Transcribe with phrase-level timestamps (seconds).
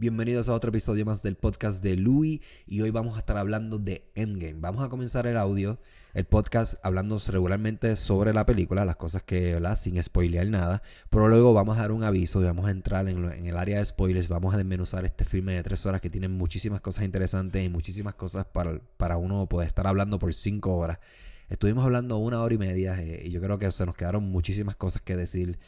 [0.00, 3.80] Bienvenidos a otro episodio más del podcast de Louis y hoy vamos a estar hablando
[3.80, 4.54] de Endgame.
[4.60, 5.80] Vamos a comenzar el audio,
[6.14, 9.60] el podcast hablando regularmente sobre la película, las cosas que.
[9.74, 13.24] Sin spoilear nada, pero luego vamos a dar un aviso y vamos a entrar en,
[13.24, 16.80] el área de spoilers, vamos a desmenuzar este filme de tres horas que tiene muchísimas
[16.80, 21.00] cosas interesantes y muchísimas cosas para, para uno poder estar hablando por cinco horas.
[21.48, 24.76] Estuvimos hablando una hora y media eh, y yo creo que se nos quedaron muchísimas
[24.76, 25.58] cosas que decir.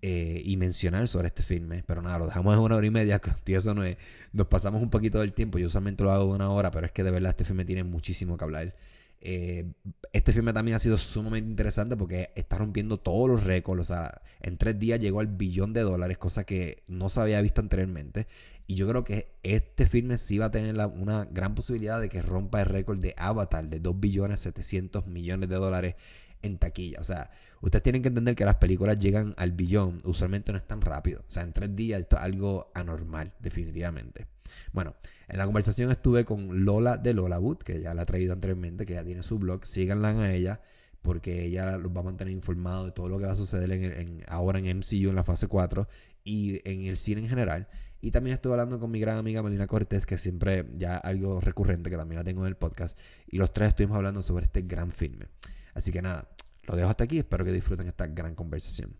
[0.00, 1.82] Eh, y mencionar sobre este filme.
[1.84, 3.20] Pero nada, lo dejamos en una hora y media.
[3.44, 3.96] Tío, eso no es,
[4.32, 5.58] nos pasamos un poquito del tiempo.
[5.58, 7.82] Yo usualmente lo hago de una hora, pero es que de verdad este filme tiene
[7.84, 8.74] muchísimo que hablar.
[9.20, 9.72] Eh,
[10.12, 13.80] este filme también ha sido sumamente interesante porque está rompiendo todos los récords.
[13.80, 17.40] O sea, en tres días llegó al billón de dólares, cosa que no se había
[17.42, 18.28] visto anteriormente.
[18.68, 22.22] Y yo creo que este filme sí va a tener una gran posibilidad de que
[22.22, 25.94] rompa el récord de Avatar de 2 billones 700 millones de dólares
[26.42, 27.00] en taquilla.
[27.00, 30.66] O sea, ustedes tienen que entender que las películas llegan al billón, usualmente no es
[30.66, 31.20] tan rápido.
[31.20, 34.26] O sea, en tres días esto es algo anormal, definitivamente.
[34.72, 34.94] Bueno,
[35.28, 38.86] en la conversación estuve con Lola de Lola Wood, que ya la ha traído anteriormente,
[38.86, 39.66] que ya tiene su blog.
[39.66, 40.60] Síganla a ella,
[41.02, 44.24] porque ella los va a mantener informados de todo lo que va a suceder en,
[44.26, 45.88] ahora en MCU en la fase 4
[46.24, 47.68] y en el cine en general.
[48.00, 51.90] Y también estuve hablando con mi gran amiga Melina Cortés, que siempre ya algo recurrente,
[51.90, 52.96] que también la tengo en el podcast.
[53.26, 55.26] Y los tres estuvimos hablando sobre este gran filme.
[55.74, 56.28] Así que nada,
[56.64, 57.18] lo dejo hasta aquí.
[57.18, 58.96] Espero que disfruten esta gran conversación.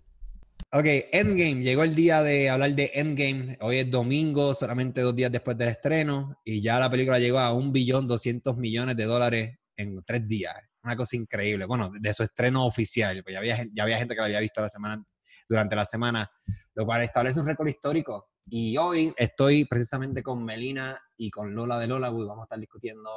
[0.70, 1.62] Ok, Endgame.
[1.62, 3.56] Llegó el día de hablar de Endgame.
[3.61, 6.41] Hoy es domingo, solamente dos días después del estreno.
[6.44, 10.55] Y ya la película llegó a un billón doscientos millones de dólares en tres días.
[10.84, 11.64] Una cosa increíble.
[11.64, 13.22] Bueno, de su estreno oficial.
[13.22, 15.02] Pues ya había, ya había gente que la había visto la semana,
[15.48, 16.30] durante la semana,
[16.74, 18.28] lo cual establece un récord histórico.
[18.46, 22.11] Y hoy estoy precisamente con Melina y con Lola de Lola.
[22.11, 23.11] Vamos a estar discutiendo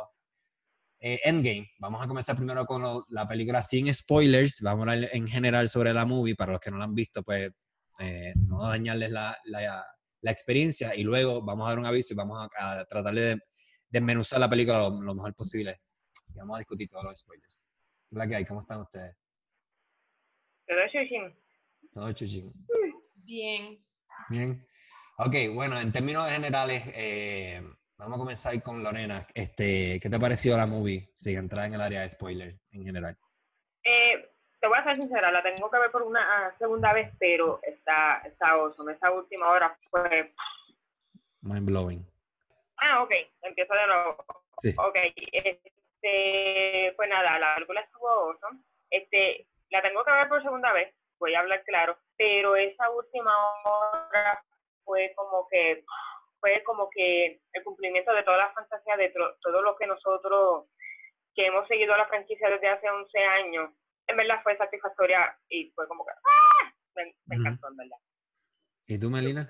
[1.02, 1.71] eh, Endgame.
[1.80, 4.61] Vamos a comenzar primero con la película sin spoilers.
[4.61, 6.35] Vamos a hablar en general sobre la movie.
[6.35, 7.52] Para los que no la han visto, pues
[7.99, 9.83] eh, no dañarles la, la,
[10.22, 10.95] la, experiencia.
[10.95, 13.39] Y luego vamos a dar un aviso y vamos a, tratar de
[13.89, 15.81] desmenuzar la película lo, mejor posible.
[16.27, 17.67] Y vamos a discutir todos los spoilers.
[18.07, 18.45] ¿Qué que hay?
[18.45, 19.16] ¿Cómo están ustedes?
[20.68, 21.35] Todo chuchín.
[21.91, 22.53] Todo chuchín.
[23.16, 23.83] Bien.
[24.29, 24.68] Bien.
[25.18, 27.62] Ok, bueno, en términos generales, eh,
[28.01, 29.28] Vamos a comenzar con Lorena.
[29.31, 31.07] Este, ¿Qué te pareció la movie?
[31.13, 33.16] Sin entrar en el área de spoiler en general.
[33.84, 34.28] Eh,
[34.59, 38.23] te voy a ser sincera, la tengo que ver por una segunda vez, pero está,
[38.25, 38.94] está awesome.
[38.94, 40.34] Esa última hora fue...
[41.41, 42.03] Mind blowing.
[42.78, 43.12] Ah, ok.
[43.44, 44.25] Empiezo de nuevo.
[44.57, 44.73] Sí.
[44.79, 44.97] Ok.
[45.31, 48.62] Este, pues nada, la película estuvo awesome.
[48.89, 53.31] Este, la tengo que ver por segunda vez, voy a hablar claro, pero esa última
[53.63, 54.44] hora
[54.83, 55.85] fue como que
[56.41, 60.66] fue como que el cumplimiento de toda la fantasía de todo lo que nosotros
[61.34, 63.72] que hemos seguido la franquicia desde hace 11 años,
[64.07, 66.74] en verdad fue satisfactoria y fue como que ¡ah!
[66.96, 67.97] me, encantó, en verdad.
[68.88, 69.50] ¿Y tú, Melina?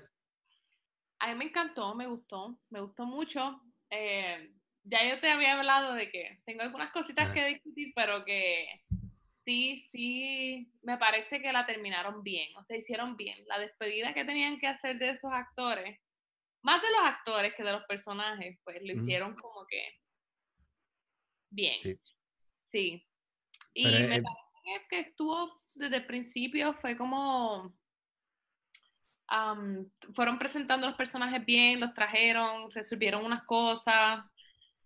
[1.18, 3.60] A mí me encantó, me gustó, me gustó mucho.
[3.90, 4.52] Eh,
[4.84, 8.84] ya yo te había hablado de que tengo algunas cositas que discutir, pero que
[9.44, 13.38] sí, sí, me parece que la terminaron bien, o sea, hicieron bien.
[13.46, 16.00] La despedida que tenían que hacer de esos actores
[16.62, 19.82] más de los actores que de los personajes, pues lo hicieron como que
[21.50, 21.74] bien.
[21.74, 21.98] Sí.
[22.70, 23.06] sí.
[23.74, 27.74] Y me parece que estuvo desde el principio, fue como
[30.14, 34.24] fueron presentando los personajes bien, los trajeron, resolvieron unas cosas,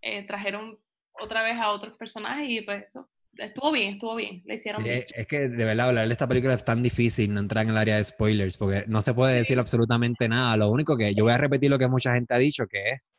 [0.00, 0.78] eh, trajeron
[1.20, 5.02] otra vez a otros personajes y pues eso estuvo bien, estuvo bien, le hicieron bien.
[5.14, 7.76] Es que de verdad hablar de esta película es tan difícil no entrar en el
[7.76, 10.56] área de spoilers porque no se puede decir absolutamente nada.
[10.56, 13.12] Lo único que yo voy a repetir lo que mucha gente ha dicho, que es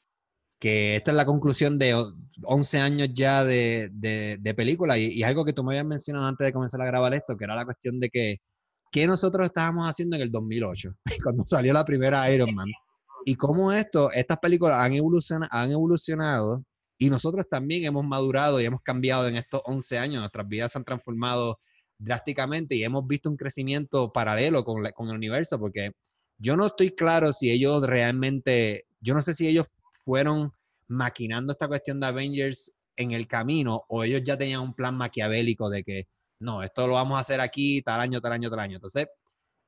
[0.59, 1.95] que esta es la conclusión de
[2.43, 6.47] 11 años ya de, de, película y, y, algo que tú me habías mencionado antes
[6.47, 8.37] de comenzar a grabar esto, que era la cuestión de que
[8.91, 10.89] qué nosotros estábamos haciendo en el 2008,
[11.23, 12.67] cuando salió la primera Iron Man.
[13.25, 16.63] Y cómo esto, estas películas han evolucionado, han evolucionado
[16.97, 20.77] y nosotros también hemos madurado y hemos cambiado en estos 11 años, nuestras vidas se
[20.79, 21.59] han transformado
[21.97, 25.91] drásticamente y hemos visto un crecimiento paralelo con, con el universo, porque
[26.37, 29.67] yo no estoy claro si ellos realmente, yo no sé si ellos
[30.03, 30.51] fueron
[30.87, 35.69] maquinando esta cuestión de Avengers en el camino o ellos ya tenían un plan maquiavélico
[35.69, 36.07] de que
[36.39, 38.75] no, esto lo vamos a hacer aquí tal año, tal año, tal año.
[38.75, 39.07] Entonces,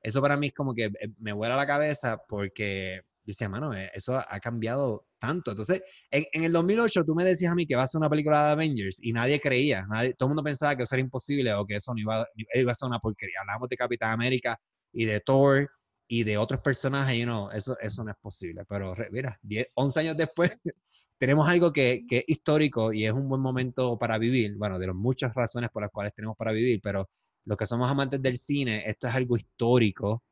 [0.02, 3.90] eso para mí es como que eh, me vuela la cabeza porque dice, mano, eh,
[3.94, 5.52] eso ha cambiado tanto.
[5.52, 8.46] Entonces, en, el 2008 tú me decías a mí que va a ser una película
[8.46, 11.64] de Avengers y nadie creía, nadie, todo el mundo pensaba que eso era imposible o
[11.66, 13.40] que eso no iba, iba a ser una porquería.
[13.42, 14.58] Hablábamos de Capitán América
[14.92, 15.70] y de Thor
[16.08, 18.64] y de otros personajes y no, eso, eso no es posible.
[18.68, 19.38] Pero mira,
[19.74, 20.58] 11 años después
[21.18, 24.56] tenemos algo que, que, es histórico y es un buen momento para vivir.
[24.56, 27.08] Bueno, de las muchas razones por las cuales tenemos para vivir, pero
[27.44, 30.24] los que somos amantes del cine, esto es algo histórico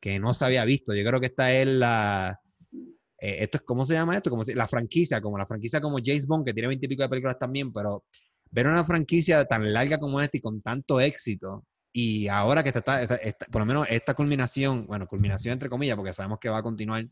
[0.00, 0.94] que no se había visto.
[0.94, 2.40] Yo creo que esta es la,
[3.18, 4.30] eh, esto es, ¿cómo se llama esto?
[4.30, 7.38] Como si, la franquicia, como la franquicia como James Bond, que tiene veintipico de películas
[7.38, 8.04] también, pero
[8.50, 13.08] ver una franquicia tan larga como esta y con tanto éxito, y ahora que está,
[13.50, 17.06] por lo menos esta culminación, bueno, culminación entre comillas, porque sabemos que va a continuar,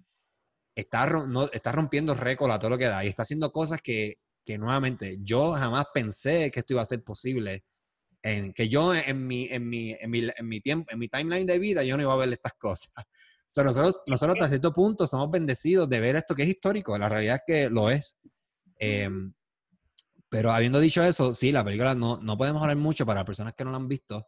[0.74, 4.18] está, no, está rompiendo récord a todo lo que da y está haciendo cosas que,
[4.44, 7.64] que nuevamente yo jamás pensé que esto iba a ser posible.
[8.22, 11.46] En, que yo en mi, en, mi, en, mi, en mi tiempo, en mi timeline
[11.46, 12.92] de vida, yo no iba a ver estas cosas.
[13.56, 16.98] Nosotros, nosotros hasta cierto punto somos bendecidos de ver esto que es histórico.
[16.98, 18.18] La realidad es que lo es.
[18.78, 19.32] Em,
[20.28, 23.64] pero habiendo dicho eso, sí, la película no, no podemos hablar mucho para personas que
[23.64, 24.26] no la han visto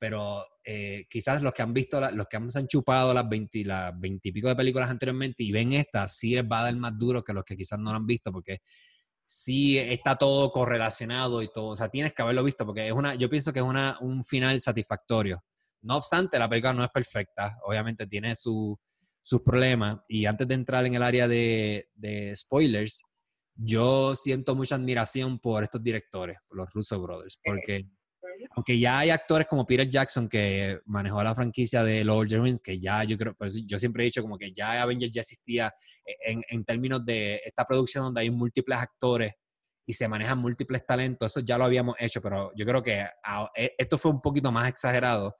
[0.00, 4.32] pero eh, quizás los que han visto, los que han, chupado las 20, las y
[4.32, 7.34] pico de películas anteriormente y ven esta, sí les va a dar más duro que
[7.34, 8.62] los que quizás no lo han visto, porque
[9.26, 13.14] sí está todo correlacionado y todo, o sea, tienes que haberlo visto, porque es una,
[13.14, 15.44] yo pienso que es una, un final satisfactorio.
[15.82, 18.76] No obstante, la película no es perfecta, obviamente tiene sus
[19.44, 23.02] problemas, y antes de entrar en el área de, de spoilers,
[23.54, 27.86] yo siento mucha admiración por estos directores, por los Russo Brothers, porque
[28.52, 32.38] aunque ya hay actores como Peter Jackson que manejó la franquicia de Lord of the
[32.40, 35.20] Rings, que ya yo creo, pues yo siempre he dicho como que ya Avengers ya
[35.20, 35.72] existía
[36.24, 39.34] en, en términos de esta producción donde hay múltiples actores
[39.86, 43.06] y se manejan múltiples talentos, eso ya lo habíamos hecho, pero yo creo que
[43.56, 45.36] e, esto fue un poquito más exagerado.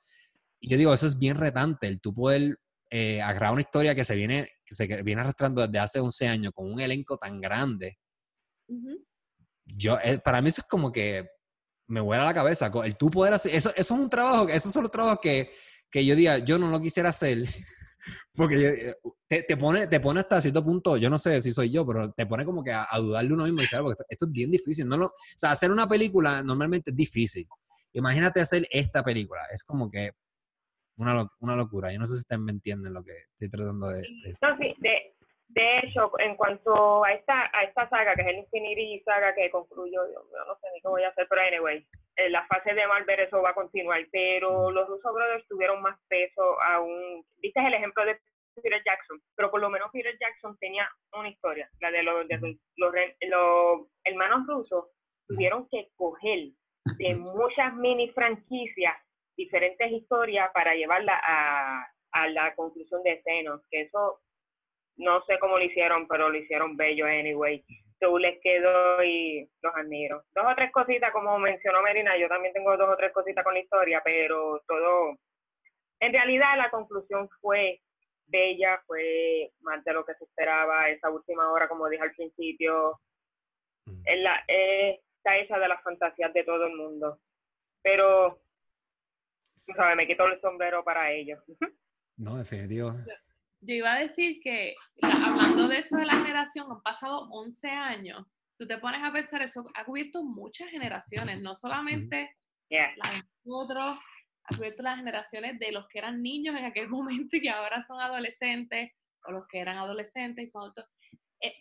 [0.61, 2.59] Y yo digo, eso es bien retante, el tú poder
[2.91, 6.53] eh, agarrar una historia que se viene, que se viene arrastrando desde hace 11 años
[6.55, 7.99] con un elenco tan grande.
[9.65, 11.29] Yo, eh, para mí eso es como que
[11.89, 12.71] me vuela la cabeza.
[12.85, 15.51] El tú poder hacer, eso, eso es un trabajo, esos son los trabajos que,
[15.91, 17.45] que yo diga, yo no lo quisiera hacer,
[18.35, 18.95] porque
[19.29, 22.13] te, te, pone, te pone hasta cierto punto, yo no sé si soy yo, pero
[22.13, 24.89] te pone como que a, dudarle uno mismo y decir, porque esto, es bien difícil.
[24.89, 27.47] No lo, o sea, hacer una película normalmente es difícil.
[27.93, 30.13] Imagínate hacer esta película, es como que
[31.01, 31.93] una, una locura.
[31.93, 34.37] Yo no sé si ustedes me entienden lo que estoy tratando de, decir.
[34.43, 35.15] No, sí, de,
[35.49, 39.51] de hecho, en cuanto a esta, a esta saga, que es el Infinity Saga que
[39.51, 41.85] concluyó, yo, no sé ni qué voy a hacer, pero anyway,
[42.17, 45.99] en la fase de Marvel eso va a continuar, pero los Russo Brothers tuvieron más
[46.09, 47.25] peso aún.
[47.39, 48.19] Viste el ejemplo de
[48.55, 52.39] Peter Jackson, pero por lo menos Peter Jackson tenía una historia, la de los, de
[52.77, 54.85] los, los hermanos rusos
[55.27, 56.51] tuvieron que coger
[56.99, 58.95] de muchas mini franquicias
[59.41, 64.21] diferentes historias para llevarla a, a la conclusión de Senos, que eso
[64.97, 67.65] no sé cómo lo hicieron, pero lo hicieron bello anyway.
[67.99, 70.25] Tú les quedó y los admiro.
[70.35, 73.55] Dos o tres cositas, como mencionó Merina, yo también tengo dos o tres cositas con
[73.55, 75.17] la historia, pero todo,
[76.01, 77.81] en realidad la conclusión fue
[78.27, 83.01] bella, fue más de lo que se esperaba, esa última hora, como dije al principio,
[84.05, 87.19] en la, está hecha de las fantasías de todo el mundo.
[87.83, 88.39] Pero,
[89.71, 91.39] tú sabes, me quito el sombrero para ellos.
[92.17, 92.95] No, definitivo
[93.61, 98.27] yo iba a decir que, hablando de eso de la generación, han pasado 11 años.
[98.59, 102.37] Tú te pones a pensar, eso ha cubierto muchas generaciones, no solamente
[102.71, 103.99] las de nosotros,
[104.45, 107.85] ha cubierto las generaciones de los que eran niños en aquel momento y que ahora
[107.87, 108.93] son adolescentes,
[109.27, 110.87] o los que eran adolescentes y son adultos.
[111.43, 111.55] Eh,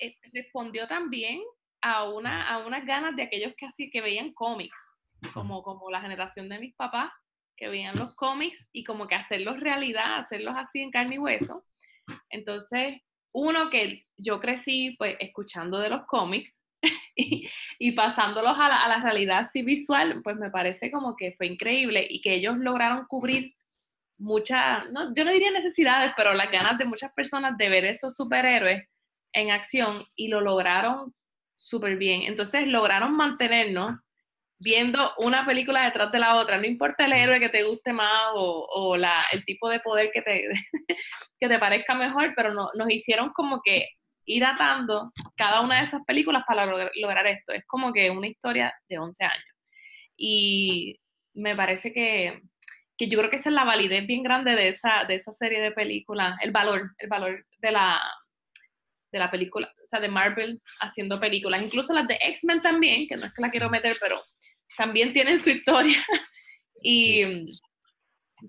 [0.00, 1.40] eh, respondió también
[1.82, 4.98] a, una, a unas ganas de aquellos que así que veían cómics,
[5.32, 7.10] como, como la generación de mis papás,
[7.60, 11.62] que veían los cómics y como que hacerlos realidad, hacerlos así en carne y hueso.
[12.30, 13.02] Entonces,
[13.32, 16.58] uno que yo crecí pues escuchando de los cómics
[17.14, 21.46] y, pasándolos a la, a la, realidad así visual, pues me parece como que fue
[21.46, 23.54] increíble y que ellos lograron cubrir
[24.16, 28.16] muchas, no, yo no diría necesidades, pero las ganas de muchas personas de ver esos
[28.16, 28.88] superhéroes
[29.34, 31.14] en acción y lo lograron
[31.56, 32.22] súper bien.
[32.22, 33.98] Entonces lograron mantenernos
[34.60, 38.32] viendo una película detrás de la otra, no importa el héroe que te guste más
[38.34, 40.48] o, la, el tipo de poder que te,
[41.40, 43.88] que te parezca mejor, pero no, nos hicieron como que
[44.26, 47.52] ir atando cada una de esas películas para lograr, esto.
[47.52, 49.44] Es como que una historia de 11 años.
[50.16, 51.00] Y
[51.34, 52.42] me parece que,
[52.98, 55.60] que, yo creo que esa es la validez bien grande de esa, de esa serie
[55.60, 58.00] de películas, el valor, el valor de la,
[59.10, 63.16] de la película, o sea, de Marvel haciendo películas, incluso las de X-Men también, que
[63.16, 64.16] no es que la quiero meter, pero
[64.76, 65.96] también tienen su historia.
[66.82, 67.46] y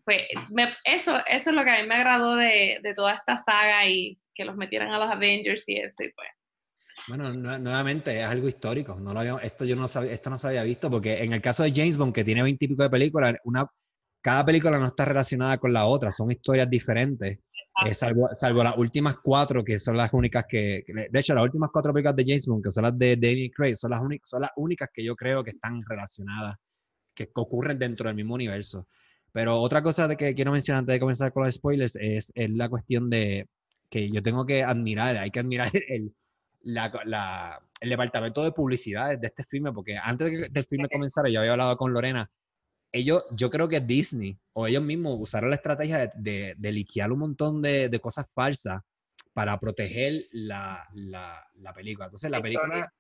[0.06, 0.28] pues
[0.86, 4.18] eso, eso es lo que a mí me agradó de, de, toda esta saga y
[4.34, 6.30] que los metieran a los Avengers y eso, pues.
[7.08, 9.00] Bueno, nuevamente es algo histórico.
[9.00, 11.64] No lo esto yo no sabía, esto no se había visto porque en el caso
[11.64, 13.66] de James Bond, que tiene veintipico de películas, una,
[14.22, 17.40] cada película no está relacionada con la otra, son historias diferentes.
[17.86, 21.70] Eh, salvo, salvo, las últimas cuatro, que son las únicas que, De hecho, las últimas
[21.72, 24.42] cuatro películas de James Bond, que son las de Daniel Craig, son las, únicas, son
[24.42, 26.58] las únicas que yo creo que están relacionadas,
[27.14, 28.88] que ocurren dentro del mismo universo.
[29.32, 32.50] Pero otra cosa de que quiero mencionar antes de comenzar con los spoilers es, es
[32.50, 33.48] la cuestión de
[33.90, 36.14] que yo tengo que admirar, hay que admirar el,
[36.64, 41.30] la, el departamento de publicidad de este filme, porque antes de que el filme comenzara,
[41.30, 42.30] yo había hablado con Lorena,
[42.92, 47.12] ellos, yo creo que Disney o ellos mismos usaron la estrategia de, de, de liquear
[47.12, 48.82] un montón de, de, cosas falsas
[49.34, 52.06] para proteger la, la, la película.
[52.06, 52.94] Entonces, la, película,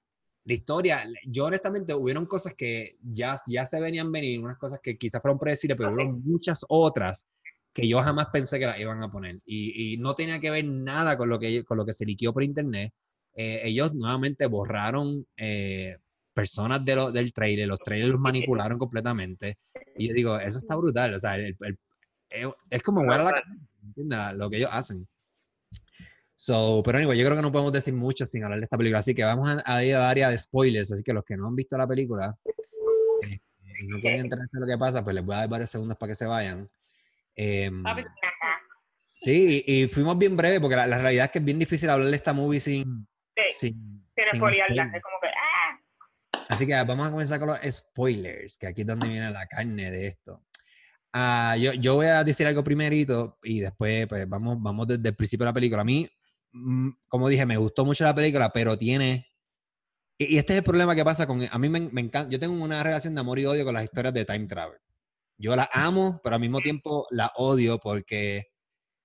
[0.43, 4.97] la historia, yo honestamente, hubieron cosas que ya, ya se venían venir, unas cosas que
[4.97, 7.27] quizás fueron predecibles, pero hubo muchas otras
[7.73, 9.39] que yo jamás pensé que las iban a poner.
[9.45, 12.33] Y, y, no tenía que ver nada con lo que, con lo que se liqueó
[12.33, 12.93] por internet.
[13.33, 15.97] Eh, ellos nuevamente borraron eh,
[16.33, 19.57] personas de lo, del trailer, los trailers los manipularon completamente.
[19.95, 21.13] Y yo digo, eso está brutal.
[21.13, 21.77] O sea, el, el,
[22.69, 25.07] es como la lo que ellos hacen.
[26.35, 28.97] So, pero anyway, yo creo que no podemos decir mucho sin hablar de esta película,
[28.97, 31.47] así que vamos a, a ir a área de spoilers, así que los que no
[31.47, 32.35] han visto la película
[33.21, 33.39] eh,
[33.79, 35.95] y no quieren enterarse de lo que pasa, pues les voy a dar varios segundos
[35.99, 36.67] para que se vayan.
[37.35, 37.69] Eh,
[39.13, 41.91] sí, y, y, fuimos bien breves, porque la, la, realidad es que es bien difícil
[41.91, 43.07] hablar de esta movie sin...
[43.35, 45.27] Sí, sin, sin spoilerla, es como que...
[46.51, 49.89] Así que vamos a comenzar con los spoilers, que aquí es donde viene la carne
[49.89, 50.43] de esto.
[51.13, 55.15] Uh, yo, yo voy a decir algo primerito y después pues vamos, vamos desde el
[55.15, 55.81] principio de la película.
[55.81, 56.07] A mí
[56.53, 59.27] Mm, como dije, me gustó mucho la película, pero tiene...
[60.17, 61.41] Y, este es el problema que pasa con...
[61.49, 62.29] A mí me, me, encanta...
[62.29, 64.79] Yo tengo una relación de amor y odio con las historias de time travel.
[65.37, 68.50] Yo las amo, pero al mismo tiempo las odio porque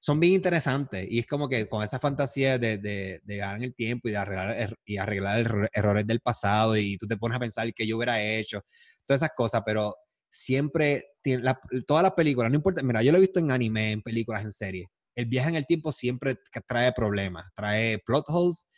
[0.06, 1.06] son bien interesantes.
[1.10, 4.18] Y es como que con esa fantasía de, de, de ganar el tiempo y de
[4.18, 7.86] arreglar, er, y arreglar er, errores del pasado y tú te pones a pensar que
[7.86, 8.62] yo hubiera hecho,
[9.04, 9.96] todas esas cosas, pero
[10.30, 13.90] siempre, tiene, la, todas las películas, no importa, mira, yo lo he visto en anime,
[13.92, 14.86] en películas, en series
[15.16, 16.36] el viaje en el tiempo siempre
[16.68, 18.68] trae problemas, trae plot holes,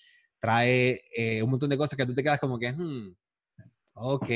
[0.40, 3.12] trae eh, un montón de cosas que tú te quedas como que, hmm,
[3.94, 4.30] ok,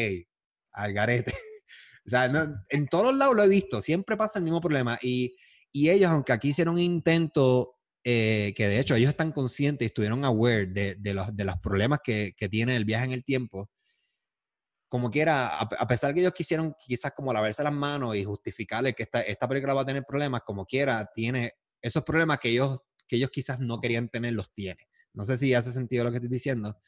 [0.72, 1.32] al garete.
[2.06, 4.98] o sea, no, en todos lados lo he visto, siempre pasa el mismo problema.
[5.00, 5.34] Y,
[5.72, 9.86] y ellos, aunque aquí hicieron un intento, eh, que de hecho ellos están conscientes y
[9.86, 13.24] estuvieron aware de, de, los, de los problemas que, que, tiene el viaje en el
[13.24, 13.70] tiempo,
[14.88, 18.92] como quiera, a, a, pesar que ellos quisieron quizás como lavarse las manos y justificarle
[18.92, 22.78] que esta, esta película va a tener problemas, como quiera, tiene esos problemas que ellos,
[23.06, 24.88] que ellos quizás no querían tener, los tiene.
[25.14, 26.78] No sé si hace sentido lo que estoy diciendo,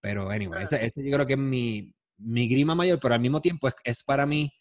[0.00, 3.40] pero anyway, ese, ese yo creo que es mi, mi, grima mayor, pero al mismo
[3.40, 4.52] tiempo es, es para mí,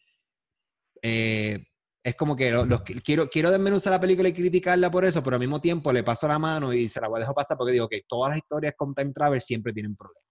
[1.01, 1.63] eh,
[2.03, 5.38] es como que los, los, quiero, quiero desmenuzar la película y criticarla por eso, pero
[5.38, 7.72] al mismo tiempo le paso la mano y se la voy a dejar pasar porque
[7.72, 10.22] digo que todas las historias con Time Travel siempre tienen problemas.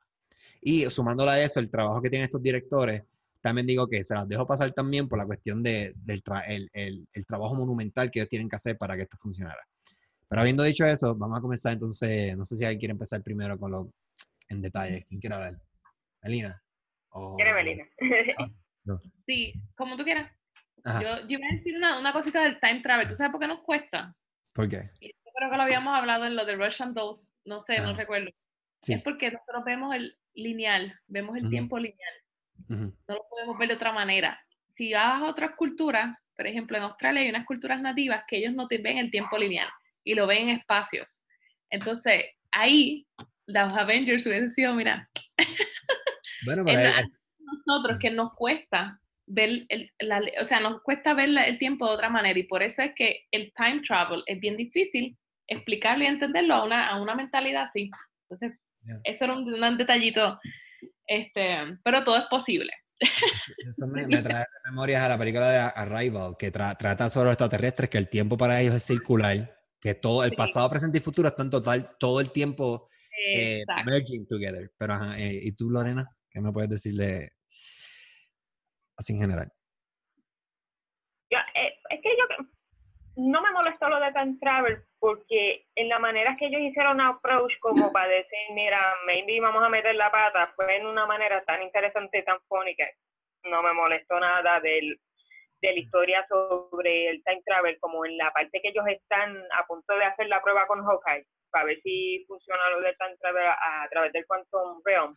[0.61, 3.03] Y sumándola a eso, el trabajo que tienen estos directores,
[3.41, 6.69] también digo que se las dejo pasar también por la cuestión de, del tra el,
[6.75, 9.61] el, el, trabajo monumental que ellos tienen que hacer para que esto funcionara.
[10.29, 13.59] Pero habiendo dicho eso, vamos a comenzar entonces, no sé si alguien quiere empezar primero
[13.59, 13.93] con lo
[14.49, 15.05] en detalle.
[15.09, 15.61] ¿Quién quiere hablar?
[16.23, 16.63] ¿Melina?
[17.11, 17.35] ¿O...
[17.35, 17.85] ¿Quiere Melina?
[18.39, 18.47] Ah,
[18.85, 18.99] no.
[19.27, 20.31] Sí, como tú quieras.
[20.85, 23.09] Yo, yo iba a decir una, una, cosita del time travel.
[23.09, 24.13] ¿Tú sabes por qué nos cuesta?
[24.55, 24.89] ¿Por qué?
[25.01, 27.33] Yo creo que lo habíamos hablado en lo de Russian Dolls.
[27.45, 27.87] No sé, Ajá.
[27.87, 28.31] no recuerdo.
[28.81, 28.95] Sí.
[28.95, 31.51] Es porque nosotros vemos el lineal, vemos el uh -huh.
[31.51, 32.15] tiempo lineal.
[32.69, 32.97] Uh -huh.
[33.09, 34.41] No lo podemos ver de otra manera.
[34.67, 38.55] Si vas a otras culturas, por ejemplo, en Australia hay unas culturas nativas que ellos
[38.55, 39.69] no te ven el tiempo lineal
[40.03, 41.23] y lo ven en espacios.
[41.71, 43.07] Entonces, ahí
[43.47, 45.09] los Avengers hubiesen sido, mira,
[46.45, 47.19] bueno, pero es...
[47.67, 49.01] nosotros que nos cuesta
[49.33, 52.63] ver, el, la, o sea, nos cuesta ver el tiempo de otra manera y por
[52.63, 57.01] eso es que el time travel es bien difícil explicarlo y entenderlo a una, a
[57.01, 57.91] una mentalidad así.
[58.25, 59.01] Entonces, yeah.
[59.05, 60.39] eso era un, un detallito
[61.07, 62.73] este, pero todo es posible.
[63.67, 67.33] Eso me, me trae memorias a la película de Arrival, que tra trata sobre los
[67.33, 70.37] extraterrestres, que el tiempo para ellos es circular, que todo el sí.
[70.37, 72.87] pasado, presente y futuro están total, todo el tiempo
[73.35, 74.71] eh, merging together.
[74.79, 76.09] Pero, ajá, eh, ¿y tú, Lorena?
[76.31, 77.31] ¿Qué me puedes decir de
[79.03, 79.53] así en general?
[81.31, 82.25] Eh, es que yo
[83.17, 87.01] no me molestó lo de Time Travel porque en la manera que ellos hicieron un
[87.03, 91.43] approach como para decir, mira, maybe vamos a meter la pata, fue en una manera
[91.45, 92.85] tan interesante y tan fónica.
[93.45, 94.99] No me molestó nada del,
[95.61, 99.67] de la historia sobre el Time Travel, como en la parte que ellos están a
[99.67, 103.47] punto de hacer la prueba con Hawkeye, para ver si funciona lo del Time Travel
[103.47, 105.17] a, a través del Quantum Realm.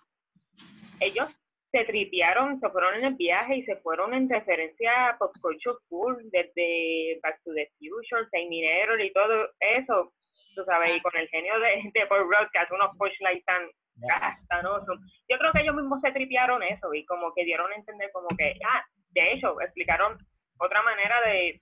[0.99, 1.29] Ellos
[1.75, 5.75] se tripearon, se fueron en el viaje y se fueron en referencia a Pop Culture
[5.89, 10.13] Cool, desde Back to the Future, Terminator y todo eso,
[10.55, 13.67] tú sabes, y con el genio de, de Paul Broadcast, unos pushlights tan
[14.07, 14.99] castanosos.
[15.27, 18.29] Yo creo que ellos mismos se tripearon eso y como que dieron a entender como
[18.37, 20.17] que, ah, de hecho, explicaron
[20.59, 21.59] otra manera de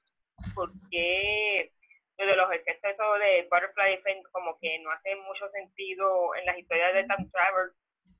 [0.53, 1.71] por qué
[2.17, 6.93] de los efectos de Butterfly Effect como que no hace mucho sentido en las historias
[6.93, 7.71] de Time Travel.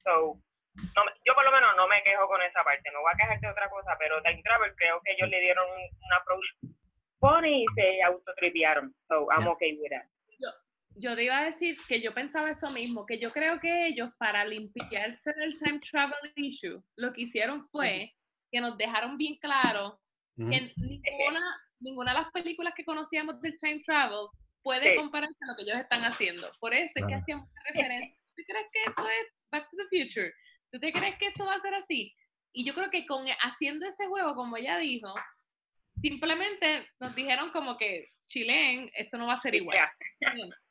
[0.04, 0.38] So,
[0.76, 3.40] no, yo por lo menos no me quejo con esa parte, me voy a quejar
[3.40, 6.46] de otra cosa, pero Time Travel creo que ellos le dieron un, un approach
[7.20, 9.52] funny y se autotripiaron, so I'm yeah.
[9.52, 10.06] okay with that.
[10.40, 10.50] Yo,
[10.96, 14.10] yo te iba a decir que yo pensaba eso mismo, que yo creo que ellos
[14.18, 18.14] para limpiarse del time travel issue, lo que hicieron fue
[18.52, 20.00] que nos dejaron bien claro
[20.36, 21.42] que ninguna,
[21.80, 24.28] ninguna de las películas que conocíamos del time travel
[24.64, 26.50] puede compararse a lo que ellos están haciendo.
[26.60, 28.18] Por eso es que hacíamos referencia.
[28.36, 30.34] ¿Tú crees que esto es Back to the Future?
[30.74, 32.12] ¿Tú te crees que esto va a ser así?
[32.52, 35.14] Y yo creo que con haciendo ese juego, como ella dijo,
[36.02, 39.78] simplemente nos dijeron como que Chilen, esto no va a ser igual.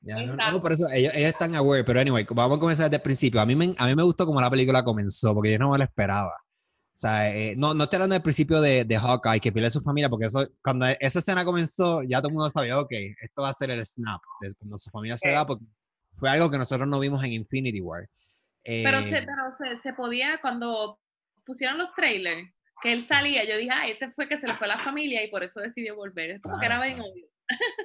[0.01, 3.03] Ya, no, no, por eso ellos, están aware, pero anyway, vamos a comenzar desde el
[3.03, 3.41] principio.
[3.41, 5.79] A mí me, a mí me gustó como la película comenzó, porque yo no me
[5.79, 6.33] lo esperaba.
[6.33, 9.81] O sea, eh, no, no estoy hablando del principio de, de Hawkeye, que pierde su
[9.83, 12.91] familia, porque eso, cuando esa escena comenzó, ya todo el mundo sabía, ok,
[13.23, 15.65] esto va a ser el snap, de cuando su familia se va, porque
[16.17, 18.09] fue algo que nosotros no vimos en Infinity War.
[18.65, 20.99] Pero, se, eh, pero se, se, podía, cuando
[21.45, 22.49] pusieron los trailers,
[22.81, 25.25] que él salía, yo dije, ah, este fue que se le fue a la familia
[25.25, 26.31] y por eso decidió volver.
[26.31, 27.27] Esto porque era bien obvio.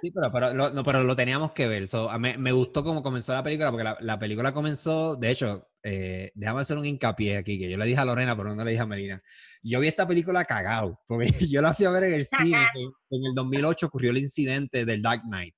[0.02, 1.84] Sí, pero, pero, lo, no, pero lo teníamos que ver.
[2.20, 6.32] me, me, gustó cómo comenzó la película, porque la, la película comenzó, de hecho, eh,
[6.36, 8.84] déjame hacer un hincapié aquí, que yo le dije a Lorena, pero no le dije
[8.84, 9.22] a Melina.
[9.64, 12.68] Yo vi esta película cagado, porque yo la fui a ver en el cine.
[13.10, 15.56] En, el 2008 ocurrió el incidente del Dark Knight.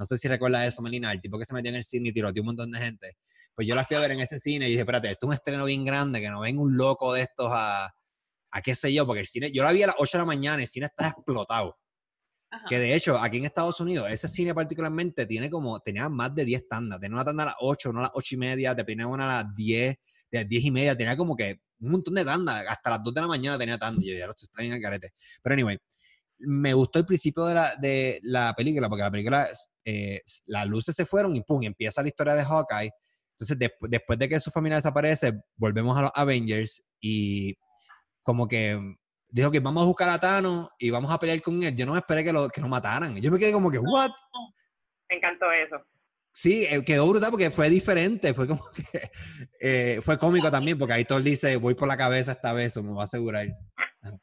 [0.00, 2.12] No sé si recuerda eso, Melina, el tipo que se metió en el cine y
[2.12, 3.18] tiroteó un montón de gente.
[3.54, 5.34] Pues yo la fui a ver en ese cine y dije, espérate, esto es un
[5.34, 7.92] estreno bien grande, que no venga un loco de estos a,
[8.50, 10.24] a qué sé yo, porque el cine, yo la vi a las 8 de la
[10.24, 11.76] mañana, el cine está explotado.
[12.66, 16.46] Que de hecho, aquí en Estados Unidos, ese cine particularmente tiene como, tenía más de
[16.46, 16.98] 10 tandas.
[16.98, 19.44] Tenía una tanda a las 8, una a las 8 y media, tenía una a
[19.44, 19.96] las 10,
[20.30, 22.64] de las 10 y media, tenía como que un montón de tandas.
[22.66, 24.02] Hasta las 2 de la mañana tenía tandas.
[24.02, 25.10] Yo ya lo está bien el carete.
[25.42, 25.78] Pero anyway,
[26.38, 29.48] me gustó el principio de la, de la película, porque la película,
[29.84, 32.90] eh, las luces se fueron y pum, empieza la historia de Hawkeye.
[33.32, 33.58] Entonces,
[33.88, 37.56] después de que su familia desaparece, volvemos a los Avengers y
[38.22, 38.78] como que
[39.28, 41.74] dijo que vamos a buscar a Thanos y vamos a pelear con él.
[41.74, 43.16] Yo no me esperé que lo, que lo mataran.
[43.16, 44.10] Yo me quedé como que, ¿what?
[45.08, 45.82] Me encantó eso.
[46.32, 48.60] Sí, eh, quedó brutal porque fue diferente, fue como
[48.92, 49.10] que
[49.60, 52.92] eh, fue cómico también porque ahí todo dice, voy por la cabeza esta vez, me
[52.92, 53.48] va a asegurar.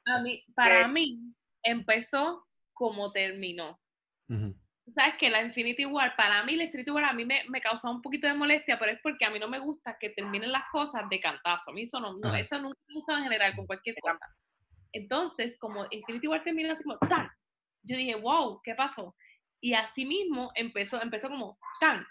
[0.05, 1.19] A mí, para mí,
[1.63, 3.79] empezó como terminó.
[4.95, 7.91] Sabes que la Infinity War, para mí la Infinity War a mí me, me causó
[7.91, 10.63] un poquito de molestia, pero es porque a mí no me gusta que terminen las
[10.71, 11.71] cosas de cantazo.
[11.71, 14.25] A mí eso no, no eso nunca me gusta en general con cualquier cosa.
[14.93, 17.29] Entonces, como Infinity War terminó así como tan,
[17.83, 19.15] yo dije, wow, ¿qué pasó?
[19.59, 22.05] Y así mismo empezó, empezó como tan,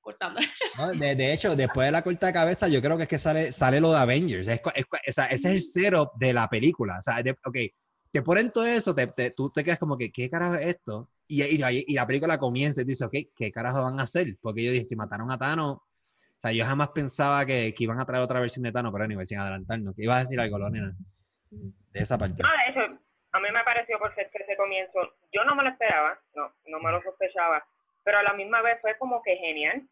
[0.00, 0.40] cortando.
[0.98, 3.80] de, hecho, después de la corta de cabeza, yo creo que es que sale, sale
[3.80, 4.48] lo de Avengers.
[4.48, 4.60] Es,
[5.04, 6.98] ese es el cero de la película.
[6.98, 7.56] O sea, ok,
[8.12, 11.08] te ponen todo eso, te, tú te quedas como que, ¿qué carajo es esto?
[11.26, 14.36] Y, y, la película comienza y dice, ok, ¿qué carajo van a hacer?
[14.40, 18.00] Porque yo dije, si mataron a Thanos, o sea, yo jamás pensaba que, que iban
[18.00, 19.94] a traer otra versión de Thanos, pero anyway, sin adelantarnos.
[19.94, 20.96] ¿Qué ibas a decir algo, Lorena?
[21.50, 22.42] de esa parte.
[22.44, 22.80] Ah, eso,
[23.32, 25.14] a mí me pareció perfecto ese comienzo.
[25.32, 27.64] Yo no me lo esperaba, no, no me lo sospechaba,
[28.04, 29.82] pero a la misma vez fue como que genial.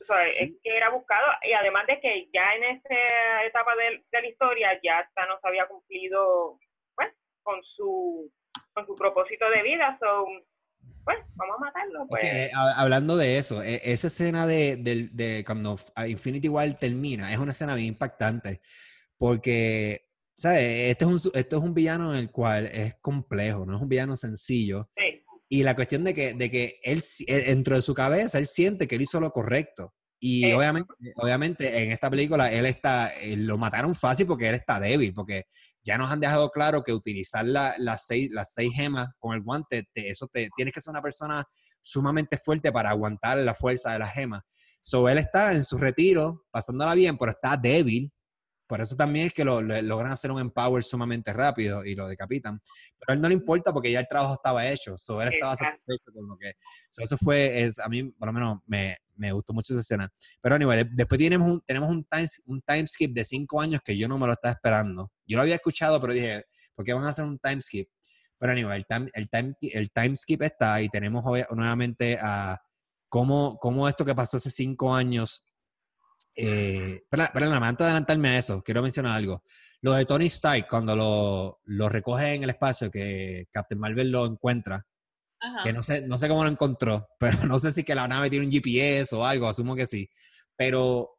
[0.00, 4.02] O sea, es que era buscado, y además de que ya en esa etapa de,
[4.10, 6.58] la historia ya Thanos había cumplido
[7.42, 8.30] con su
[8.72, 10.24] con su propósito de vida, so,
[11.04, 12.06] pues vamos a matarlo.
[12.08, 12.24] Pues.
[12.24, 17.38] Eh, hablando de eso, e, esa escena de, de, de, cuando Infinity War termina es
[17.38, 18.60] una escena bien impactante
[19.18, 20.10] porque
[20.42, 23.88] este es, un, esto es un villano en el cual es complejo, no es un
[23.88, 24.88] villano sencillo.
[25.48, 28.88] Y la cuestión de que, de que él, eh, dentro de su cabeza, él siente
[28.88, 29.92] que él hizo lo correcto.
[30.22, 34.78] Y obviamente, obviamente en esta película él está, eh, lo mataron fácil porque él está
[34.78, 35.44] débil, porque
[35.82, 39.42] ya nos han dejado claro que utilizar la, las, seis, las seis gemas con el
[39.42, 41.44] guante, eso te, tienes que ser una persona
[41.80, 44.42] sumamente fuerte para aguantar la fuerza de las gemas.
[44.82, 48.12] So él está en su retiro, pasándola bien, pero está débil
[48.70, 52.60] por eso también es que lo, logran hacer un empower sumamente rápido y lo decapitan.
[53.00, 54.96] Pero a él no le importa porque ya el trabajo estaba hecho.
[54.96, 56.52] So, él estaba satisfecho con lo que.
[56.96, 60.08] eso fue, es, a mí por lo menos me, me gustó mucho esa escena.
[60.40, 63.98] Pero anyway, después tenemos un, tenemos un time, un time skip de cinco años que
[63.98, 65.10] yo no me lo estaba esperando.
[65.26, 66.44] Yo lo había escuchado, pero dije,
[66.76, 67.88] ¿por qué van a hacer un time skip?
[68.38, 72.56] Pero anyway, el time, el time, el time skip está y tenemos nuevamente a
[73.08, 75.44] cómo, cómo esto que pasó hace cinco años
[76.34, 79.42] eh, perdón, antes de adelantarme a eso, quiero mencionar algo.
[79.82, 84.26] Lo de Tony Stark, cuando lo, lo recoge en el espacio, que Captain Marvel lo
[84.26, 84.86] encuentra,
[85.64, 88.30] que no sé, no sé cómo lo encontró, pero no sé si que la nave
[88.30, 90.08] tiene un GPS o algo, asumo que sí.
[90.56, 91.10] Pero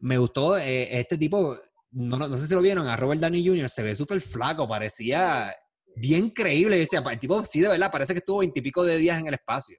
[0.00, 1.56] me gustó eh, este tipo,
[1.92, 3.68] no, no, sé si lo vieron, a Robert Downey Jr.
[3.68, 5.54] se ve súper flaco, parecía
[5.96, 6.80] bien creíble.
[6.80, 9.78] el tipo sí, de verdad, parece que estuvo veintipico de días en el espacio.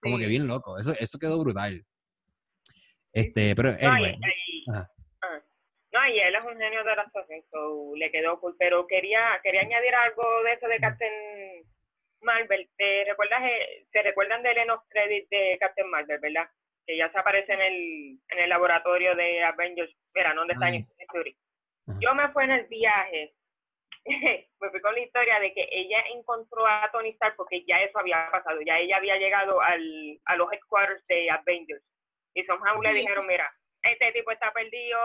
[0.00, 0.78] Como que bien loco.
[0.78, 1.84] Eso, eso quedó brutal.
[3.12, 4.16] Este, pero anyway.
[4.72, 4.88] Ah.
[5.90, 8.54] No, y, él es un genio de la actuación, so le quedó cool.
[8.58, 11.64] Pero quería, quería añadir algo de eso de Captain
[12.20, 12.68] Marvel.
[12.76, 16.48] ¿Te recuerdas, eh, se recuerdan del Enos Credit de Captain Marvel, verdad?
[16.88, 20.86] que ya se aparece en el, en el laboratorio de Avengers, mira, ¿dónde está en
[21.12, 21.36] Fury?
[22.00, 23.34] Yo me fui en el viaje,
[24.06, 27.98] me fui con la historia de que ella encontró a Tony Stark porque ya eso
[27.98, 31.84] había pasado, ya ella había llegado al, a los headquarters de Avengers.
[32.38, 33.50] Y somehow le dijeron, mira,
[33.82, 34.96] este tipo está perdido,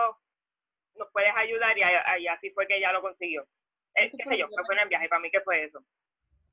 [0.94, 3.44] nos puedes ayudar y, así fue que ella lo consiguió.
[3.96, 5.84] Eh, qué sé yo, me fue en el viaje, para mí que fue eso.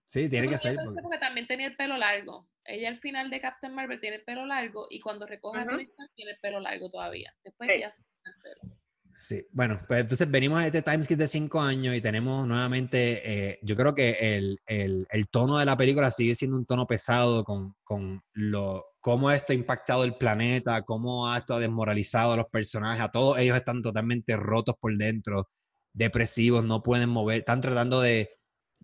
[0.05, 0.75] Sí, tiene que ser.
[0.75, 1.19] Porque...
[1.19, 2.47] también tenía el pelo largo.
[2.65, 5.83] Ella al final de Captain Marvel tiene el pelo largo y cuando recoge a Tony
[5.83, 7.31] Stark tiene el pelo largo todavía.
[7.43, 8.75] Después ya se el pelo.
[9.19, 13.59] Sí, bueno, pues entonces venimos a este timeskip de cinco años y tenemos nuevamente, eh,
[13.61, 17.43] yo creo que el, el, el, tono de la película sigue siendo un tono pesado
[17.43, 22.45] con, con lo, cómo esto ha impactado el planeta, cómo esto ha desmoralizado a los
[22.45, 25.49] personajes, a todos ellos están totalmente rotos por dentro,
[25.93, 28.29] depresivos, no pueden mover, están tratando de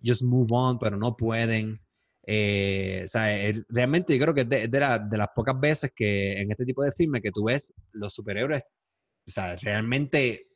[0.04, 1.80] just move on, pero no pueden.
[2.26, 3.28] Eh, o sea,
[3.70, 6.84] realmente yo creo que es de, de, de, las pocas veces que en este tipo
[6.84, 8.64] de filmes que tú ves los superhéroes
[9.28, 10.48] o sea, realmente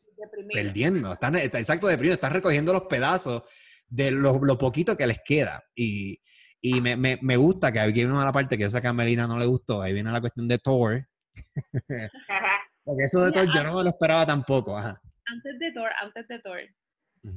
[0.53, 3.43] perdiendo, están, exacto deprimidos, están recogiendo los pedazos
[3.87, 5.63] de lo, poquito que les queda.
[5.75, 6.19] Y,
[6.65, 9.27] y me, me, me, gusta que aquí viene una parte que esa que a Melina
[9.27, 11.05] no le gustó, ahí viene la cuestión de Thor.
[12.85, 14.77] Porque eso de Thor yo no me lo esperaba tampoco.
[14.77, 16.61] Antes de Thor, antes de Thor.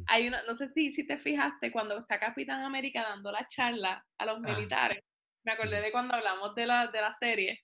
[0.08, 4.04] Hay una, no sé si, si te fijaste, cuando está Capitán América dando la charla
[4.18, 5.04] a los militares,
[5.44, 7.60] me acordé de cuando hablamos de la, de la serie,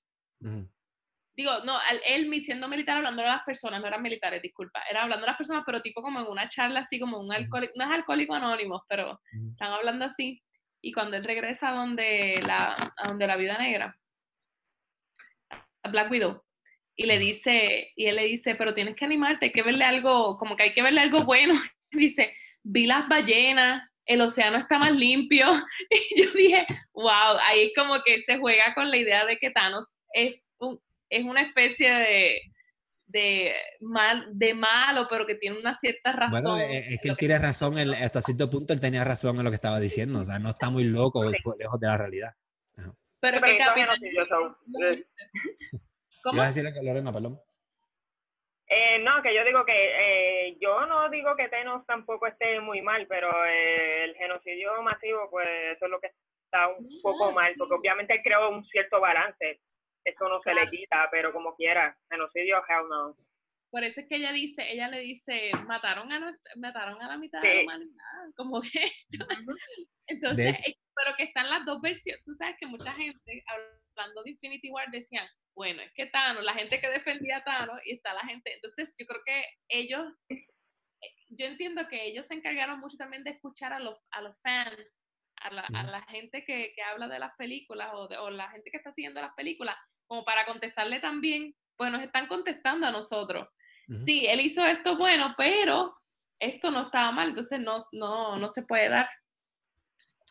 [1.36, 5.26] digo, no, él siendo militar hablando de las personas, no eran militares, disculpa, era hablando
[5.26, 7.92] de las personas, pero tipo como en una charla así, como un alcohólico, no es
[7.92, 9.20] alcohólico anónimo, pero
[9.52, 10.42] están hablando así,
[10.82, 13.98] y cuando él regresa a donde la, a donde la vida negra,
[15.84, 16.44] a Black Widow,
[16.96, 20.38] y le dice, y él le dice, pero tienes que animarte, hay que verle algo,
[20.38, 21.54] como que hay que verle algo bueno,
[21.92, 25.48] dice, vi las ballenas, el océano está más limpio,
[25.90, 29.52] y yo dije, wow, ahí es como que se juega con la idea de que
[29.52, 32.42] Thanos es un, es una especie de,
[33.12, 36.32] de, mal, de malo, pero que tiene una cierta razón.
[36.32, 39.56] Bueno, es, que él tiene razón, hasta cierto punto él tenía razón en lo que
[39.56, 42.34] estaba diciendo, o sea, no está muy loco, lejos de la realidad.
[43.20, 43.98] Pero, que Capitán...
[46.24, 46.38] ¿Cómo?
[46.38, 47.40] ¿Vas a decirle que Lorena, perdón?
[48.68, 52.82] Eh, no, que yo digo que eh, yo no digo que Tenos tampoco esté muy
[52.82, 56.12] mal, pero eh, el genocidio masivo, pues eso es lo que
[56.46, 59.60] está un poco mal, porque obviamente él creó un cierto balance
[60.04, 63.16] eso no se le quita, pero como quiera, genocidio, hell no.
[63.72, 67.18] Por eso es que ella dice, ella le dice, mataron a nuestra, mataron a la
[67.18, 68.92] mitad de la humanidad, como que,
[70.08, 73.44] entonces, eh, pero que están las dos versiones, tú sabes que mucha gente,
[73.96, 77.80] hablando de Infinity War, decían, bueno, es que Thanos, la gente que defendía a Thanos,
[77.86, 80.46] y está la gente, entonces yo creo que ellos, eh,
[81.30, 84.76] yo entiendo que ellos se encargaron mucho también de escuchar a los, a los fans,
[85.38, 88.50] a la, a la gente que, que, habla de las películas o, de, o la
[88.50, 89.76] gente que está siguiendo las películas,
[90.12, 93.48] como para contestarle también, pues nos están contestando a nosotros.
[94.04, 95.96] Sí, él hizo esto bueno, pero
[96.38, 99.08] esto no estaba mal, entonces no, no, no se puede dar.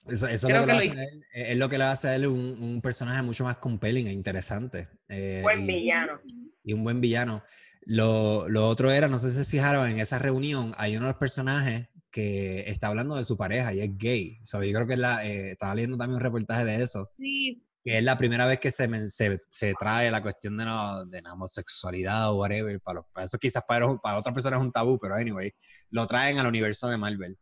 [0.06, 2.62] Eso, eso es, lo que hace él, es, lo que le hace a él un,
[2.62, 4.88] un personaje mucho más compelling e interesante.
[5.08, 6.20] Eh, buen villano.
[6.62, 7.42] Y un buen villano.
[7.80, 11.12] Lo, lo, otro era, no sé si se fijaron, en esa reunión hay uno de
[11.12, 14.40] los personajes que está hablando de su pareja y es gay.
[14.42, 17.10] So, yo creo que la, eh, estaba leyendo también un reportaje de eso.
[17.16, 21.04] Sí, que es la primera vez que se, se, se trae la cuestión de, no,
[21.06, 22.78] de la homosexualidad o whatever.
[22.80, 25.52] Para, los, eso quizás para, para otras personas es un tabú, pero anyway,
[25.90, 27.38] lo traen al universo de Marvel.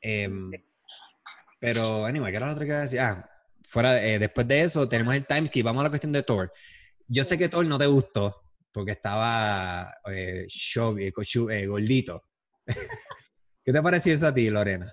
[0.00, 0.50] Em,
[1.60, 3.00] pero, anyway, ¿qué era lo otro que iba a decir?
[3.00, 3.30] Ah,
[3.66, 5.64] fuera, eh, después de eso tenemos el timeskip.
[5.64, 6.52] Vamos a la cuestión de Thor.
[7.06, 8.42] Yo sé que Thor no te gustó
[8.72, 11.12] porque estaba eh, show, eh,
[11.50, 12.24] eh gordito.
[13.64, 14.92] ¿Qué te pareció eso a ti, Lorena?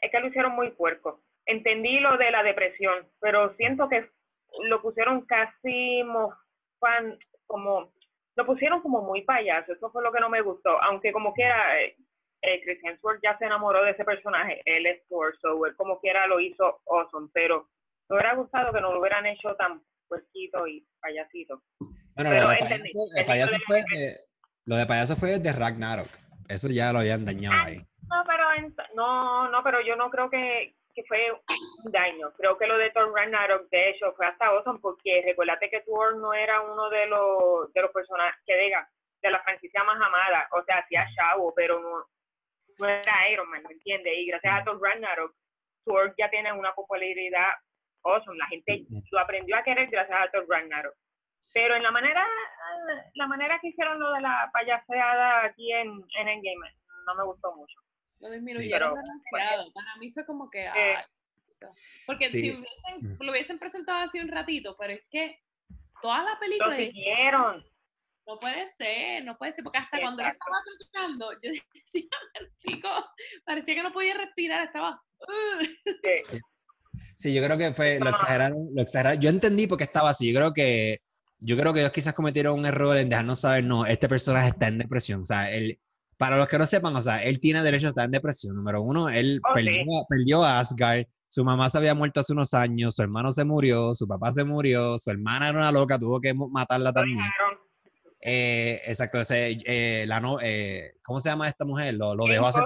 [0.00, 1.21] Es que lo hicieron muy puerco
[1.52, 4.08] entendí lo de la depresión, pero siento que
[4.64, 6.02] lo pusieron casi
[7.46, 7.92] como,
[8.36, 11.80] lo pusieron como muy payaso, eso fue lo que no me gustó, aunque como quiera,
[11.80, 11.96] eh,
[12.42, 16.00] eh Chris Hemsworth ya se enamoró de ese personaje, él es Thor, so él como
[16.00, 17.68] quiera lo hizo awesome, pero
[18.08, 21.62] me hubiera gustado que no lo hubieran hecho tan puerquito y payasito.
[22.14, 24.16] Bueno, lo, de payaso, fue de,
[24.66, 26.10] lo de payaso fue de Ragnarok,
[26.48, 27.78] eso ya lo habían dañado ah, ahí.
[28.10, 28.44] No, pero
[28.94, 31.32] no, no, pero yo no creo que, que fue
[31.84, 32.32] un daño.
[32.36, 36.16] Creo que lo de Thor Ragnarok, de hecho, fue hasta awesome porque recuérdate que Thor
[36.16, 38.88] no era uno de los, de los personajes que diga,
[39.20, 42.04] de la franquicia más amada, o sea, hacía chavo, pero no,
[42.78, 44.12] no era Iron Man, ¿me entiendes?
[44.16, 45.34] Y gracias a Thor Ragnarok,
[45.84, 47.52] Thor ya tiene una popularidad
[48.04, 50.94] awesome, la gente lo aprendió a querer gracias a Thor Ragnarok.
[51.54, 52.26] Pero en la manera,
[53.14, 56.74] la manera que hicieron lo de la payaseada aquí en, en Endgame,
[57.06, 57.78] no me gustó mucho.
[58.22, 59.72] Lo disminuyeron demasiado.
[59.72, 60.64] Para mí fue como que.
[60.64, 60.96] Eh,
[62.06, 62.54] porque si
[63.20, 65.40] lo hubiesen presentado así un ratito, pero es que
[66.00, 66.70] toda la película.
[66.70, 67.64] Lo siguieron.
[68.24, 71.50] No puede ser, no puede ser, porque hasta cuando él estaba platicando, yo
[71.92, 72.08] decía,
[72.58, 72.88] chico,
[73.44, 75.02] parecía que no podía respirar, estaba.
[77.16, 77.34] Sí.
[77.34, 79.20] yo creo que fue, lo exageraron, lo exageraron.
[79.20, 80.32] Yo entendí por qué estaba así.
[80.32, 81.00] Yo creo que,
[81.40, 84.68] yo creo que ellos quizás cometieron un error en dejarnos saber, no, este personaje está
[84.68, 85.22] en depresión.
[85.22, 85.80] O sea, él,
[86.22, 88.54] para los que no sepan, o sea, él tiene derecho a estar en depresión.
[88.54, 92.94] Número uno, él perdió, perdió, a Asgard, su mamá se había muerto hace unos años,
[92.94, 96.32] su hermano se murió, su papá se murió, su hermana era una loca, tuvo que
[96.32, 97.18] matarla también.
[98.20, 101.94] Eh, exacto, ese, eh, la no, eh, ¿cómo se llama esta mujer?
[101.94, 102.60] Lo, lo dejó hace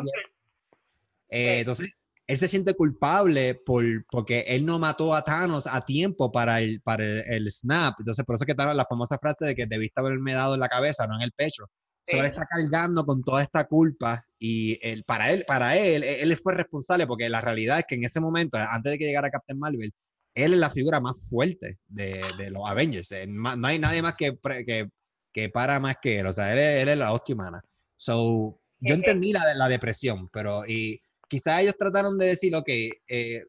[1.30, 1.94] eh, Entonces,
[2.26, 6.82] él se siente culpable por, porque él no mató a Thanos a tiempo para el,
[6.82, 7.94] para el, snap.
[8.00, 10.60] Entonces, por eso es que está la famosa frase de que debiste haberme dado en
[10.60, 11.70] la cabeza, no en el pecho.
[12.06, 16.36] Solo está cargando con toda esta culpa y él, para él, para él, e, él
[16.36, 19.58] fue responsable porque la realidad es que en ese momento, antes de que llegara Captain
[19.58, 19.92] Marvel,
[20.34, 23.12] él es la figura más fuerte de, de los Avengers.
[23.26, 24.88] No hay nadie más que, que,
[25.32, 26.26] que, para más que él.
[26.26, 27.62] O sea, él, es la hostia humana.
[27.96, 33.44] So, yo entendí la, la depresión, pero y quizás ellos trataron de decir, ok, eh,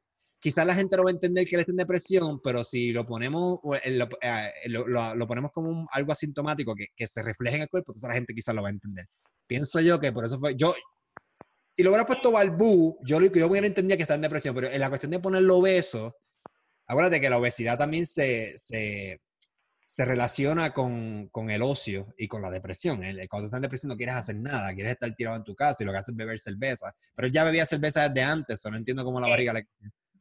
[0.48, 3.06] quizás la gente no va a entender que él está en depresión, pero si lo
[3.06, 4.00] ponemos, eh,
[4.68, 8.16] lo, lo, ponemos como algo asintomático que, que, se refleje en el cuerpo, entonces la
[8.16, 9.08] gente quizás lo va a entender.
[9.46, 10.74] Pienso yo que por eso fue, yo,
[11.76, 14.80] si lo hubiera puesto Balbú, yo, yo hubiera entendido que está en depresión, pero en
[14.80, 16.16] la cuestión de ponerlo obeso,
[16.88, 19.20] acuérdate que la obesidad también se, se,
[19.86, 23.02] se relaciona con, con, el ocio y con la depresión.
[23.30, 25.86] Cuando estás en depresión no quieres hacer nada, quieres estar tirado en tu casa y
[25.86, 26.96] lo que haces es beber cerveza.
[27.14, 29.68] Pero ya bebía cerveza desde antes, o no entiendo cómo la barriga le...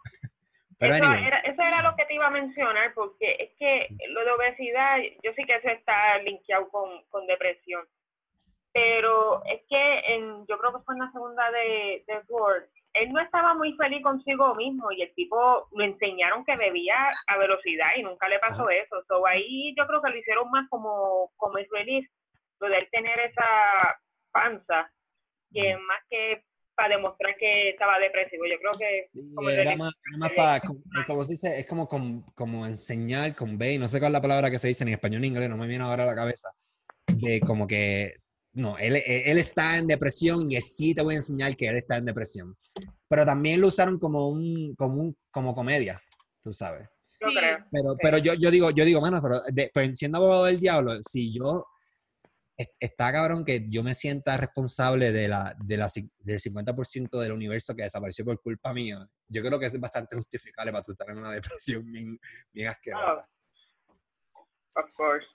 [0.79, 4.25] Pero eso, era, eso era lo que te iba a mencionar, porque es que lo
[4.25, 7.83] de obesidad, yo sí que eso está linkeado con, con depresión.
[8.73, 12.65] Pero es que en, yo creo que fue en la segunda de, de Ford,
[12.97, 17.37] él no estaba muy feliz consigo mismo y el tipo lo enseñaron que bebía a
[17.37, 19.03] velocidad y nunca le pasó eso.
[19.07, 22.09] So, ahí yo creo que lo hicieron más como, como es feliz,
[22.59, 24.01] poder tener esa
[24.33, 24.91] panza,
[25.53, 26.43] que más que
[26.77, 28.45] para demostrar que estaba depresivo.
[28.47, 29.35] Yo creo que...
[29.35, 29.95] Como era, más,
[30.37, 30.61] para,
[31.07, 34.59] como, se dice, es como, como, enseñar, convey, no sé cuál es la palabra que
[34.59, 36.51] se dice en español e inglés, no me viene ahora a la cabeza,
[37.07, 38.17] de como que,
[38.53, 41.97] no, él, él está en depresión y sí te voy a enseñar que él está
[41.97, 42.57] en depresión.
[43.09, 46.01] Pero también lo usaron como un, como un, como comedia,
[46.43, 46.89] tú sabes.
[47.19, 47.59] Creo.
[47.71, 51.33] Pero, pero yo, yo digo, yo digo, bueno, pero pues, siendo abogado del diablo, si
[51.33, 51.65] yo
[52.57, 57.75] está cabrón que yo me sienta responsable de la, de la, del 50% del universo
[57.75, 59.07] que desapareció por culpa mía.
[59.29, 62.19] Yo creo que es bastante justificable para tú estar en una depresión bien,
[62.53, 63.29] bien asquerosa.
[64.77, 65.27] of course.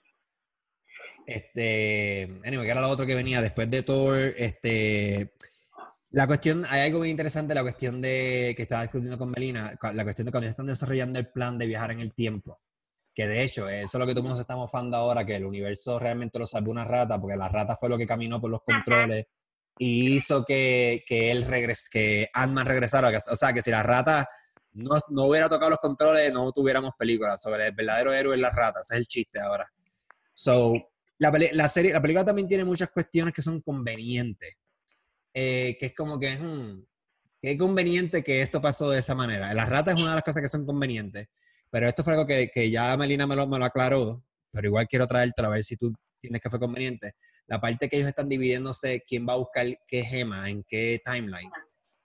[1.26, 5.34] Este, anyway, que era lo otro que venía después de Thor, este,
[6.10, 10.04] la cuestión, hay algo muy interesante, la cuestión de, que estaba discutiendo con Melina, la
[10.04, 12.60] cuestión de cuando están desarrollando el plan de viajar en el tiempo
[13.14, 15.98] que de hecho, eso es lo que todos se estamos mofando ahora, que el universo
[15.98, 19.26] realmente lo salvó una rata, porque la rata fue lo que caminó por los controles
[19.78, 23.10] y hizo que, que él regrese, que Ant-Man regresara.
[23.30, 24.28] O sea, que si la rata
[24.72, 28.50] no, no, hubiera tocado los controles, no tuviéramos películas sobre el verdadero héroe en la
[28.50, 28.80] rata.
[28.80, 29.70] Ese es el chiste ahora.
[30.32, 30.74] So,
[31.18, 34.54] la, la, serie, la película también tiene muchas cuestiones que son convenientes.
[35.34, 36.84] Eh, que es como que, hmm,
[37.40, 39.52] qué conveniente que esto pasó de esa manera.
[39.54, 41.28] La rata es una de las cosas que son convenientes.
[41.72, 44.86] Pero esto fue algo que, que ya Melina me lo, me lo, aclaró, pero igual
[44.86, 47.14] quiero traerte a ver si tú tienes que fue conveniente.
[47.46, 51.50] La parte que ellos están dividiéndose, quién va a buscar qué gema, en qué timeline.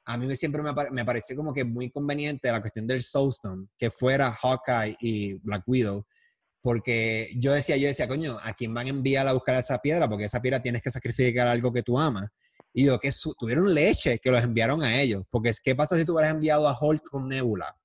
[0.06, 3.92] A mí siempre me, me pareció como que muy conveniente la cuestión del Soulstone, que
[3.92, 6.06] fuera Hawkeye y Black Widow,
[6.62, 10.08] porque yo decía, yo decía, coño, ¿a quién van a enviar a buscar esa piedra?
[10.08, 12.30] Porque esa piedra tienes que sacrificar algo que tú amas.
[12.74, 16.14] Y digo, que tuvieron leche que los enviaron a ellos, porque ¿qué pasa si tú
[16.14, 17.76] hubieras enviado a Hulk con Nebula?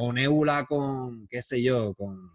[0.00, 2.30] O Nebula con, qué sé yo, con,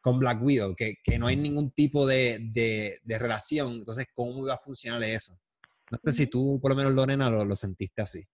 [0.00, 3.74] con Black Widow, que, que, no hay ningún tipo de, de, de, relación.
[3.74, 5.34] Entonces, ¿cómo iba a funcionar eso?
[5.92, 8.24] No sé si tú, por lo menos, Lorena, lo, lo sentiste así.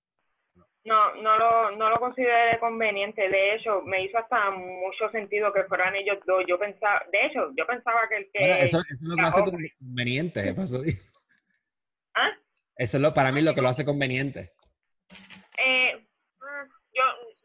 [0.85, 3.29] No, no lo, no lo consideré conveniente.
[3.29, 6.43] De hecho, me hizo hasta mucho sentido que fueran ellos dos.
[6.49, 8.63] Yo pensaba, de hecho, yo pensaba que el que.
[8.63, 9.45] eso, eso es lo que lo hace
[9.79, 10.81] conveniente, eso.
[12.15, 12.31] ¿Ah?
[12.77, 14.53] Eso es lo, para mí lo que lo hace conveniente.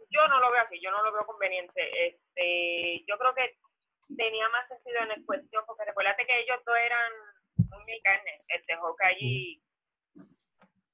[0.09, 2.07] Yo no lo veo así, yo no lo veo conveniente.
[2.07, 3.55] Este, yo creo que
[4.15, 7.11] tenía más sentido en el cuestión, porque recuérdate que ellos dos eran
[7.69, 9.61] muy carne, este Hawkeye y,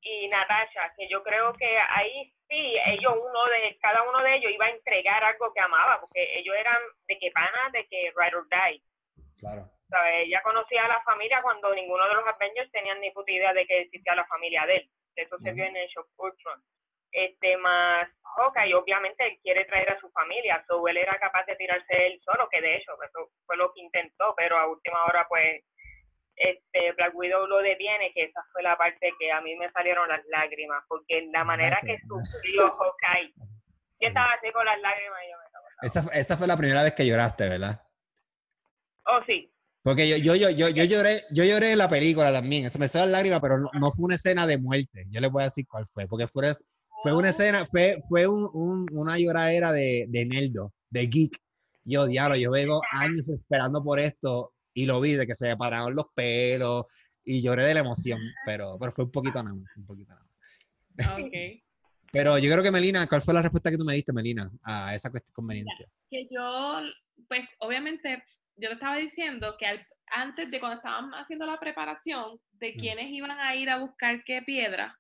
[0.02, 4.52] y Natasha, que yo creo que ahí sí, ellos uno de, cada uno de ellos
[4.52, 8.36] iba a entregar algo que amaba, porque ellos eran de que pana, de que ride
[8.36, 8.82] or die.
[9.40, 9.70] Claro.
[9.90, 10.26] ¿Sabes?
[10.26, 13.66] Ella conocía a la familia cuando ninguno de los Avengers tenían ni puta idea de
[13.66, 14.90] que existía la familia de él.
[15.16, 16.62] Eso se vio en el Show Ultron.
[17.16, 18.08] Este más
[18.68, 22.20] y obviamente él quiere traer a su familia, so él era capaz de tirarse él
[22.24, 25.64] solo, que de hecho eso fue lo que intentó, pero a última hora pues
[26.36, 30.10] este Black Widow lo detiene, que esa fue la parte que a mí me salieron
[30.10, 33.34] las lágrimas, porque la manera que sufrió Hawkeye,
[34.02, 35.46] yo estaba así con las lágrimas y yo me
[35.82, 37.82] esa, esa fue la primera vez que lloraste, ¿verdad?
[39.06, 39.52] Oh, sí.
[39.84, 42.70] Porque yo, yo, yo, yo, yo lloré, yo lloré en la película también.
[42.70, 45.06] Se me salió la lágrima, pero no, fue una escena de muerte.
[45.10, 46.08] Yo les voy a decir cuál fue.
[46.08, 46.52] Porque fue,
[47.06, 51.38] fue una escena, fue, fue un, un, una lloradera de, de Neldo, de geek.
[51.84, 55.56] Yo, diablo, yo vengo años esperando por esto y lo vi, de que se me
[55.56, 56.86] pararon los pelos
[57.24, 60.26] y lloré de la emoción, pero, pero fue un poquito nada más, un poquito nada
[60.98, 61.20] más.
[61.20, 61.62] Okay.
[62.12, 64.96] Pero yo creo que Melina, ¿cuál fue la respuesta que tú me diste, Melina, a
[64.96, 65.86] esa conveniencia?
[66.10, 66.80] Que yo,
[67.28, 68.24] pues obviamente,
[68.56, 69.66] yo te estaba diciendo que
[70.08, 72.80] antes de cuando estábamos haciendo la preparación de mm.
[72.80, 74.98] quiénes iban a ir a buscar qué piedra,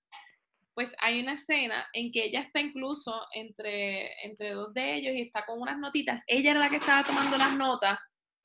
[0.75, 5.21] pues hay una escena en que ella está incluso entre, entre dos de ellos y
[5.21, 6.21] está con unas notitas.
[6.27, 7.97] Ella era la que estaba tomando las notas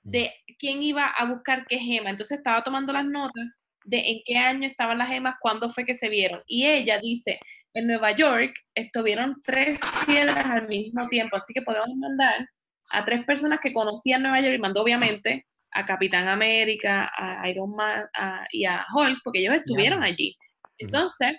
[0.05, 0.11] mm.
[0.11, 2.11] de quién iba a buscar qué gema.
[2.11, 3.45] Entonces estaba tomando las notas
[3.85, 6.40] de en qué año estaban las gemas, cuándo fue que se vieron.
[6.47, 7.40] Y ella dice,
[7.75, 12.47] en Nueva York estuvieron tres piedras al mismo tiempo, así que podemos mandar
[12.93, 17.75] a tres personas que conocían Nueva York y mandó obviamente a Capitán América, a Iron
[17.75, 18.05] Man
[18.53, 20.37] y a Hulk, porque ellos estuvieron allí.
[20.79, 21.35] Entonces,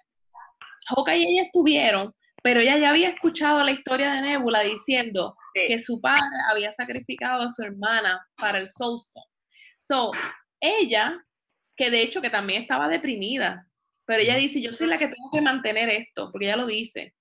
[0.87, 2.13] Hawkeye y ella estuvieron,
[2.43, 7.43] pero ella ya había escuchado la historia de Nebula diciendo que su padre había sacrificado
[7.43, 9.25] a su hermana para el Soulstone.
[9.77, 10.11] So,
[10.59, 11.23] ella,
[11.75, 13.67] que de hecho que también estaba deprimida,
[14.05, 17.13] pero ella dice, yo soy la que tengo que mantener esto, porque ella lo dice.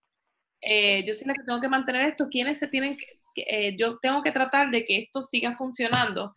[0.61, 3.99] Eh, yo soy la que tengo que mantener esto, ¿quiénes se tienen que, eh, yo
[3.99, 6.35] tengo que tratar de que esto siga funcionando.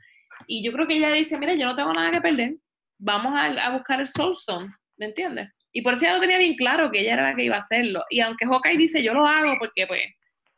[0.48, 2.56] Y yo creo que ella dice, mira, yo no tengo nada que perder,
[2.98, 5.50] vamos a, buscar el Soulstone, ¿me entiendes?
[5.74, 7.60] Y por eso ella no tenía bien claro que ella era la que iba a
[7.60, 8.04] hacerlo.
[8.10, 10.02] Y aunque Hawkeye dice, yo lo hago porque pues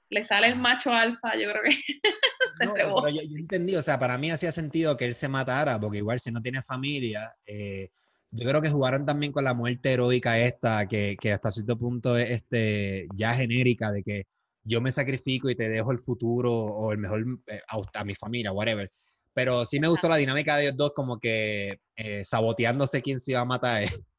[0.09, 1.71] le sale el macho alfa, yo creo que
[2.57, 5.97] se no, yo, entendí, o sea, para mí hacía sentido que él se matara, porque
[5.97, 7.89] igual si no tiene familia, eh,
[8.31, 12.17] yo creo que jugaron también con la muerte heroica esta, que, que, hasta cierto punto
[12.17, 14.27] es este, ya genérica, de que
[14.63, 17.61] yo me sacrifico y te dejo el futuro o el mejor eh,
[17.93, 18.91] a, mi familia, whatever.
[19.33, 23.31] Pero sí me gustó la dinámica de ellos dos, como que eh, saboteándose quién se
[23.31, 23.83] iba a matar.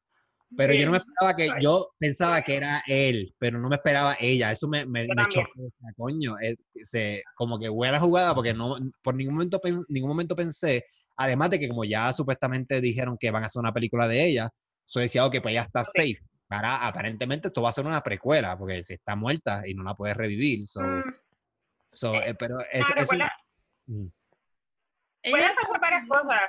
[0.55, 4.15] Pero yo no me esperaba que, yo pensaba que era él, pero no me esperaba
[4.19, 4.51] ella.
[4.51, 6.37] Eso me, me, me chocó, coño.
[6.39, 10.85] Es, se, como que buena jugada, porque no, por ningún momento, ningún momento pensé
[11.17, 14.49] Además de que como ya supuestamente dijeron que van a hacer una película de ella,
[14.85, 16.19] soy decía, que pues ya está safe.
[16.47, 19.95] Para, aparentemente esto va a ser una precuela, porque si está muerta y no la
[19.95, 20.65] puedes revivir.
[20.65, 21.03] So, mm.
[21.89, 23.09] so, eh, pero es, ah, es
[23.87, 24.07] mm.
[25.23, 26.39] Pueden pasar varias cosas.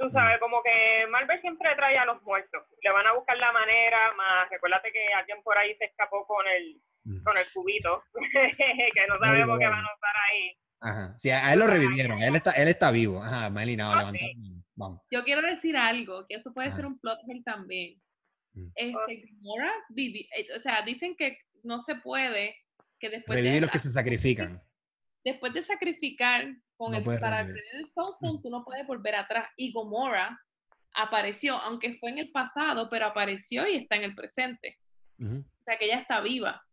[0.00, 0.12] Tú mm.
[0.12, 2.62] sabes, como que Marvel siempre trae a los muertos.
[2.82, 6.42] Le van a buscar la manera, más recuérdate que alguien por ahí se escapó con
[6.48, 6.80] el,
[7.22, 10.56] con el cubito, que no sabemos qué van a usar ahí.
[10.80, 11.18] Ajá.
[11.18, 12.22] Sí, a él lo revivieron.
[12.22, 13.22] Él está, él está vivo.
[13.22, 14.32] Ajá, Melina, okay.
[14.74, 15.02] Vamos.
[15.10, 18.00] Yo quiero decir algo, que eso puede ser un plot hole también.
[18.54, 18.68] Mm.
[18.74, 22.56] Este, Gamora eh, o sea, dicen que no se puede,
[22.98, 23.60] que después Revivir de...
[23.60, 24.62] los que se sacrifican.
[25.24, 28.42] Después de sacrificar con el, para tener el Soulstone, mm.
[28.42, 29.48] tú no puedes volver atrás.
[29.56, 30.38] Y Gomorra
[30.94, 34.78] apareció, aunque fue en el pasado, pero apareció y está en el presente.
[35.20, 36.64] O sea, que ella está viva.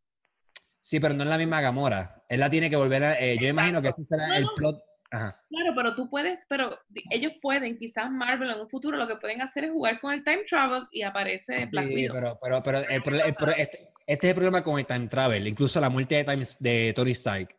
[0.80, 2.24] Sí, pero no es la misma Gamora.
[2.30, 3.20] Él la tiene que volver a...
[3.20, 4.82] Eh, yo imagino que ese será el plot...
[5.10, 6.80] Claro, pero tú puedes, pero
[7.10, 10.24] ellos pueden, quizás Marvel en un futuro lo que pueden hacer es jugar con el
[10.24, 14.80] time travel y aparece Black sí, pero, pero, pero, este, este, es el problema con
[14.80, 17.57] el time travel, incluso la muerte de, de Tony Stark.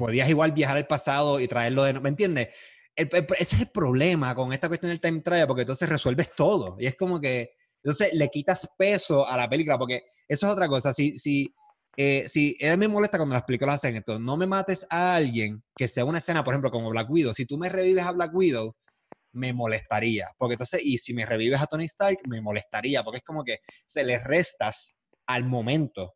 [0.00, 1.92] Podías igual viajar al pasado y traerlo de...
[2.00, 2.48] ¿Me entiendes?
[2.96, 6.76] ese es el problema con esta cuestión del time travel, porque entonces resuelves todo.
[6.78, 7.50] Y es como que...
[7.82, 10.94] Entonces le quitas peso a la película, porque eso es otra cosa.
[10.94, 11.54] Si, si,
[11.98, 15.86] eh, si me molesta cuando las películas hacen esto, no me mates a alguien que
[15.86, 17.34] sea una escena, por ejemplo, como Black Widow.
[17.34, 18.74] Si tú me revives a Black Widow,
[19.32, 20.28] me molestaría.
[20.38, 23.04] Porque entonces, y si me revives a Tony Stark, me molestaría.
[23.04, 26.14] Porque es como que se le restas al momento.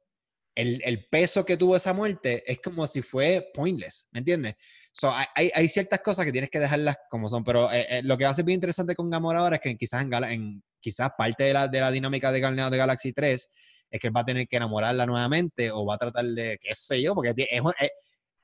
[0.55, 4.55] El, el peso que tuvo esa muerte es como si fue pointless, ¿me entiendes?
[4.92, 8.17] So, hay, hay, ciertas cosas que tienes que dejarlas como son, pero eh, eh, lo
[8.17, 11.11] que va a ser bien interesante con Gamora ahora es que quizás en, en quizás
[11.19, 13.48] parte de la, de la dinámica de Guardians de Galaxy 3
[13.90, 16.75] es que él va a tener que enamorarla nuevamente o va a tratar de, qué
[16.75, 17.63] sé yo, porque es,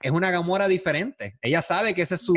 [0.02, 1.38] es una Gamora diferente.
[1.40, 2.34] Ella sabe que ese es su...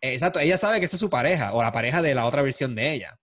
[0.00, 2.74] Exacto, ella sabe que esa es su pareja o la pareja de la otra versión
[2.74, 3.16] de ella.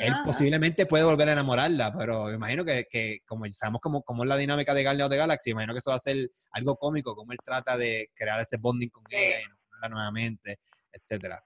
[0.00, 4.22] Él posiblemente puede volver a enamorarla, pero me imagino que, que como sabemos cómo, cómo,
[4.22, 7.14] es la dinámica de Guardians de Galaxy, imagino que eso va a ser algo cómico,
[7.14, 11.44] como él trata de crear ese bonding con ella y enamorarla nuevamente, etcétera.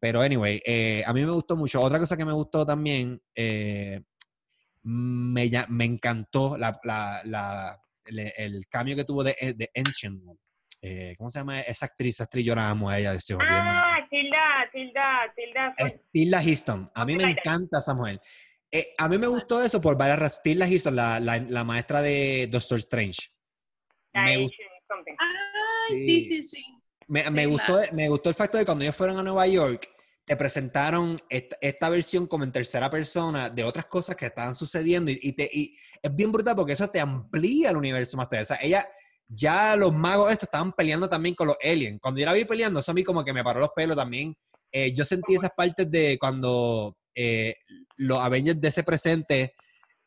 [0.00, 1.80] Pero anyway, eh, a mí me gustó mucho.
[1.80, 4.00] Otra cosa que me gustó también, eh,
[4.82, 10.22] me, me encantó la, la, el, cambio que tuvo de, de Ancient.
[10.80, 12.20] Eh, ¿Cómo se llama esa actriz?
[12.20, 13.12] actriz yo la amo a ella.
[13.40, 15.74] ah, Tilda, Tilda, Tilda.
[15.78, 16.90] Es Tilda Houston.
[16.94, 18.20] A mí me encanta esa mujer.
[18.70, 20.42] Eh, a mí me gustó eso por varias razones.
[20.42, 23.30] Tilda Houston, la, la, la, maestra de Doctor Strange.
[24.14, 24.48] Me
[25.88, 26.64] sí, sí, sí.
[27.06, 29.88] Me, me gustó, me gustó el factor de cuando ellos fueron a Nueva York,
[30.28, 35.32] te presentaron esta, versión como en tercera persona de otras cosas que estaban sucediendo y,
[35.32, 38.42] te, y es bien brutal porque eso te amplía el universo más todavía.
[38.42, 38.86] O sea, ella,
[39.28, 41.98] ya los magos estos estaban peleando también con los aliens.
[42.00, 44.34] Cuando yo la vi peleando, eso a mí como que me paró los pelos también.
[44.72, 47.54] Eh, yo sentí esas partes de cuando eh,
[47.96, 49.54] los Avengers de ese presente,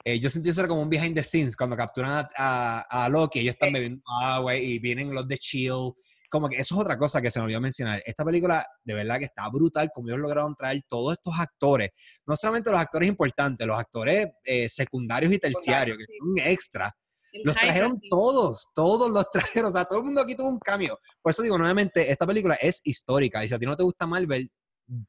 [0.03, 3.53] eh, yo sentí eso como un behind the scenes, cuando capturan a, a, Loki, ellos
[3.53, 5.93] están bebiendo agua y vienen los de Chill
[6.31, 8.01] como que eso es otra cosa que se me olvidó mencionar.
[8.05, 11.89] Esta película de verdad que está brutal, como ellos lograron traer todos estos actores,
[12.25, 16.95] no solamente los actores importantes, los actores eh, secundarios y terciarios, que son extra.
[17.43, 20.99] Los trajeron todos, todos los trajeron, o sea, todo el mundo aquí tuvo un cambio.
[21.21, 24.05] Por eso digo nuevamente, esta película es histórica y si a ti no te gusta
[24.07, 24.51] Marvel,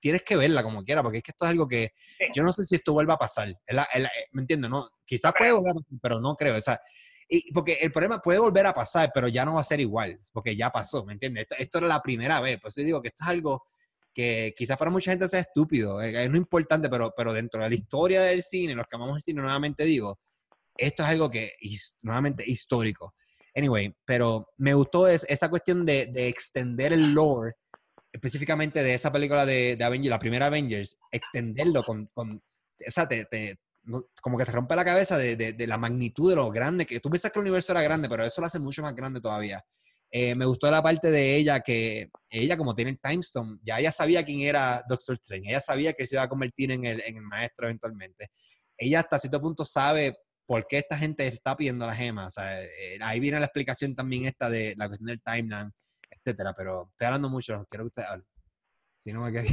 [0.01, 1.91] tienes que verla como quiera, porque es que esto es algo que
[2.35, 3.49] yo no sé si esto vuelva a pasar.
[4.33, 4.70] ¿Me entiendes?
[4.70, 6.57] No, quizás puede volver pero no creo.
[6.57, 6.81] O sea,
[7.53, 10.55] porque el problema puede volver a pasar, pero ya no va a ser igual, porque
[10.57, 11.47] ya pasó, ¿me entiendes?
[11.59, 13.64] Esto, era la primera vez, por eso digo que esto es algo
[14.14, 17.75] que quizás para mucha gente sea estúpido, es, no importante, pero, pero dentro de la
[17.75, 20.18] historia del cine, los que amamos el cine, nuevamente digo,
[20.77, 23.14] esto es algo que es nuevamente histórico.
[23.55, 27.55] Anyway, pero me gustó esa cuestión de, de, extender el lore,
[28.11, 32.37] específicamente de esa película de, de Avengers, la primera Avengers, extenderlo con, con
[32.87, 33.59] o sea, te, te,
[34.20, 37.11] como que te rompe la cabeza de, de, la magnitud de lo grande que tú
[37.11, 39.62] piensas que el universo era grande, pero eso lo hace mucho más grande todavía.
[40.11, 43.81] Eh, me gustó la parte de ella que ella, como tiene el Time Stone, ya
[43.81, 47.03] ella sabía quién era Doctor Strange, ella sabía que se iba a convertir en el,
[47.03, 48.31] en el maestro eventualmente.
[48.77, 50.16] Ella hasta cierto punto sabe
[50.53, 52.26] por qué esta gente está pidiendo la gema.
[52.26, 55.72] O sea, eh, ahí viene la explicación también esta de la cuestión del timeline,
[56.11, 56.53] etcétera.
[56.55, 58.24] Pero estoy hablando mucho, quiero que usted hable.
[58.98, 59.48] Si no me quedé.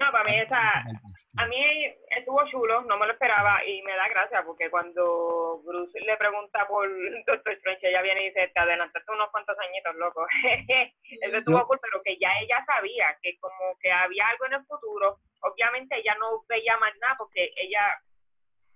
[0.00, 0.56] No, para mí esa,
[1.36, 1.60] a mí
[2.08, 6.66] estuvo chulo, no me lo esperaba y me da gracia porque cuando Bruce le pregunta
[6.66, 6.88] por
[7.26, 10.26] Doctor Strange, ella viene y dice, te adelantaste unos cuantos añitos, loco.
[11.20, 14.64] Eso estuvo cool, pero que ya ella sabía que como que había algo en el
[14.64, 18.00] futuro, obviamente ella no veía más nada porque ella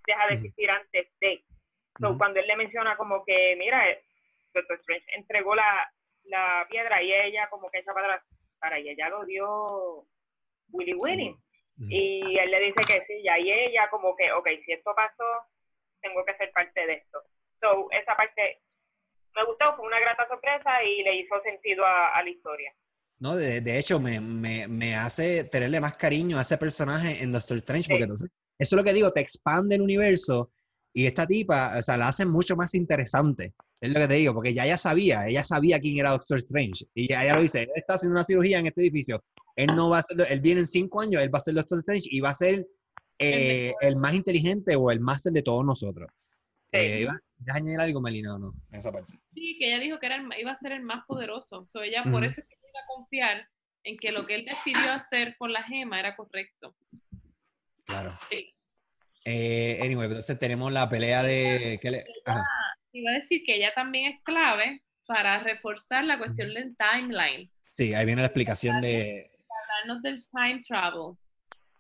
[0.07, 1.44] deja de existir antes de.
[2.18, 3.82] Cuando él le menciona como que, mira,
[4.52, 5.90] Doctor Strange entregó la,
[6.24, 8.22] la piedra y ella como que esa para
[8.59, 10.07] para ella ya lo dio
[10.70, 11.36] Willy Winnie.
[11.78, 15.24] Y él le dice que sí, ya, y ella como que, ok, si esto pasó,
[16.00, 17.22] tengo que ser parte de esto.
[17.61, 18.62] So, esa parte
[19.34, 22.72] me gustó, fue una grata sorpresa y le hizo sentido a, la historia.
[23.18, 27.32] No, de, de hecho, me, me, me, hace tenerle más cariño a ese personaje en
[27.32, 30.50] Doctor Strange, porque entonces, eso es lo que digo, te expande el universo
[30.92, 33.54] y esta tipa, o sea, la hace mucho más interesante.
[33.80, 36.86] Es lo que te digo, porque ya ella sabía, ella sabía quién era Doctor Strange.
[36.94, 39.22] Y ella lo dice, él está haciendo una cirugía en este edificio.
[39.54, 41.80] Él no va a ser, él viene en cinco años, él va a ser Doctor
[41.80, 42.66] Strange y va a ser
[43.18, 46.11] eh, el más inteligente o el máster de todos nosotros.
[46.72, 47.18] Eh, ¿Vas
[47.54, 48.54] a añadir algo, Melina, o no?
[48.70, 49.12] En esa parte.
[49.34, 51.66] Sí, que ella dijo que era iba a ser el más poderoso.
[51.68, 53.48] So, ella, Por eso es que iba a confiar
[53.84, 56.74] en que lo que él decidió hacer con la gema era correcto.
[57.87, 58.12] Claro.
[58.28, 58.53] Sí.
[59.24, 61.78] Eh, anyway, entonces tenemos la pelea de...
[61.80, 62.05] ¿qué le...
[62.93, 67.51] Iba a decir que ella también es clave para reforzar la cuestión del timeline.
[67.70, 69.30] Sí, ahí viene la explicación de,
[69.62, 71.14] hablarnos del time travel.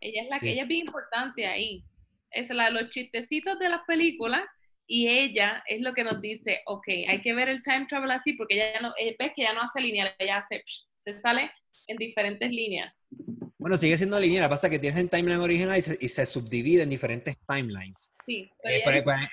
[0.00, 1.84] Ella es la que ella es bien importante ahí.
[2.30, 4.42] Es la de los chistecitos de las películas
[4.86, 8.34] y ella es lo que nos dice, ok, hay que ver el time travel así
[8.34, 10.62] porque ella ya no, eh, ves que ya no hace lineal, ella hace,
[10.94, 11.50] se sale
[11.86, 12.94] en diferentes líneas.
[13.66, 17.36] Bueno, sigue siendo lineal, pasa que tienes el timeline original y se, subdivide en diferentes
[17.48, 18.12] timelines.
[18.24, 18.48] Sí.
[18.62, 18.84] Eh,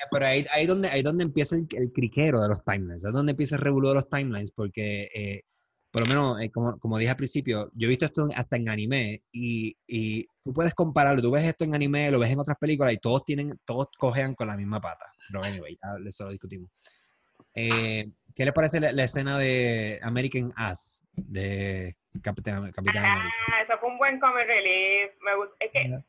[0.09, 3.57] pero, ahí, ahí, donde, ahí donde empieza el, criquero de los timelines, es donde empieza
[3.57, 5.43] el revuelo de los timelines, porque eh,
[5.91, 8.69] por lo menos, eh, como, como, dije al principio, yo he visto esto hasta en
[8.69, 12.57] anime y, y, tú puedes compararlo, tú ves esto en anime, lo ves en otras
[12.57, 15.05] películas y todos tienen, todos cojean con la misma pata.
[15.27, 16.71] Pero anyway, ya eso lo discutimos.
[17.55, 23.89] Eh, ¿Qué les parece la, escena de American Ass de Capitán, Capitán ah, eso fue
[23.89, 25.11] un buen comic relief.
[25.21, 25.99] Me gusta, es que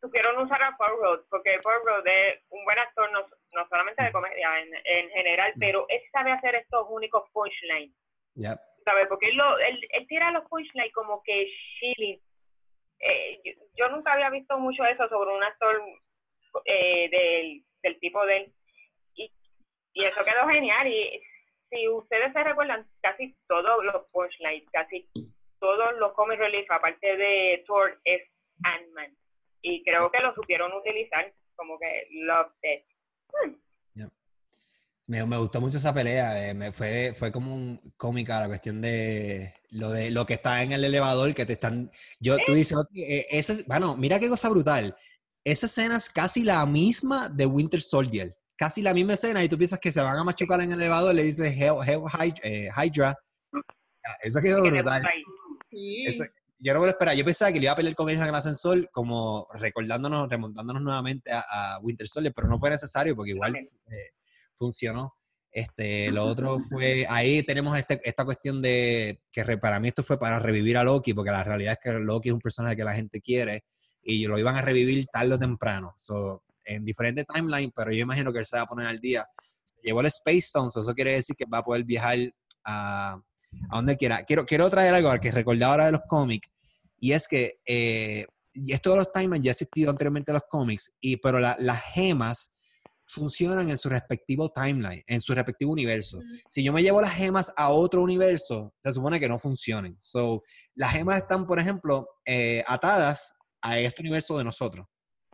[0.00, 3.20] supieron usar a Paul Rudd, porque Paul Rudd es un buen actor, no,
[3.52, 7.94] no solamente de comedia en, en general, pero él sabe hacer estos únicos punchlines.
[8.34, 8.58] Yep.
[9.08, 11.46] Porque él, lo, él, él tira los punchlines como que
[11.78, 12.20] chilling.
[13.00, 15.82] Eh, yo, nunca había visto mucho eso sobre un actor
[16.64, 18.54] eh, del, del tipo de él.
[19.98, 20.86] Y, eso quedó genial.
[20.86, 21.20] Y
[21.70, 25.08] si ustedes se recuerdan, casi todos los punchlines, casi
[25.60, 28.22] todos los comic relief, aparte de Thor, es
[28.62, 29.16] Ant-Man.
[29.62, 32.84] Y creo que lo supieron utilizar como que Love Death.
[35.08, 38.82] Me, me, gustó mucho esa pelea, eh, me fue, fue como un cómica la cuestión
[38.82, 41.90] de lo de lo que está en el elevador, que te están,
[42.20, 44.94] yo, tú dices, eh, bueno, mira qué cosa brutal,
[45.44, 49.56] esa escena es casi la misma de Winter Soldier, casi la misma escena y tú
[49.56, 51.76] piensas que se van a machucar en el elevador, le dices Hell,
[52.42, 53.16] eh, Hydra,
[54.20, 55.02] eso quedó brutal.
[55.70, 58.28] yo no me lo esperaba, yo pensaba que le iba a pelear con ella en
[58.28, 63.54] el ascensor, como recordándonos, remontándonos nuevamente a, Winter Soldier, pero no fue necesario porque igual
[64.58, 65.14] funcionó.
[65.50, 70.18] Este, lo otro fue, ahí tenemos este, esta cuestión de que para mí esto fue
[70.18, 72.92] para revivir a Loki, porque la realidad es que Loki es un personaje que la
[72.92, 73.64] gente quiere
[74.02, 78.32] y lo iban a revivir tarde o temprano, so, en diferentes timelines, pero yo imagino
[78.32, 79.26] que él se va a poner al día.
[79.82, 82.18] Llevó el Space Stone, eso quiere decir que va a poder viajar
[82.64, 83.14] a,
[83.70, 84.22] a donde quiera.
[84.24, 86.48] Quiero, quiero traer algo que recordé ahora de los cómics,
[87.00, 88.26] y es que eh,
[88.68, 92.54] esto de los timelines ya existido anteriormente en los cómics, y, pero las gemas
[93.08, 96.20] funcionan en su respectivo timeline, en su respectivo universo.
[96.50, 99.96] Si yo me llevo las gemas a otro universo, se supone que no funcionen.
[100.02, 100.42] So,
[100.74, 104.86] las gemas están, por ejemplo, eh, atadas a este universo de nosotros.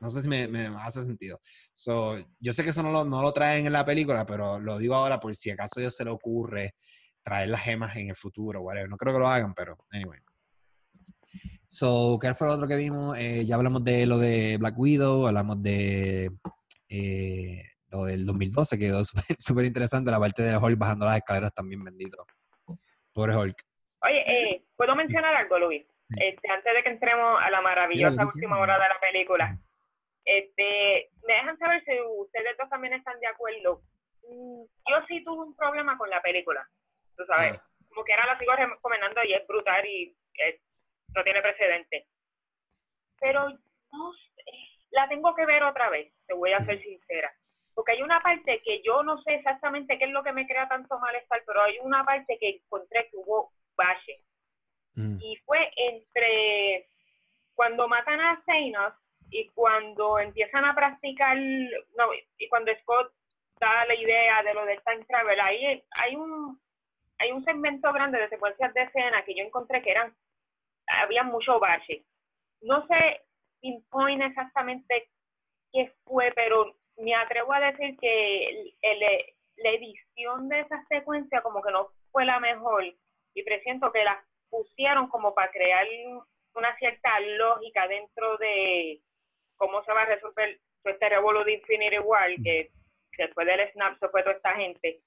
[0.05, 0.45] No sé si me,
[0.83, 1.41] hace sentido.
[1.73, 4.77] So, yo sé que eso no lo, no lo, traen en la película, pero lo
[4.77, 6.75] digo ahora por si acaso a Dios se le ocurre
[7.23, 8.91] traer las gemas en el futuro, whatever.
[8.91, 10.21] No creo que lo hagan, pero anyway.
[11.67, 13.17] So, ¿qué fue lo otro que vimos?
[13.17, 16.31] Eh, ya hablamos de lo de Black Widow, hablamos de
[16.91, 19.03] eh, lo del 2012, quedó
[19.39, 22.27] súper interesante, la parte de Hulk bajando las escaleras también bendito.
[23.15, 23.57] Pobre Hulk.
[24.03, 25.83] Oye, eh, ¿puedo mencionar algo, Luis?
[26.11, 29.59] Este, antes de que entremos a la maravillosa última hora de la película.
[30.25, 33.83] Este, me dejan saber si ustedes dos también están de acuerdo.
[34.29, 36.67] Mm, yo sí tuve un problema con la película,
[37.17, 37.55] tú sabes.
[37.55, 37.69] Ah.
[37.89, 40.17] Como que ahora la sigo recomendando y es brutal y
[41.15, 42.07] no tiene precedente.
[43.21, 44.13] Pero no
[44.91, 47.33] la tengo que ver otra vez, te voy a ser sincera.
[47.75, 50.69] Porque hay una parte que yo no sé exactamente qué es lo que me crea
[50.69, 54.25] tanto malestar, pero hay una parte que encontré que hubo valle.
[54.95, 55.19] Mm.
[55.21, 56.89] Y fue entre
[57.55, 58.95] cuando matan a Thanos
[59.35, 62.05] y cuando empiezan a practicar, no,
[62.39, 63.13] y cuando Scott
[63.59, 66.61] da la idea de lo del time travel, ahí hay un
[67.19, 70.15] hay un segmento grande de secuencias de escena que yo encontré que eran
[70.87, 72.05] había mucho valle.
[72.61, 73.23] No sé
[73.61, 75.11] pinpoint exactamente
[75.73, 78.73] qué fue, pero me atrevo a decir que
[79.57, 84.25] la edición de esa secuencia como que no fue la mejor y presiento que la
[84.49, 85.89] pusieron como para crear
[86.55, 89.01] una cierta lógica dentro de
[89.65, 92.71] cómo se va a resolver este revuelo de Infinity War, que
[93.17, 95.01] después del snap se fue toda esta gente.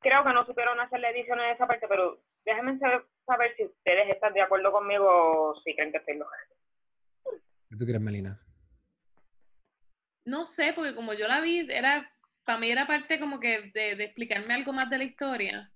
[0.00, 4.10] Creo que no supieron hacer la edición en esa parte, pero déjenme saber, si ustedes
[4.10, 6.36] están de acuerdo conmigo o si creen que estoy loca.
[7.68, 8.40] ¿Qué tú crees, Melina?
[10.24, 12.10] No sé, porque como yo la vi, era,
[12.44, 15.70] para mí era parte como que de, explicarme algo más de la historia.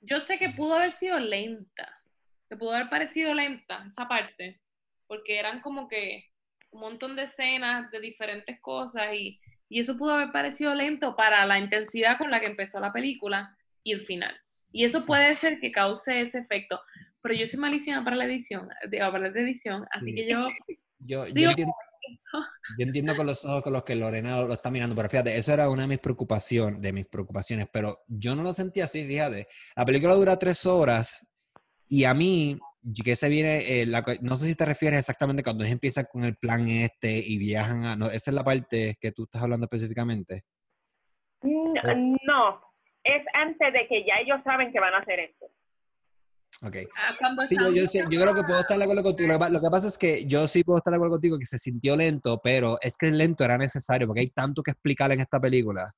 [0.00, 2.02] Yo sé que pudo haber sido lenta,
[2.48, 4.60] que pudo haber parecido lenta esa parte,
[5.06, 6.30] porque eran como que
[6.74, 11.46] un montón de escenas de diferentes cosas y, y eso pudo haber parecido lento para
[11.46, 14.34] la intensidad con la que empezó la película y el final.
[14.72, 16.80] Y eso puede ser que cause ese efecto.
[17.22, 20.46] Pero yo soy malísima para la edición, de, para la edición, así que yo
[21.06, 21.74] yo, yo, entiendo,
[22.78, 25.52] yo, entiendo, con los ojos con los que Lorena lo está mirando, pero fíjate, eso
[25.52, 29.46] era una de mis preocupaciones, de mis preocupaciones, pero yo no lo sentí así, fíjate.
[29.76, 31.26] La película dura tres horas
[31.88, 32.58] y a mí,
[32.92, 33.86] que se viene, eh,
[34.20, 37.84] no sé si te refieres exactamente cuando ellos empiezan con el plan este y viajan
[37.84, 40.44] a, no, esa es la parte que tú estás hablando específicamente.
[41.42, 42.60] No,
[43.02, 45.46] es antes de que ya ellos saben que van a hacer esto.
[46.62, 46.76] Ok.
[46.96, 47.12] Ah,
[47.50, 49.36] yo, yo, creo que puedo estar de acuerdo contigo.
[49.50, 51.96] Lo que pasa es que yo sí puedo estar de acuerdo contigo que se sintió
[51.96, 55.40] lento, pero es que el lento era necesario porque hay tanto que explicar en esta
[55.40, 55.94] película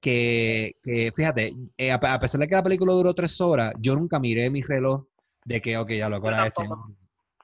[0.00, 4.18] que, que fíjate, eh, a, pesar de que la película duró tres horas, yo nunca
[4.18, 5.04] miré mi reloj
[5.44, 6.62] de que, ok, ya lo era esto.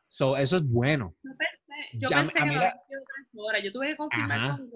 [0.09, 1.15] So, eso es bueno.
[1.23, 3.63] Yo pensé, que tres horas.
[3.65, 4.71] Yo tuve que confirmar con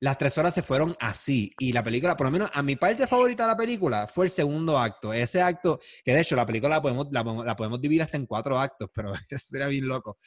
[0.00, 1.52] las tres horas se fueron así.
[1.58, 4.30] Y la película, por lo menos a mi parte favorita de la película, fue el
[4.30, 5.12] segundo acto.
[5.12, 8.58] Ese acto, que de hecho la película la podemos, la, podemos dividir hasta en cuatro
[8.58, 10.18] actos, pero eso sería bien loco.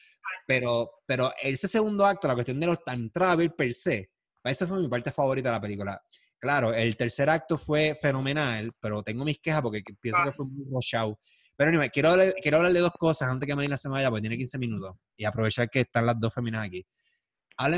[0.46, 4.12] Pero, pero ese segundo acto, la cuestión de los time travel per se,
[4.44, 6.02] esa fue mi parte favorita de la película.
[6.38, 10.66] Claro, el tercer acto fue fenomenal, pero tengo mis quejas porque pienso que fue muy
[10.72, 10.96] rush
[11.62, 14.22] Pero anyway, quiero, hablar, quiero hablar de dos cosas antes que Marina se vaya, porque
[14.22, 14.95] tiene 15 minutos.
[15.16, 16.84] Y aprovechar que están las dos féminas aquí
[17.57, 17.70] a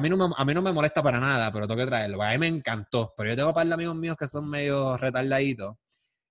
[0.00, 2.22] mí, no me, a mí no me molesta para nada, pero tengo que traerlo.
[2.22, 4.96] A mí me encantó, pero yo tengo un par de amigos míos que son medio
[4.96, 5.76] retardaditos.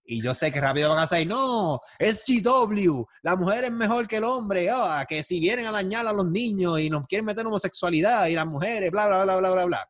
[0.10, 4.08] Y yo sé que rápido van a decir, no, es GW, la mujer es mejor
[4.08, 7.26] que el hombre, ah, que si vienen a dañar a los niños y nos quieren
[7.26, 9.90] meter en homosexualidad y las mujeres, bla, bla, bla, bla, bla, bla.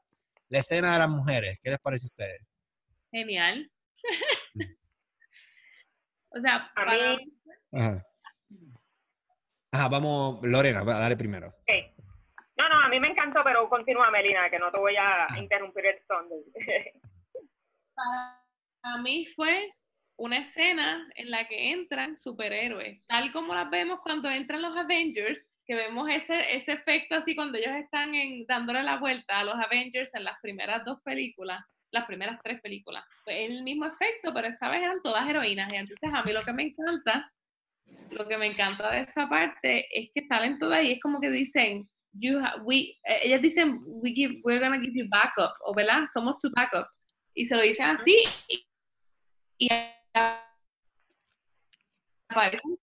[0.49, 2.41] la escena de las mujeres, ¿qué les parece a ustedes?
[3.11, 3.71] Genial.
[6.37, 7.33] O sea, a mí...
[7.73, 8.03] Ajá.
[9.71, 11.53] Ajá, vamos, Lorena, dale primero.
[11.63, 11.93] Okay.
[12.57, 15.85] No, no, a mí me encantó, pero continúa, Melina, que no te voy a interrumpir
[15.85, 16.27] el son.
[18.83, 19.71] a mí fue
[20.17, 25.47] una escena en la que entran superhéroes, tal como las vemos cuando entran los Avengers,
[25.65, 29.55] que vemos ese, ese efecto así cuando ellos están en, dándole la vuelta a los
[29.55, 31.59] Avengers en las primeras dos películas,
[31.91, 33.03] las primeras tres películas.
[33.23, 35.71] Fue el mismo efecto, pero esta vez eran todas heroínas.
[35.71, 37.31] Y entonces a mí lo que me encanta,
[38.11, 41.29] lo que me encanta de esa parte es que salen todas y es como que
[41.29, 46.07] dicen, you we, eh, ellas dicen, we give, we're gonna give you backup, o ¿verdad?
[46.13, 46.87] Somos tu backup.
[47.33, 48.17] Y se lo dicen así.
[48.47, 48.67] Y,
[49.59, 49.69] y
[52.29, 52.77] aparecen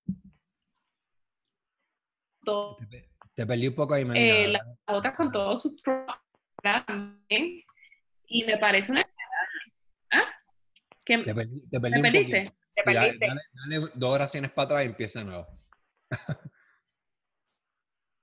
[3.35, 6.87] te, perdí un poco ahí, eh, Las otras con todos sus programas
[8.27, 9.01] y me parece una...
[10.13, 10.19] ¿Ah?
[11.05, 12.43] ¿Te, perdí, te, perdí ¿Te perdiste?
[12.75, 13.27] ¿Te perdiste?
[13.27, 15.47] Dale, dale, dos oraciones para atrás y empieza de nuevo.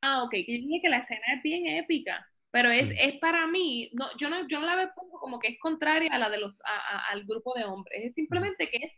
[0.01, 0.33] ah, ok.
[0.33, 2.93] Yo dije que la escena es bien épica, pero es, mm.
[2.97, 6.19] es para mí, no, yo, no, yo no la veo como que es contraria a
[6.19, 8.03] la de los, a, al grupo de hombres.
[8.03, 8.93] Es simplemente que es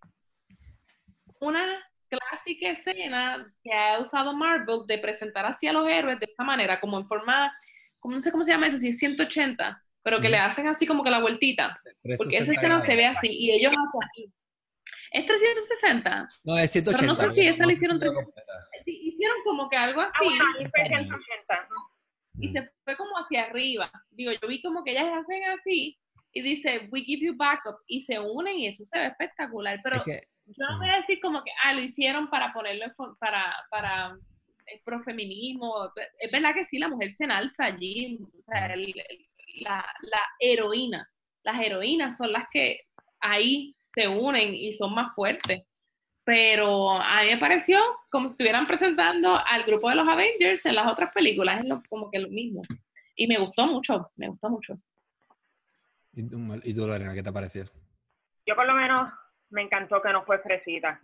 [1.39, 6.43] una clásica escena que ha usado Marvel de presentar así a los héroes de esa
[6.43, 7.51] manera, como en forma,
[7.99, 10.85] como no sé cómo se llama eso, si es 180, pero que le hacen así
[10.85, 11.79] como que la vueltita.
[12.17, 14.33] Porque esa escena se ve así y ellos hacen así.
[15.11, 16.27] ¿Es 360?
[16.43, 16.99] No, es 180.
[16.99, 18.41] Pero no sé si esa le hicieron 360.
[18.83, 20.25] Sí, hicieron como que algo así.
[20.41, 21.07] Ah,
[22.39, 23.91] y se fue como hacia arriba.
[24.11, 25.97] Digo, yo vi como que ellas hacen así
[26.33, 29.79] y dice, we give you backup, y se unen y eso se ve espectacular.
[29.83, 32.87] Pero yo no voy a decir como que, ah, lo hicieron para ponerlo,
[33.19, 34.17] para, para
[34.65, 35.91] el profeminismo.
[36.19, 38.67] Es verdad que sí, la mujer se enalza allí, o sea,
[39.61, 41.09] la, la heroína.
[41.43, 42.81] Las heroínas son las que
[43.19, 45.63] ahí se unen y son más fuertes.
[46.25, 50.75] Pero a mí me pareció como si estuvieran presentando al grupo de los Avengers en
[50.75, 52.61] las otras películas, es como que lo mismo.
[53.15, 54.75] Y me gustó mucho, me gustó mucho.
[56.13, 57.65] ¿Y tú, Lorena, qué te pareció?
[58.45, 59.11] Yo por lo menos
[59.49, 61.01] me encantó que no fue fresita.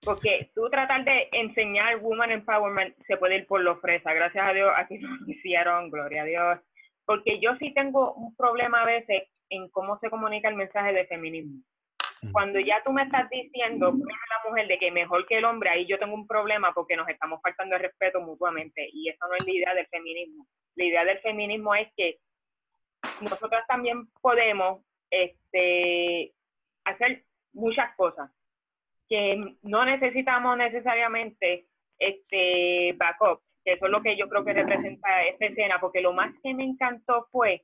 [0.00, 4.12] Porque tú tratar de enseñar Woman Empowerment se puede ir por lo fresa.
[4.12, 6.58] Gracias a Dios, aquí lo hicieron, gloria a Dios.
[7.04, 11.06] Porque yo sí tengo un problema a veces en cómo se comunica el mensaje de
[11.06, 11.60] feminismo.
[12.32, 15.86] Cuando ya tú me estás diciendo, la mujer de que mejor que el hombre, ahí
[15.86, 18.88] yo tengo un problema porque nos estamos faltando el respeto mutuamente.
[18.92, 20.46] Y eso no es la idea del feminismo.
[20.76, 22.18] La idea del feminismo es que
[23.20, 26.32] nosotras también podemos este,
[26.84, 28.30] hacer muchas cosas
[29.08, 31.66] que no necesitamos necesariamente
[31.98, 33.40] este backup,
[33.72, 36.64] eso es lo que yo creo que representa esta escena, porque lo más que me
[36.64, 37.62] encantó fue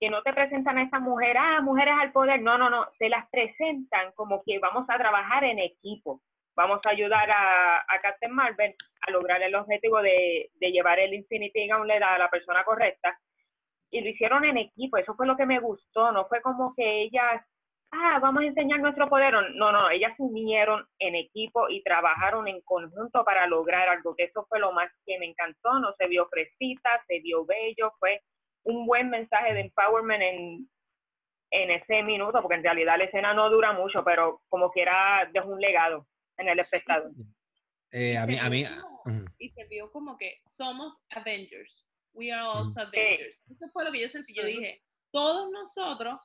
[0.00, 3.08] que no te presentan a esa mujer, ah, mujeres al poder, no, no, no, te
[3.08, 6.20] las presentan como que vamos a trabajar en equipo,
[6.56, 11.14] vamos a ayudar a, a Captain Marvel a lograr el objetivo de, de llevar el
[11.14, 13.18] Infinity Gauntlet a la persona correcta,
[13.90, 17.02] y lo hicieron en equipo, eso fue lo que me gustó, no fue como que
[17.02, 17.40] ellas
[17.94, 19.34] ah, vamos a enseñar nuestro poder.
[19.54, 24.24] No, no, ellas se unieron en equipo y trabajaron en conjunto para lograr algo, que
[24.24, 28.20] eso fue lo más que me encantó, no se vio fresita, se vio bello, fue
[28.64, 30.70] un buen mensaje de empowerment en,
[31.50, 35.48] en ese minuto, porque en realidad la escena no dura mucho, pero como quiera dejó
[35.48, 37.12] un legado en el espectador.
[37.90, 38.64] Eh, a mí, a mí,
[39.38, 41.86] y se vio como que somos Avengers.
[42.12, 43.42] We are also Avengers.
[43.50, 44.34] Eso fue lo que yo sentí.
[44.34, 44.82] Yo dije,
[45.12, 46.18] todos nosotros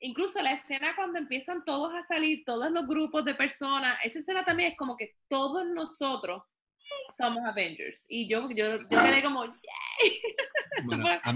[0.00, 4.44] incluso la escena cuando empiezan todos a salir, todos los grupos de personas, esa escena
[4.44, 6.42] también es como que todos nosotros
[7.16, 8.04] somos Avengers.
[8.08, 10.22] Y yo, yo, yo quedé como, ¡yay!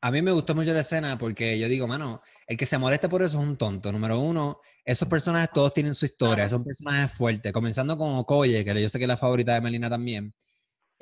[0.00, 3.08] a, mí, me gustó mucho la escena porque yo digo, mano, el que se moleste
[3.08, 3.92] por eso es un tonto.
[3.92, 8.82] Número uno, esos personajes todos tienen su historia, son personajes fuertes, comenzando con Okoye, que
[8.82, 10.34] yo sé que es la favorita de Melina también.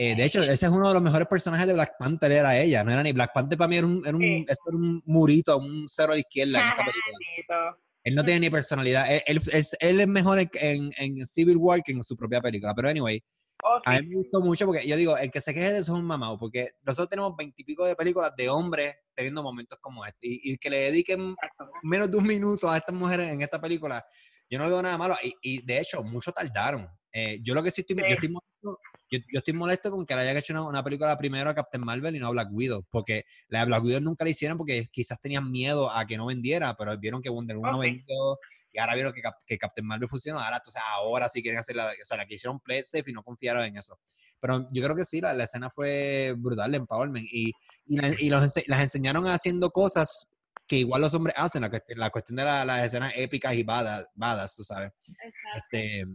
[0.05, 2.83] Eh, de hecho, ese es uno de los mejores personajes de Black Panther, era ella,
[2.83, 6.11] no era ni Black Panther para mí, era un, era un, un murito, un cero
[6.11, 7.79] a la izquierda en esa película.
[8.03, 9.07] Él no tiene ni personalidad.
[9.25, 12.75] Él, es, él es, mejor en, en, Civil War que en su propia película.
[12.75, 13.23] Pero, anyway,
[13.63, 15.93] oh, a mí me gustó mucho porque yo digo, el que se queje de eso
[15.93, 20.19] es un mamado, porque nosotros tenemos veintipico de películas de hombres teniendo momentos como este.
[20.23, 21.37] Y, que le dediquen
[21.85, 24.05] menos de un minuto a estas mujeres en esta película,
[24.51, 25.15] yo no veo nada malo.
[25.23, 26.89] Y, y de hecho, mucho tardaron.
[27.13, 28.31] Eh, yo lo que sí estoy, yo estoy
[28.63, 32.17] molesto, yo, estoy molesto con que le hayan hecho una, película primero a Captain Marvel
[32.17, 35.21] y no a Black Widow, porque la de Black Widow nunca la hicieron porque quizás
[35.21, 38.39] tenían miedo a que no vendiera, pero vieron que Wonder Woman no vendió
[38.73, 41.89] y ahora vieron que, que, Captain Marvel funcionó, ahora, entonces ahora sí quieren hacer la,
[41.89, 43.99] o sea, la que hicieron play safe y no confiaron en eso.
[44.41, 47.53] Pero yo creo que sí, la, la escena fue brutal de empowerment y,
[47.87, 50.29] y, y los, las enseñaron haciendo cosas
[50.67, 54.07] que igual los hombres hacen, la cuestión, la cuestión de las escenas épicas y badas,
[54.15, 54.93] badas tú sabes.
[55.55, 56.07] Este,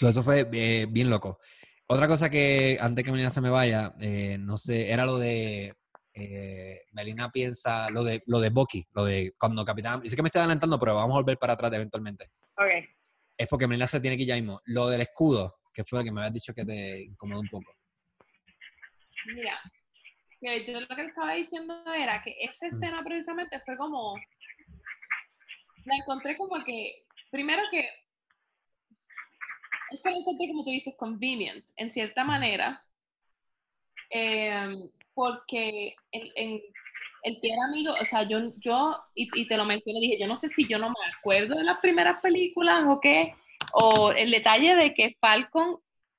[0.00, 1.38] eso fue eh, bien loco.
[1.86, 5.74] Otra cosa que antes que Melina se me vaya, eh, no sé, era lo de
[6.14, 10.00] eh, Melina piensa lo de lo de Bucky, lo de cuando Capitán.
[10.00, 12.26] Dice que me estoy adelantando, pero vamos a volver para atrás eventualmente.
[12.56, 12.88] Ok.
[13.36, 14.60] Es porque Melina se tiene que ir ya mismo.
[14.66, 17.74] Lo del escudo, que fue lo que me habías dicho que te incomodó un poco.
[19.34, 19.60] Mira,
[20.40, 22.74] yo lo que estaba diciendo era que esa mm.
[22.74, 24.16] escena precisamente fue como.
[25.84, 27.04] La encontré como que.
[27.30, 27.88] Primero que
[29.92, 32.80] es que lo encontré, como tú dices, convenient, en cierta manera,
[34.10, 36.62] em, porque el,
[37.22, 40.36] el que era amigo, o sea, yo, yo y, te lo mencioné, dije, yo no
[40.36, 43.34] sé si yo no me acuerdo de las primeras películas o qué,
[43.72, 45.78] o el detalle de que Falcon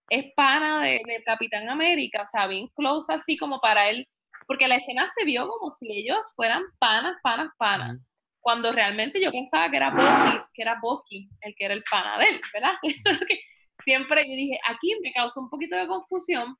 [0.09, 4.07] es pana del de Capitán América, o sea, bien close así como para él,
[4.47, 7.97] porque la escena se vio como si ellos fueran panas, panas, panas.
[8.39, 12.17] Cuando realmente yo pensaba que era Bucky, que era Bucky el que era el pana
[12.17, 12.73] de él, ¿verdad?
[12.83, 13.39] Eso es lo que,
[13.83, 16.55] siempre yo dije, aquí me causó un poquito de confusión.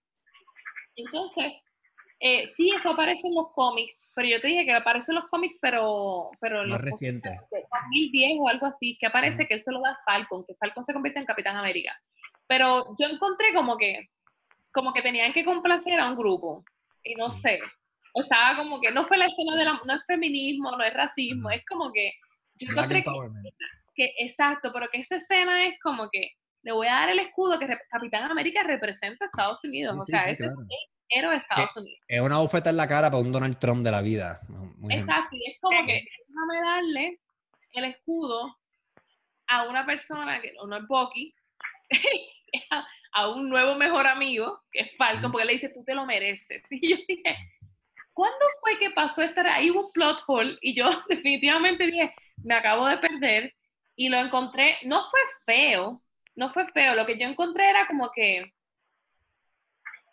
[0.96, 1.54] Entonces,
[2.20, 5.26] eh, sí, eso aparece en los cómics, pero yo te dije que aparece en los
[5.30, 6.30] cómics, pero...
[6.40, 7.38] pero Más reciente.
[7.52, 10.86] 2010 o algo así, que aparece que él se lo da a Falcon, que Falcon
[10.86, 11.94] se convierte en Capitán América.
[12.48, 14.10] Pero yo encontré como que,
[14.72, 16.64] como que tenían que complacer a un grupo,
[17.04, 17.60] y no sé,
[18.14, 21.50] estaba como que no fue la escena de la, no es feminismo, no es racismo,
[21.50, 22.14] es como que
[22.56, 23.12] yo encontré que,
[23.96, 26.32] que, exacto, pero que esa escena es como que
[26.64, 29.96] le voy a dar el escudo que Capitán América representa a Estados Unidos.
[30.00, 30.68] o sea, ese es el
[31.10, 32.00] héroe de Estados Unidos.
[32.08, 34.40] Es una bofeta en la cara para un Donald Trump de la vida.
[34.90, 37.20] Exacto, y es como que déjame darle
[37.74, 38.58] el escudo
[39.48, 41.36] a una persona que no es Bucky,
[43.14, 46.64] a un nuevo mejor amigo, que es Falcon, porque le dice, tú te lo mereces.
[46.72, 47.38] Y yo dije,
[48.14, 50.58] ¿cuándo fue que pasó estar ahí un plot hole?
[50.62, 53.54] Y yo definitivamente dije, me acabo de perder.
[53.96, 56.03] Y lo encontré, no fue feo,
[56.36, 58.54] no fue feo, lo que yo encontré era como que,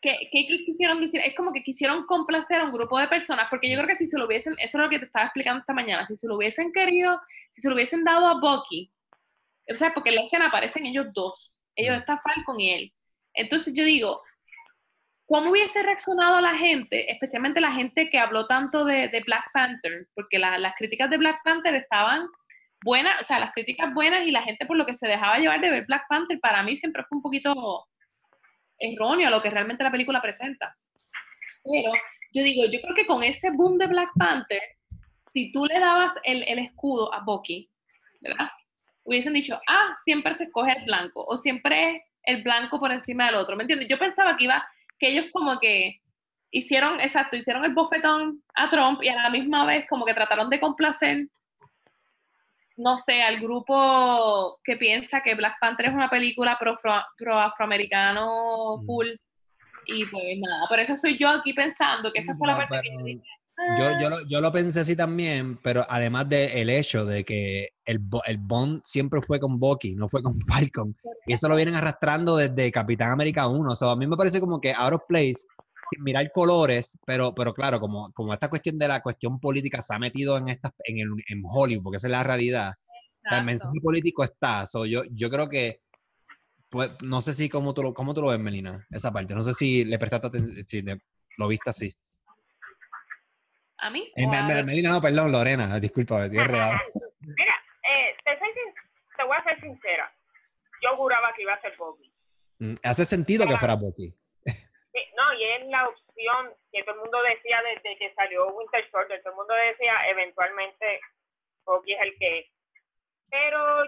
[0.01, 1.21] ¿qué quisieron decir?
[1.25, 4.07] Es como que quisieron complacer a un grupo de personas, porque yo creo que si
[4.07, 6.37] se lo hubiesen, eso es lo que te estaba explicando esta mañana, si se lo
[6.37, 8.93] hubiesen querido, si se lo hubiesen dado a Bucky,
[9.73, 12.95] o sea, porque en la escena aparecen ellos dos, ellos están Falcon y él.
[13.35, 14.23] Entonces yo digo,
[15.27, 20.09] ¿cómo hubiese reaccionado la gente, especialmente la gente que habló tanto de, Black Panther?
[20.15, 22.27] Porque las críticas de Black Panther estaban
[22.85, 25.61] buenas, o sea, las críticas buenas y la gente por lo que se dejaba llevar
[25.61, 27.87] de ver Black Panther, para mí siempre fue un poquito
[28.79, 30.77] erróneo a lo que realmente la película presenta.
[31.65, 31.93] Pero
[32.33, 34.63] yo digo, yo creo que con ese boom de Black Panther,
[35.33, 37.71] si tú le dabas el, el escudo a Bucky,
[38.23, 38.49] ¿verdad?
[39.05, 43.37] Hubiesen dicho, ah, siempre se escoge el blanco, o siempre el blanco por encima del
[43.37, 43.89] otro, ¿me entiendes?
[43.89, 44.67] Yo pensaba que iba,
[44.99, 46.01] que ellos como que
[46.51, 50.51] hicieron, exacto, hicieron el bofetón a Trump y a la misma vez como que trataron
[50.51, 51.29] de complacer
[52.77, 56.79] no sé, al grupo que piensa que Black Panther es una película pro,
[57.17, 58.87] pro afroamericano mm.
[58.87, 59.09] full.
[59.87, 63.21] Y pues nada, por eso soy yo aquí pensando que esa fue la parte que
[63.79, 68.01] yo, yo, lo, yo lo pensé así también, pero además del hecho de que el,
[68.27, 70.97] el Bond siempre fue con Bucky, no fue con Falcon.
[71.27, 73.71] Y eso lo vienen arrastrando desde Capitán América 1.
[73.71, 75.47] O sea, a mí me parece como que Out of Place
[75.99, 79.99] mirar colores, pero, pero claro, como, como esta cuestión de la cuestión política se ha
[79.99, 82.75] metido en, esta, en, el, en Hollywood, porque esa es la realidad.
[83.25, 84.65] O sea, el mensaje político está.
[84.67, 85.81] So, yo, yo creo que,
[86.69, 89.35] pues, no sé si cómo tú, lo, cómo tú lo ves, Melina, esa parte.
[89.35, 90.85] No sé si le prestaste atención, si
[91.37, 91.95] lo viste así.
[93.79, 94.13] ¿A mí?
[94.15, 96.79] Eh, Melina, no, perdón, Lorena, disculpa, estoy real.
[97.21, 98.33] Mira, eh, te,
[99.17, 100.13] te, voy a ser sincera.
[100.83, 102.13] Yo juraba que iba a ser Bobby.
[102.59, 104.15] Mm, hace sentido que fuera Bobby
[105.21, 109.21] no, y es la opción que todo el mundo decía desde que salió Winter Soldier,
[109.23, 111.01] todo el mundo decía eventualmente
[111.65, 112.51] Bucky es el que
[113.31, 113.85] Pero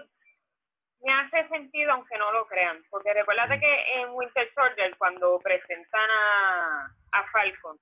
[1.01, 6.09] me hace sentido aunque no lo crean, porque recuérdate que en Winter Soldier cuando presentan
[6.09, 7.77] a, a Falcon,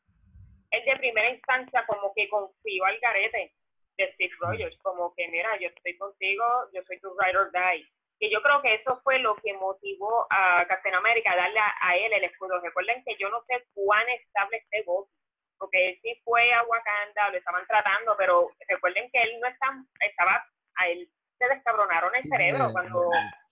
[0.71, 3.53] él de primera instancia como que confió al garete
[3.97, 6.43] de Steve Rogers, como que mira, yo estoy contigo,
[6.73, 7.85] yo soy tu ride or die
[8.21, 11.97] que yo creo que eso fue lo que motivó a Captain América a darle a,
[11.97, 12.61] él el escudo.
[12.61, 15.11] Recuerden que yo no sé cuán estable esté Bucky,
[15.57, 19.73] porque él sí fue a Wakanda, lo estaban tratando, pero recuerden que él no está,
[20.01, 20.45] estaba,
[20.75, 21.09] a él
[21.39, 23.09] se descabronaron el cerebro cuando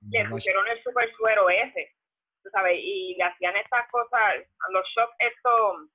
[0.07, 1.95] le pusieron el super suero ese,
[2.43, 4.35] tú sabes, y le hacían estas cosas,
[4.69, 5.89] los shocks estos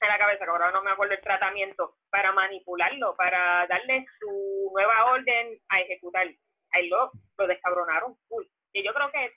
[0.00, 4.72] en la cabeza, que ahora no me acuerdo el tratamiento, para manipularlo, para darle su
[4.74, 6.26] nueva orden a ejecutar
[6.74, 8.44] ahí lo, lo descabronaron full.
[8.72, 9.32] Y yo creo que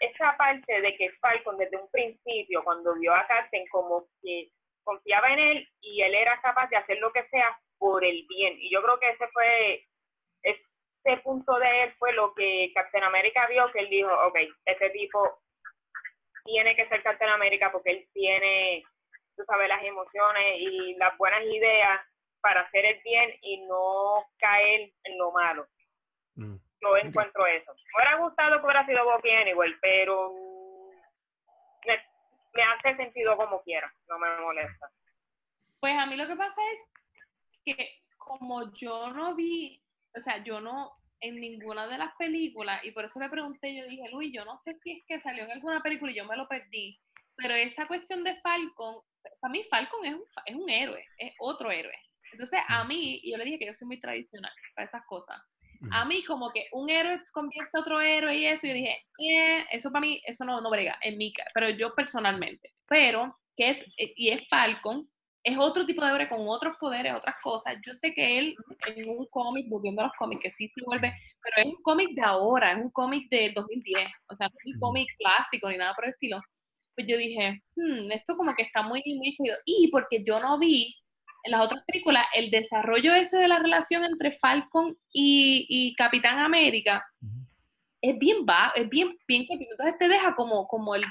[0.00, 4.50] esa parte de que Falcon desde un principio, cuando vio a Captain como que
[4.82, 8.56] confiaba en él y él era capaz de hacer lo que sea por el bien.
[8.58, 9.86] Y yo creo que ese fue,
[10.42, 14.90] ese punto de él fue lo que Captain América vio, que él dijo, ok, este
[14.90, 15.40] tipo
[16.44, 18.82] tiene que ser Captain América porque él tiene,
[19.36, 22.00] tú sabes, las emociones y las buenas ideas
[22.40, 25.66] para hacer el bien y no caer en lo malo.
[26.36, 26.56] Mm.
[26.80, 27.72] Yo encuentro eso.
[27.74, 30.34] Me hubiera gustado que hubiera sido Bucky anyway, pero
[32.54, 34.90] me, hace sentido como quiera, no me molesta.
[35.78, 36.80] Pues a mí lo que pasa es
[37.64, 39.82] que como yo no vi,
[40.16, 43.84] o sea, yo no en ninguna de las películas, y por eso le pregunté, yo
[43.86, 46.36] dije, Luis, yo no sé si es que salió en alguna película y yo me
[46.36, 46.98] lo perdí,
[47.36, 49.02] pero esa cuestión de Falcon,
[49.38, 51.94] para mí Falcon es un, es un héroe, es otro héroe.
[52.32, 55.36] Entonces, a mí, y yo le dije que yo soy muy tradicional para esas cosas.
[55.90, 59.64] A mí, como que un héroe convierte a otro héroe y eso, yo dije, eh,
[59.70, 62.74] eso para mí, eso no, no brega, en mi pero yo personalmente.
[62.86, 65.08] Pero, que es, eh, y es Falcon,
[65.42, 67.76] es otro tipo de héroe con otros poderes, otras cosas.
[67.86, 68.54] Yo sé que él,
[68.86, 72.10] en un cómic, volviendo a los cómics, que sí se vuelve, pero es un cómic
[72.14, 75.76] de ahora, es un cómic de 2010, o sea, no es un cómic clásico ni
[75.76, 76.40] nada por el estilo.
[76.94, 80.94] Pues yo dije, hmm, esto como que está muy, muy Y porque yo no vi
[81.44, 87.04] en las otras películas, el desarrollo ese de la relación entre Falcon y, Capitán América
[88.02, 91.04] es bien va, es bien, bien entonces te deja como, como el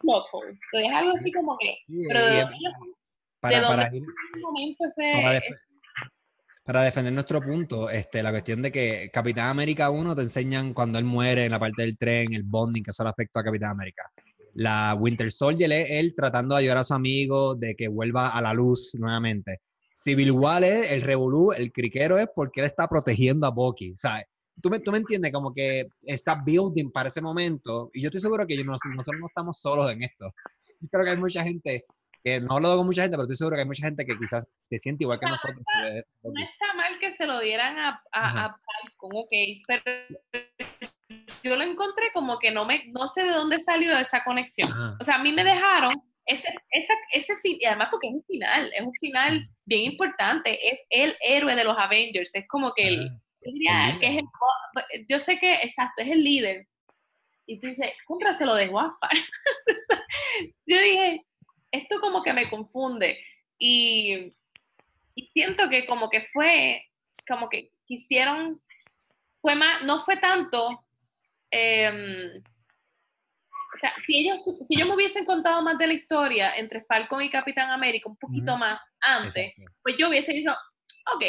[0.00, 1.76] plot hole, te deja algo así como que,
[2.08, 2.46] pero de
[3.38, 3.90] para,
[6.64, 10.98] para, defender nuestro punto, este, la cuestión de que Capitán América 1 te enseñan cuando
[10.98, 13.70] él muere en la parte del tren, el bonding que eso le afecta a Capitán
[13.70, 14.10] América.
[14.54, 18.40] La Winter Soldier es él tratando de ayudar a su amigo de que vuelva a
[18.40, 19.60] la luz nuevamente.
[20.02, 23.92] Civil War es el revolú, el criquero es porque él está protegiendo a Bucky.
[23.92, 24.26] O sea,
[24.60, 28.20] tú me, tú me entiendes como que esa building para ese momento, y yo estoy
[28.20, 30.34] seguro que nosotros no estamos solos en esto.
[30.80, 31.84] Yo creo que hay mucha gente,
[32.24, 34.44] que no lo con mucha gente, pero estoy seguro que hay mucha gente que quizás
[34.68, 35.62] se siente igual que nosotros.
[36.22, 39.30] No está mal que se lo dieran a, a, a Falcon, ok,
[39.68, 39.82] pero
[41.44, 44.70] yo lo encontré como que no me, no sé de dónde salió esa conexión.
[45.00, 45.94] O sea, a mí me dejaron
[46.26, 50.80] ese, ese, ese y además porque es un final, es un final bien importante, es
[50.90, 53.10] el héroe de los Avengers, es como que el,
[54.00, 54.22] que es
[55.08, 56.66] yo sé que, exacto, es el líder.
[57.46, 58.90] Y tú dices, contra se lo dejó a
[60.66, 61.24] yo dije,
[61.72, 63.18] esto como que me confunde.
[63.58, 64.32] Y,
[65.14, 66.84] y siento que como que fue,
[67.26, 68.60] como que quisieron,
[69.40, 70.84] fue más, no fue tanto
[71.50, 72.40] eh,
[73.74, 77.22] o sea, si ellos, si ellos me hubiesen contado más de la historia entre Falcon
[77.22, 79.52] y Capitán América un poquito más antes,
[79.82, 80.52] pues yo hubiese dicho,
[81.14, 81.24] ok,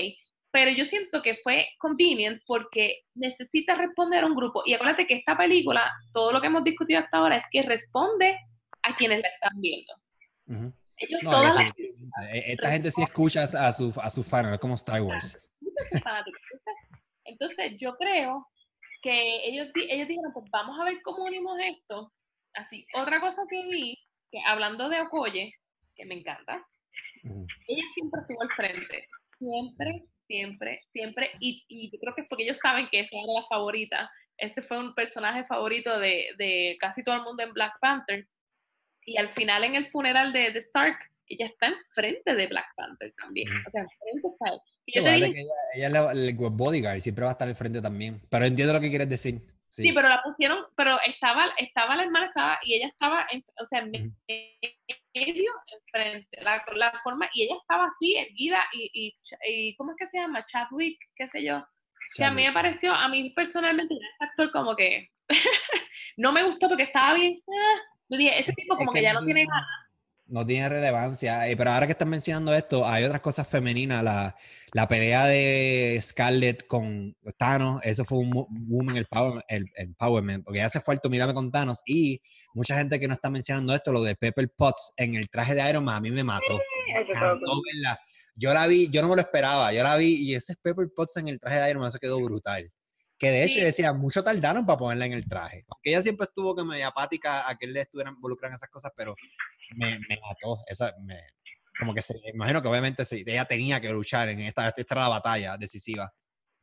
[0.52, 4.62] pero yo siento que fue convenient porque necesita responder a un grupo.
[4.66, 8.38] Y acuérdate que esta película, todo lo que hemos discutido hasta ahora es que responde
[8.84, 9.94] a quienes la están viendo.
[12.32, 15.50] E, esta gente sí escucha a su, a su fan, como Star Wars.
[17.24, 18.48] Entonces, yo creo
[19.02, 22.12] que ellos, ellos dijeron, pues vamos a ver cómo unimos esto
[22.56, 22.86] así.
[22.94, 23.98] Otra cosa que vi,
[24.32, 25.54] que hablando de Okoye,
[25.96, 26.66] que me encanta,
[27.24, 29.08] ella siempre estuvo al frente.
[29.38, 31.32] Siempre, siempre, siempre.
[31.40, 34.10] Y, y yo creo que es porque ellos saben que esa era la favorita.
[34.38, 38.28] Ese fue un personaje favorito de, de casi todo el mundo en Black Panther.
[39.06, 40.98] Y al final, en el funeral de, de Stark,
[41.28, 43.48] ella está enfrente de Black Panther también.
[43.66, 44.64] O sea, enfrente está.
[44.86, 45.28] Y yo ella,
[45.76, 48.22] ella, es el bodyguard, siempre va a estar al frente también.
[48.30, 49.42] Pero entiendo lo que quieres decir.
[49.82, 49.92] Sí.
[49.92, 53.80] pero la pusieron, pero estaba, estaba la hermana, estaba, y ella estaba, en, o sea,
[53.80, 54.16] en
[55.16, 59.16] medio, enfrente, la, la forma, y ella estaba así, erguida, y,
[59.48, 60.46] y, ¿cómo es que se llama?
[60.46, 61.66] Chadwick, qué sé yo.
[62.16, 65.10] Que a mí me pareció, a mí personalmente, ese actor como que
[66.18, 69.24] no me gustó porque estaba bien, ah, yo dije, ese tipo como que, ya no
[69.24, 69.66] tiene ganas
[70.28, 71.48] no tiene relevancia.
[71.48, 74.04] Eh, pero ahora que están mencionando esto, hay otras cosas femeninas.
[74.04, 74.36] La,
[74.74, 80.44] la pelea de Scarlett con Thanos, eso fue un boom en el, power, el, empowerment,
[80.44, 81.82] porque ya se fue al Mírame con Thanos.
[81.86, 82.22] Y
[82.54, 85.70] mucha gente que no está mencionando esto, lo de Pepper Potts en el traje de
[85.70, 86.60] Iron Man, a mí me mató.
[88.36, 91.18] yo la vi, yo no me lo esperaba, yo la vi y ese Pepper Potts
[91.18, 92.72] en el traje de Iron Man, eso quedó brutal.
[93.20, 95.64] Que de hecho decía, mucho tardaron para ponerla en el traje.
[95.70, 98.92] Aunque ella siempre estuvo que media apática a que él estuviera involucrada en esas cosas,
[98.98, 99.16] pero
[99.76, 100.60] me, me mató.
[100.68, 101.18] Esa, me,
[101.80, 105.02] como que se, imagino que obviamente sí, ella tenía que luchar en esta, esta era
[105.02, 106.14] la batalla decisiva.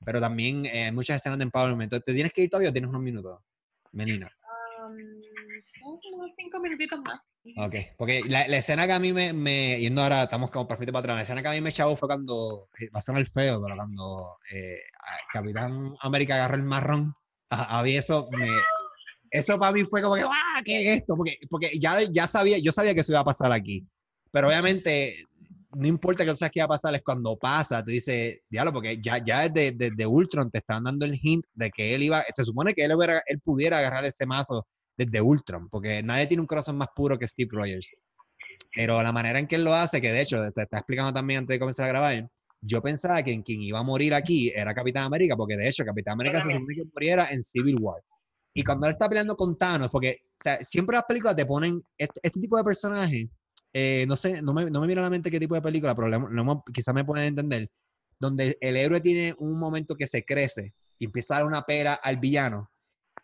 [0.05, 1.93] Pero también eh, muchas escenas de empowerment.
[1.93, 3.41] ¿Te tienes que ir todavía o tienes unos minutos,
[3.93, 4.31] Melina?
[4.83, 4.97] Um,
[6.15, 7.21] unos cinco minutitos más.
[7.57, 10.93] Ok, porque la, la, escena que a mí me, me, Yendo ahora, estamos como perfecto
[10.93, 11.17] para atrás.
[11.17, 12.69] La escena que a mí me echaba fue cuando.
[12.79, 14.81] Eh, va a sonar feo, pero cuando eh,
[15.33, 17.15] Capitán América agarró el marrón.
[17.49, 18.29] Había eso.
[18.31, 18.47] Me,
[19.31, 20.61] eso para mí fue como que, ¡ah!
[20.65, 21.17] ¿Qué es esto?
[21.17, 23.87] Porque, porque ya, ya sabía, yo sabía que eso iba a pasar aquí.
[24.33, 25.27] Pero obviamente
[25.73, 28.73] no importa que tú sabes qué va a pasar, es cuando pasa, te dice, diablo,
[28.73, 32.25] porque ya, ya desde, desde Ultron te estaban dando el hint de que él iba,
[32.33, 32.93] se supone que él,
[33.27, 34.67] él pudiera agarrar ese mazo
[34.97, 37.93] desde Ultron, porque nadie tiene un corazón más puro que Steve Rogers.
[38.75, 41.39] Pero la manera en que él lo hace, que de hecho te está explicando también
[41.39, 42.29] antes de comenzar a grabar,
[42.61, 45.85] yo pensaba que en quien iba a morir aquí era Capitán América, porque de hecho
[45.85, 48.03] Capitán América se supone que muriera en Civil War.
[48.55, 51.81] Y cuando él está peleando con Thanos, porque o sea, siempre las películas te ponen
[51.97, 53.29] este, este tipo de personajes,
[53.73, 55.95] eh, no sé, no me, no me mira a la mente qué tipo de película,
[55.95, 57.71] pero no, quizás me pueden entender,
[58.19, 61.95] donde el héroe tiene un momento que se crece y empieza a dar una pera
[61.95, 62.71] al villano.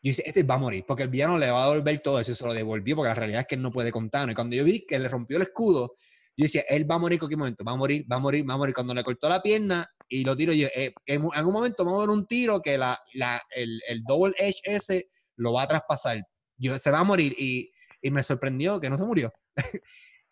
[0.03, 2.35] Y dice, este va a morir, porque el villano le va a devolver todo eso,
[2.35, 4.31] se lo devolvió, porque la realidad es que él no puede contar.
[4.31, 5.95] Y cuando yo vi que le rompió el escudo,
[6.37, 8.49] yo decía, él va a morir en cualquier momento, va a morir, va a morir,
[8.49, 8.75] va a morir.
[8.75, 12.07] Cuando le cortó la pierna y lo tiro, yo, eh, en algún momento vamos a
[12.07, 16.27] ver un tiro que la, la, el, el double edge ese lo va a traspasar.
[16.59, 17.71] Yo, se va a morir y,
[18.03, 19.33] y me sorprendió que no se murió.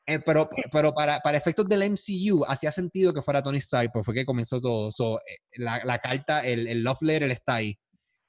[0.07, 4.05] Eh, pero pero para, para, efectos del MCU hacía sentido que fuera Tony Stark, porque
[4.05, 5.19] fue que comenzó todo.
[5.21, 7.79] Eh, la, la, carta, el, el, love letter está ahí.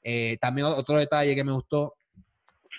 [0.02, 1.98] Eh, también otro detalle que me gustó,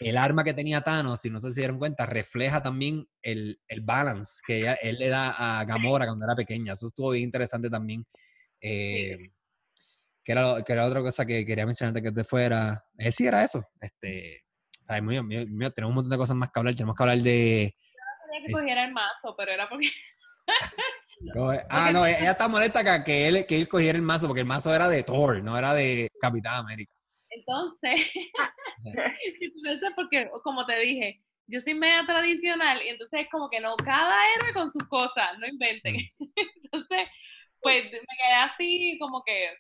[0.01, 4.41] el arma que tenía Thanos, si no se dieron cuenta, refleja también el, el balance
[4.47, 6.73] que él le da a Gamora cuando era pequeña.
[6.73, 8.07] Eso estuvo bien interesante también.
[10.27, 12.85] Que, era, que era otra cosa que quería mencionarte que te fuera.
[12.99, 13.63] Eh, sí, era eso.
[13.81, 14.43] Este,
[14.89, 15.23] ay, mío,
[15.73, 16.75] tenemos un montón de cosas más que hablar.
[16.75, 17.75] Tenemos que hablar de
[18.47, 19.89] que cogiera el mazo, pero era porque...
[21.19, 24.47] Eh, ah, no, ella está molesta que él, que él cogiera el mazo, porque el
[24.47, 26.93] mazo era de Thor, no era de Capitán América.
[27.31, 28.03] Entonces,
[29.97, 34.15] porque, como te dije, yo soy media tradicional y entonces es como que no, cada
[34.35, 35.97] héroe con sus cosas, no inventen.
[36.65, 37.09] Entonces,
[37.61, 39.57] pues me quedé así como que...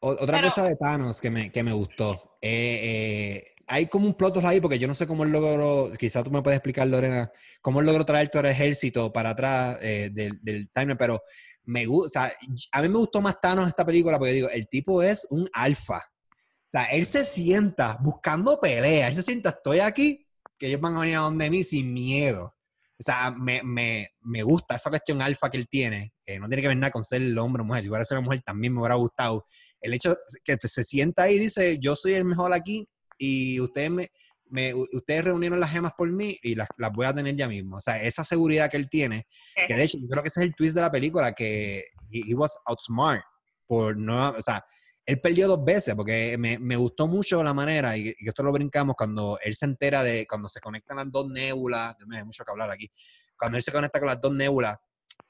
[0.00, 4.38] Otra cosa de Thanos que me, que me gustó, eh, eh, hay como un plot
[4.38, 7.30] ahí, porque yo no sé cómo él logró, quizás tú me puedes explicar, Lorena,
[7.60, 11.20] cómo él logró traer todo el ejército para atrás eh, del, del timer, pero
[11.64, 12.32] me gusta,
[12.72, 15.98] a mí me gustó más Thanos esta película porque digo, el tipo es un alfa.
[15.98, 20.26] O sea, él se sienta buscando pelea, él se sienta, estoy aquí,
[20.58, 22.56] que ellos van a venir a donde mí sin miedo.
[22.98, 26.62] O sea, me, me, me gusta esa cuestión alfa que él tiene, que no tiene
[26.62, 28.74] que ver nada con ser el hombre o mujer, si fuera ser una mujer también
[28.74, 29.46] me hubiera gustado.
[29.80, 33.90] El hecho que se sienta ahí y dice, yo soy el mejor aquí, y ustedes
[33.90, 37.76] me, ustedes reunieron las gemas por mí y las, voy a tener ya mismo.
[37.76, 39.26] O sea, esa seguridad que él tiene,
[39.66, 42.34] que de hecho yo creo que ese es el twist de la película, que he,
[42.34, 43.22] was outsmart
[43.66, 44.64] por no, o sea,
[45.06, 48.52] él perdió dos veces porque me, me gustó mucho la manera, y, y, esto lo
[48.52, 52.44] brincamos cuando él se entera de, cuando se conectan las dos nébulas, me hay mucho
[52.44, 52.90] que hablar aquí,
[53.38, 54.76] cuando él se conecta con las dos nébulas,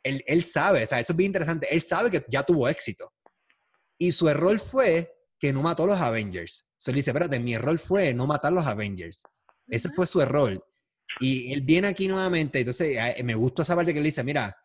[0.02, 3.12] él, él sabe, o sea, eso es bien interesante, él sabe que ya tuvo éxito.
[4.00, 6.70] Y su error fue que no mató a los Avengers.
[6.78, 9.22] So, él dice, espérate, mi error fue no matar a los Avengers.
[9.68, 10.66] Ese fue su error.
[11.20, 14.56] Y él viene aquí nuevamente, entonces me gusta esa parte que él dice, mira,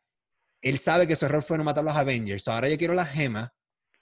[0.62, 2.48] él sabe que su error fue no matar a los Avengers.
[2.48, 3.50] Ahora yo quiero las gemas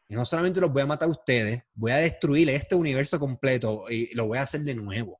[0.07, 3.85] y no solamente los voy a matar a ustedes, voy a destruir este universo completo
[3.89, 5.19] y lo voy a hacer de nuevo.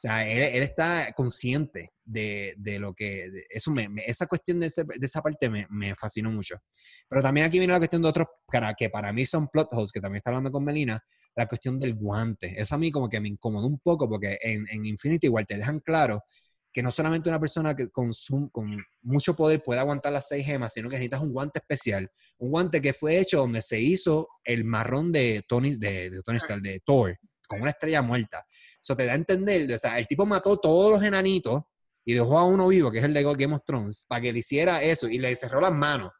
[0.00, 5.06] O sea, él, está consciente de, de, lo que, eso me, esa cuestión de, de
[5.06, 6.56] esa parte me, me, fascinó mucho.
[7.06, 8.28] Pero también aquí viene la cuestión de otros,
[8.78, 11.04] que para mí son plot holes, que también está hablando con Melina,
[11.36, 12.54] la cuestión del guante.
[12.58, 15.58] Eso a mí como que me incomodó un poco, porque en, en Infinity igual te
[15.58, 16.22] dejan claro
[16.72, 18.10] que no solamente una persona que con,
[18.50, 22.10] con mucho poder puede aguantar las seis gemas, sino que necesitas un guante especial.
[22.38, 26.38] Un guante que fue hecho donde se hizo el marrón de Tony, de, de Tony
[26.38, 27.18] Stark, de Thor,
[27.50, 28.46] con una estrella muerta.
[28.80, 31.62] Eso te da a entender, o sea, el tipo mató todos los enanitos
[32.04, 34.38] y dejó a uno vivo, que es el de Game of Thrones, para que le
[34.38, 36.12] hiciera eso y le cerró las manos.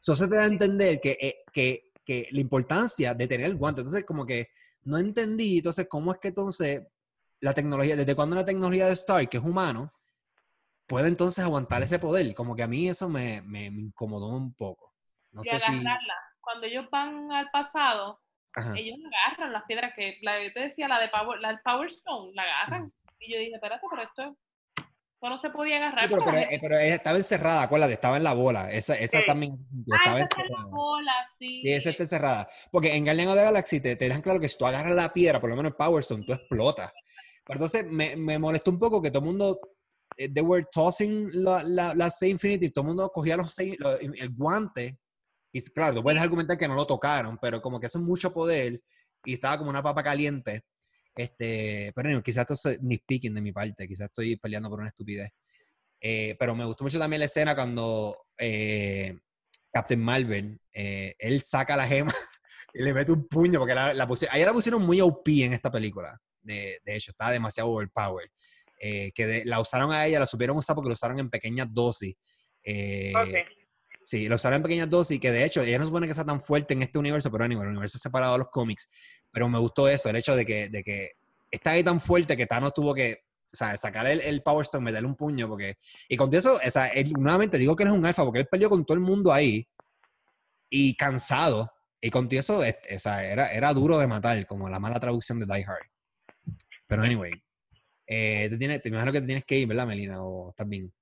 [0.00, 3.56] Eso se te da a entender que, eh, que, que la importancia de tener el
[3.56, 3.80] guante.
[3.80, 4.50] Entonces, como que
[4.82, 6.82] no entendí, entonces, cómo es que entonces
[7.40, 9.92] la tecnología, desde cuando la tecnología de Stark, que es humano,
[10.86, 12.32] puede entonces aguantar ese poder.
[12.34, 14.94] Como que a mí eso me, me, incomodó un poco.
[15.32, 15.82] No y sé agarrarla.
[15.82, 16.40] Si...
[16.40, 18.20] Cuando ellos van al pasado,
[18.76, 22.32] ellos agarran las piedras que, la, yo te decía, la de Power, la Power Stone,
[22.34, 22.92] la agarran.
[23.18, 24.36] Y yo dije, espérate, pero esto
[25.28, 26.08] no se podía agarrar.
[26.08, 26.22] pero,
[26.60, 28.70] pero, estaba encerrada, acuérdate, estaba en la bola.
[28.70, 29.56] Esa, esa también
[29.92, 30.46] ah, estaba esa encerrada.
[30.46, 31.62] en la bola, sí.
[31.62, 32.48] Sí, esa está encerrada.
[32.70, 35.12] Porque en Guardian of the Galaxy te, te dejan claro que si tú agarras la
[35.12, 36.92] piedra, por lo menos en Power Stone, tú explotas.
[37.44, 39.60] Pero entonces me, me molestó un poco que todo el mundo,
[40.16, 44.98] eh, they were tossing la, la, la Infinity, todo el mundo cogía los, el guante
[45.54, 48.82] y claro, puedes argumentar que no lo tocaron, pero como que eso es mucho poder
[49.24, 50.64] y estaba como una papa caliente.
[51.14, 55.30] Este, pero quizás esto es nitpicking de mi parte, quizás estoy peleando por una estupidez.
[56.00, 59.16] Eh, pero me gustó mucho también la escena cuando eh,
[59.72, 62.12] Captain Marvel, eh, él saca la gema
[62.74, 65.70] y le mete un puño, porque la, la pusieron, la pusieron muy OP en esta
[65.70, 68.28] película, de, de hecho, estaba demasiado overpowered.
[69.14, 72.16] que la usaron a ella, la supieron usar porque la usaron en pequeñas dosis
[72.64, 73.12] Eh,
[74.04, 76.40] Sí, lo usaron en pequeñas dosis, que de hecho, ella no supone que sea tan
[76.40, 78.88] fuerte en este universo, pero anyway, el universo es separado de los cómics.
[79.32, 81.12] Pero me gustó eso, el hecho de que, de que
[81.50, 83.24] está ahí tan fuerte que Thanos tuvo que
[83.54, 85.78] o sacar el, el Power Stone, meterle un puño, porque...
[86.08, 88.48] Y con eso, o sea, él, nuevamente digo que no es un alfa, porque él
[88.50, 89.66] peleó con todo el mundo ahí
[90.68, 91.72] y cansado.
[92.00, 95.46] Y con eso, o sea, era, era duro de matar, como la mala traducción de
[95.46, 95.86] Die Hard.
[96.86, 97.32] Pero anyway,
[98.06, 100.22] eh, te, tienes, te imagino que te tienes que ir, ¿verdad, Melina?
[100.22, 100.92] ¿O estás bien?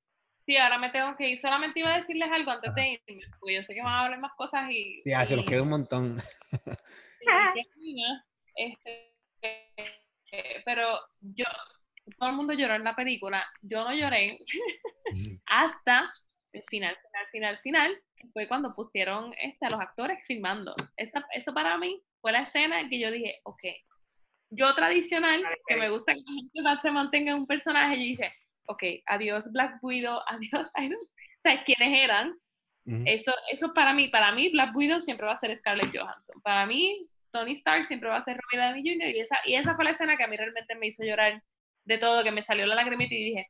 [0.53, 1.40] Sí, ahora me tengo que ir.
[1.40, 4.20] Solamente iba a decirles algo antes de irme, porque yo sé que van a hablar
[4.20, 5.00] más cosas y...
[5.03, 6.18] Ya, se nos queda un montón.
[8.55, 11.46] este, eh, pero yo,
[12.18, 14.36] todo el mundo lloró en la película, yo no lloré
[15.46, 16.12] hasta
[16.53, 18.03] el final, final, final, final,
[18.34, 20.74] fue cuando pusieron este, a los actores filmando.
[20.98, 23.62] Esa, eso para mí fue la escena en que yo dije, ok,
[24.50, 26.20] yo tradicional, que me gusta que
[26.61, 28.34] la gente se mantenga en un personaje, y dije,
[28.67, 32.35] ok, adiós Black Widow, adiós Iron o sea, quiénes eran.
[32.85, 36.41] Eso, eso para mí, para mí Black Widow siempre va a ser Scarlett Johansson.
[36.43, 39.17] Para mí Tony Stark siempre va a ser Robert Downey Jr.
[39.17, 41.43] Y esa, y esa fue la escena que a mí realmente me hizo llorar
[41.85, 43.47] de todo, que me salió la lagrimita y dije...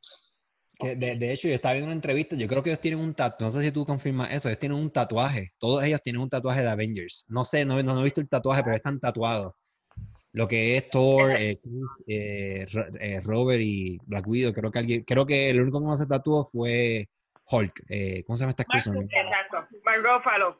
[0.79, 3.43] de, de, hecho, yo estaba viendo una entrevista, yo creo que ellos tienen un tatuaje,
[3.43, 6.61] no sé si tú confirmas eso, ellos tienen un tatuaje, todos ellos tienen un tatuaje
[6.61, 7.25] de Avengers.
[7.27, 9.53] No sé, no, no, he visto el tatuaje, pero están tatuados.
[10.33, 11.59] Lo que es Thor, eh,
[12.07, 12.65] eh,
[12.99, 16.07] eh, Robert y Black Widow, creo que alguien, creo que el único que no se
[16.07, 17.07] tatuó fue
[17.51, 17.83] Hulk.
[18.25, 18.97] ¿Cómo se llama esta expresión?
[19.03, 20.57] Exacto, Mark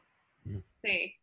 [0.84, 1.15] Sí.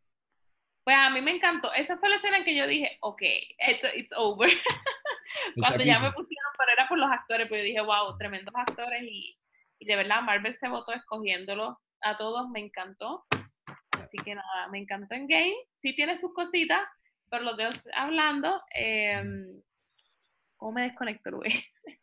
[0.83, 1.73] Pues a mí me encantó.
[1.75, 4.51] Esa fue la escena en que yo dije, ok, it's, it's over.
[5.57, 9.03] Cuando ya me pusieron, pero era por los actores, pues yo dije, wow, tremendos actores
[9.05, 9.39] y,
[9.79, 13.27] y de verdad Marvel se votó escogiéndolo a todos, me encantó.
[13.93, 15.55] Así que nada, me encantó en Game.
[15.77, 16.81] Sí tiene sus cositas,
[17.31, 18.63] pero los dos hablando.
[18.75, 19.23] Eh,
[20.57, 21.55] ¿Cómo me desconecto, Luis?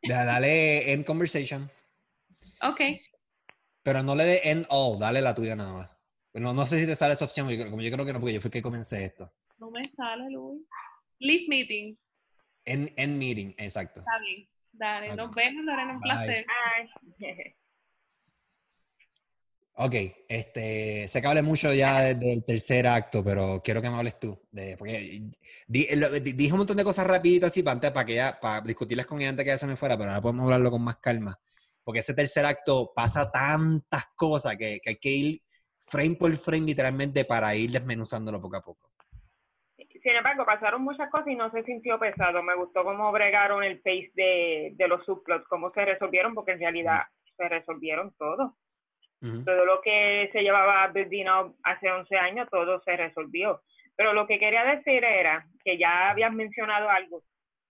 [0.01, 1.69] dale end conversation.
[2.63, 2.81] Ok.
[3.83, 5.91] Pero no le dé end all, dale la tuya nada más.
[6.33, 8.41] No, no sé si te sale esa opción, como yo creo que no, porque yo
[8.41, 9.31] fui que comencé esto.
[9.57, 10.61] No me sale, Luis.
[11.19, 11.95] Leave meeting.
[12.65, 14.01] En, en meeting, exacto.
[14.01, 14.47] Está bien.
[14.71, 16.45] Dale, nos vemos, Lorena, un placer.
[19.79, 19.93] Ok,
[20.27, 24.41] este, sé que hablé mucho ya del tercer acto, pero quiero que me hables tú.
[24.49, 25.21] De, porque
[25.67, 29.21] dije un montón de cosas rapiditas así para, antes, para, que ya, para discutirlas con
[29.21, 31.37] ella antes que ya se me fuera, pero ahora podemos hablarlo con más calma.
[31.83, 35.41] Porque ese tercer acto pasa tantas cosas que, que hay que ir
[35.79, 38.89] frame por frame literalmente para ir desmenuzándolo poco a poco.
[39.77, 42.41] Sin embargo, pasaron muchas cosas y no se sintió pesado.
[42.41, 46.61] Me gustó cómo bregaron el pace de, de los subplots, cómo se resolvieron, porque en
[46.61, 47.01] realidad
[47.37, 48.11] se resolvieron
[49.19, 49.43] todo.
[49.45, 53.61] Todo lo que se llevaba destinado hace 11 años, todo se resolvió.
[53.95, 57.23] Pero lo que quería decir era que ya habías mencionado algo.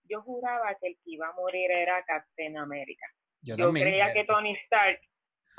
[0.08, 3.06] Yo juraba que el que iba a morir era Captain America.
[3.42, 5.00] Yo, creía que Tony Stark,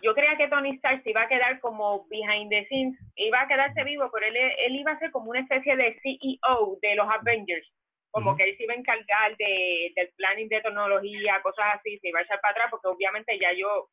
[0.02, 3.48] yo creía que Tony Stark se iba a quedar como behind the scenes, iba a
[3.48, 7.08] quedarse vivo, pero él, él iba a ser como una especie de CEO de los
[7.10, 7.68] Avengers.
[8.12, 12.10] Como que él se iba a encargar de, del planning de tecnología, cosas así, se
[12.10, 13.88] iba a echar para atrás, porque obviamente ya yo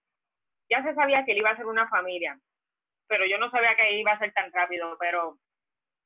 [0.70, 2.38] ya se sabía que él iba a ser una familia,
[3.08, 5.38] pero yo no sabía que iba a ser tan rápido, pero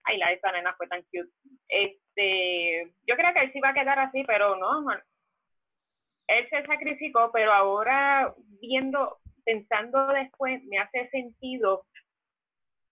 [0.05, 1.31] ay, la esa nena fue tan cute.
[1.69, 7.31] Este, yo creo que él sí iba a quedar así, pero no, él se sacrificó,
[7.33, 11.87] pero ahora viendo, pensando después, me hace sentido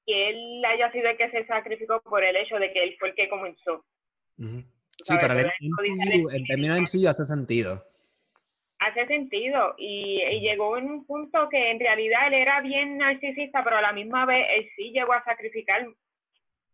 [0.06, 3.10] que él haya sido el que se sacrificó por el hecho de que él fue
[3.10, 3.84] el que comenzó.
[4.36, 7.84] Sí, para él, en términos de sí hace sentido
[8.78, 13.76] hace sentido y, llegó en un punto que en realidad él era bien narcisista, pero
[13.76, 15.86] a la misma vez él sí llegó a sacrificar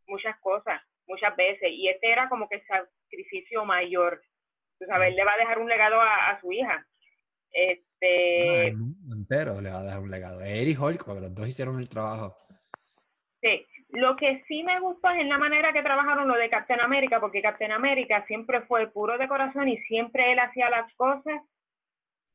[0.06, 4.22] muchas cosas, muchas veces, y este era como que el sacrificio mayor.
[4.78, 6.86] Tú sabes, él le va a dejar un legado a, su hija.
[7.51, 8.68] Este...
[9.12, 10.43] entero le va a dejar un legado.
[10.43, 12.36] Él y Hulk, porque los dos hicieron el trabajo.
[13.40, 16.81] Sí, lo que sí me gustó es en la manera que trabajaron lo de Captain
[16.81, 21.40] América, porque Captain América siempre fue puro de corazón y siempre él hacía las cosas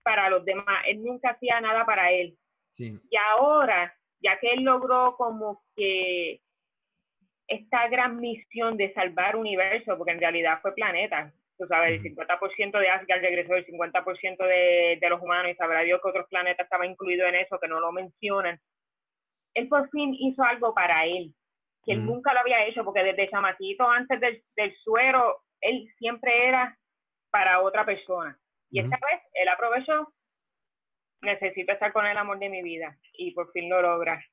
[0.10, 2.36] para los demás, él nunca hacía nada para él.
[2.76, 6.41] Y ahora, ya que él logró como que
[7.48, 12.80] esta gran misión de salvar universo, porque en realidad fue planeta, tú sabes, el 50%
[12.80, 16.64] de Asgard regresó, el 50% de, de los humanos, y sabrá Dios que otros planetas
[16.64, 18.60] estaban incluidos en eso, que no lo mencionan.
[19.53, 21.36] Él por fin hizo algo para él,
[21.86, 26.48] que él nunca lo había hecho, porque desde chamaquito, antes del, del suero, él siempre
[26.48, 26.76] era
[27.30, 28.40] para otra persona.
[28.72, 30.14] Y esta vez él aprovechó,
[31.22, 34.24] necesito estar con el amor de mi vida y por fin lo logra.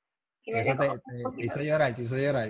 [0.45, 2.47] Eso te, hizo llorar, te hizo llorar.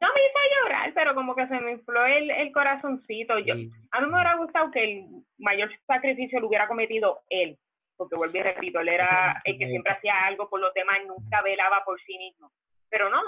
[0.00, 3.38] no me hizo llorar, pero como que se me infló el, el corazoncito.
[3.40, 3.54] Yo,
[3.90, 5.06] A mí me hubiera gustado que el
[5.38, 7.58] mayor sacrificio lo hubiera cometido él.
[7.96, 11.42] porque vuelvo y repito, él era el que siempre hacía algo por los demás, nunca
[11.42, 12.52] velaba por sí mismo.
[12.90, 13.22] Pero no,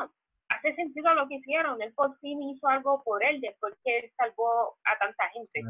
[0.49, 4.12] hace sentido lo que hicieron, él por fin hizo algo por él después que él
[4.17, 5.61] salvó a tanta gente.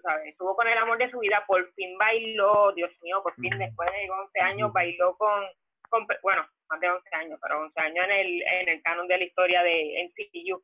[0.00, 3.56] Sabes, estuvo con el amor de su vida, por fin bailó, Dios mío, por fin
[3.58, 5.42] después de 11 años bailó con,
[5.88, 9.18] con, bueno, más de 11 años, pero 11 años en el, en el canon de
[9.18, 10.62] la historia de NCU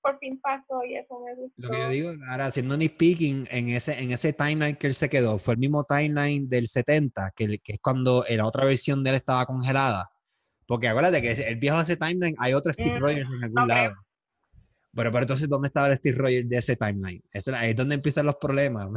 [0.00, 1.54] por fin pasó y eso me gustó.
[1.56, 4.94] Lo que yo digo, ahora haciendo ni speaking, en ese, en ese timeline que él
[4.94, 9.02] se quedó, fue el mismo timeline del 70, que, que es cuando la otra versión
[9.02, 10.10] de él estaba congelada.
[10.66, 13.94] Porque acuérdate que el viejo ese timeline hay otro Steve mm, Rogers en algún lado.
[14.98, 17.22] Pero, pero entonces, ¿dónde estaba el Steve Rogers de ese timeline?
[17.32, 18.88] Es, ahí es donde empiezan los problemas.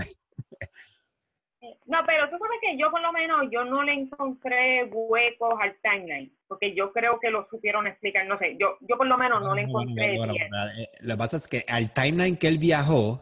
[1.85, 5.77] No, pero tú sabes que yo por lo menos yo no le encontré huecos al
[5.83, 9.43] timeline, porque yo creo que lo supieron explicar, no sé, yo, yo por lo menos
[9.43, 13.21] no, le encontré eh, lo que pasa es que al timeline que él viajó,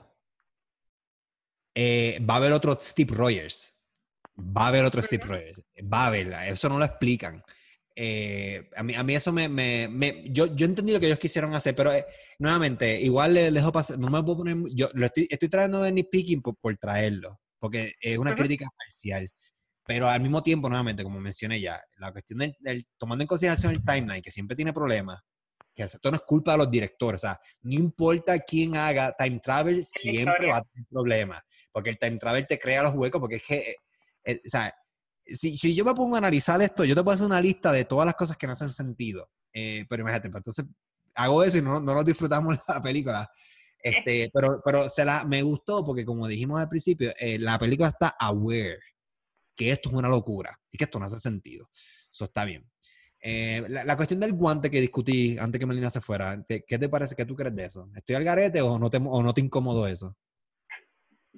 [1.76, 3.77] eh, va a haber otro Steve Rogers.
[4.38, 5.61] Va a haber otro Steve Rogers.
[5.81, 7.43] Va a haber, eso no lo explican.
[8.01, 11.53] Eh, a, mí, a mí eso me, me, yo, yo entendí lo que ellos quisieron
[11.53, 11.91] hacer, pero
[12.38, 15.91] nuevamente, igual le dejo pasar, no me puedo poner, yo lo estoy, estoy trayendo de
[15.91, 19.30] nitpicking por, por traerlo porque es una crítica parcial.
[19.85, 23.84] Pero al mismo tiempo, nuevamente, como mencioné ya, la cuestión del, tomando en consideración el
[23.84, 25.19] timeline, que siempre tiene problemas,
[25.76, 29.39] que esto no es culpa de los directores, o sea, no importa quién haga time
[29.39, 33.38] travel, siempre va a tener problemas, porque el time travel te crea los huecos, porque
[33.38, 33.76] es que, eh,
[34.26, 34.73] eh, o sea,
[35.35, 37.85] si, si, yo me pongo a analizar esto, yo te puedo hacer una lista de
[37.85, 40.65] todas las cosas que no hacen sentido, eh, pero imagínate, pues, entonces
[41.15, 43.30] hago eso y no, no nos disfrutamos la película.
[43.81, 47.89] Este, pero pero se la, me gustó porque, como dijimos al principio, eh, la película
[47.89, 48.80] está aware
[49.56, 51.69] que esto es una locura y que esto no hace sentido.
[52.11, 52.69] Eso está bien.
[53.22, 57.15] Eh, la, cuestión del guante que discutí antes que Melina se fuera, ¿qué te parece?
[57.15, 57.89] que tú crees de eso?
[57.93, 60.15] ¿Estoy al garete o no te, o no te incomodó eso?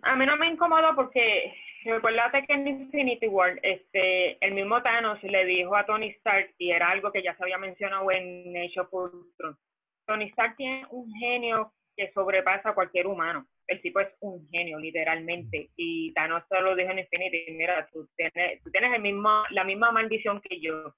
[0.04, 1.52] A mí no me incomodó porque
[1.84, 6.72] recuérdate que en Infinity War este, el mismo Thanos le dijo a Tony Stark, y
[6.72, 9.58] era algo que ya se había mencionado en of Ultron,
[10.06, 13.46] Tony Stark tiene un genio que sobrepasa a cualquier humano.
[13.68, 15.70] El tipo es un genio, literalmente.
[15.78, 19.92] Y Thanos se lo dijo en Infinity, mira, tú tienes, tienes el mismo, la misma
[19.92, 20.94] maldición que yo,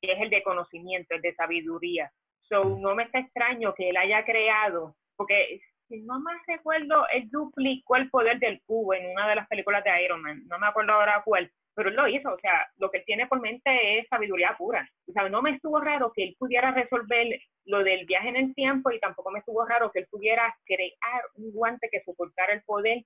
[0.00, 2.10] que es el de conocimiento, el de sabiduría.
[2.42, 7.28] So, no me está extraño que él haya creado, porque si no me recuerdo, él
[7.30, 10.66] duplicó el poder del cubo en una de las películas de Iron Man, no me
[10.66, 14.00] acuerdo ahora cuál, pero él lo hizo, o sea, lo que él tiene por mente
[14.00, 14.90] es sabiduría pura.
[15.06, 18.54] O sea, no me estuvo raro que él pudiera resolver lo del viaje en el
[18.54, 22.62] tiempo y tampoco me estuvo raro que él pudiera crear un guante que soportara el
[22.62, 23.04] poder,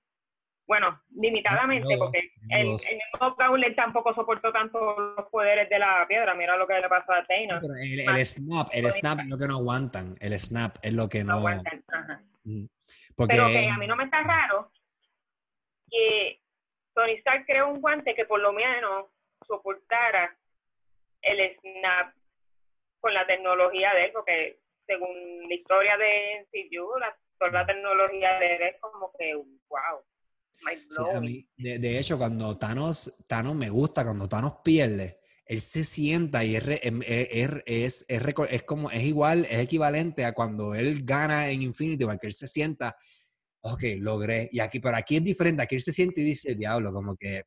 [0.65, 4.79] bueno, limitadamente, porque el, el él tampoco soportó tanto
[5.17, 7.61] los poderes de la piedra, mira lo que le pasó a Thanos.
[7.79, 11.33] el, snap, el snap es lo que no aguantan, el snap es lo que no,
[11.33, 11.83] aguantan.
[12.43, 14.71] Pero que a mí no me está raro
[15.89, 16.41] que
[16.93, 19.07] Tony Stark creó un guante que por lo menos
[19.47, 20.35] soportara
[21.21, 22.13] el snap
[22.99, 28.39] con la tecnología de él, porque según la historia de MCU, la, toda la tecnología
[28.39, 30.03] de él es como que, wow.
[31.57, 36.63] de, hecho, cuando Thanos, Thanos me gusta, cuando Thanos pierde, él se sienta y es,
[36.83, 42.05] em, es, es, es, como, es igual, es equivalente a cuando él gana en Infinity,
[42.05, 42.95] porque él se sienta
[43.63, 44.49] ok, logré.
[44.51, 47.43] Y aquí, pero aquí es diferente, aquí él se siente y dice, diablo, como que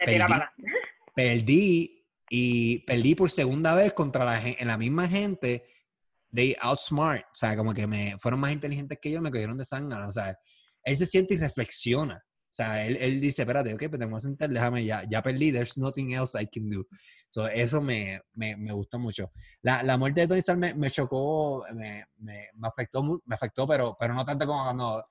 [1.14, 5.64] perdí, y perdí por segunda vez contra la, en la misma gente
[6.30, 9.64] de outsmart, o sea, como que me fueron más inteligentes que yo, me cogieron de
[9.64, 10.38] sangre, o sea,
[10.82, 12.22] él se siente y reflexiona.
[12.58, 15.78] Sea, él, él dice, espérate, ok, pues tengo que sentar, déjame, ya, ya perdí, there's
[15.78, 16.84] nothing else I can do.
[17.30, 19.30] So, eso me, me, me, gustó mucho.
[19.62, 23.96] La, la muerte de Tony Stark me, me chocó, me, me, afectó, me afectó, pero,
[24.00, 25.04] pero no tanto como cuando,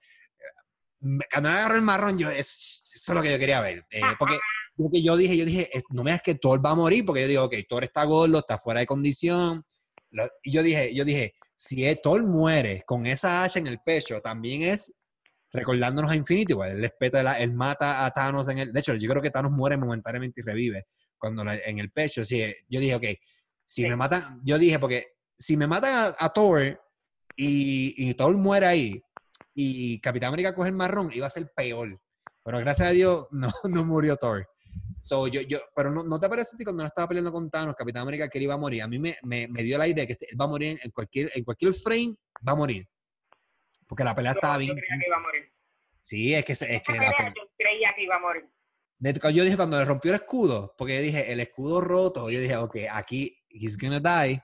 [1.32, 3.86] cuando me agarró el marrón, yo, es, eso es lo que yo quería ver.
[3.92, 4.38] Eh, porque
[4.76, 7.22] lo que yo dije, yo dije, no me digas que Thor va a morir, porque
[7.22, 9.66] yo digo, ok, Thor está gordo, está fuera de condición.
[10.44, 14.64] y yo dije, yo dije, si Thor muere con esa hacha en el pecho, también
[14.64, 14.97] es
[15.58, 16.70] recordándonos a Infinity War.
[16.70, 18.72] Él, respeta, él mata a Thanos en el...
[18.72, 20.86] De hecho, yo creo que Thanos muere momentáneamente y revive
[21.18, 22.24] cuando en el pecho.
[22.24, 23.06] Sí, yo dije, ok,
[23.66, 26.80] si me matan, yo dije, porque si me matan a, Thor
[27.36, 29.02] y, y, Thor muere ahí
[29.54, 32.00] y Capitán América coge el marrón, iba a ser peor.
[32.44, 34.48] Pero gracias a Dios no, no murió Thor.
[35.00, 37.50] So, yo, yo, pero no, ¿no te parece a ti cuando no estaba peleando con
[37.50, 38.82] Thanos, Capitán América, que él iba a morir?
[38.82, 40.80] A mí me, me, me dio el aire de que este, él va a morir
[40.82, 42.16] en cualquier, en cualquier frame,
[42.48, 42.88] va a morir.
[43.88, 44.76] Porque la pelea estaba bien.
[44.76, 45.52] Yo creía que iba a morir.
[46.02, 48.46] Sí, es que, es que la yo creía que iba a morir.
[49.00, 52.56] Yo dije cuando le rompió el escudo, porque yo dije el escudo roto, yo dije,
[52.56, 54.42] ok, aquí he's gonna die,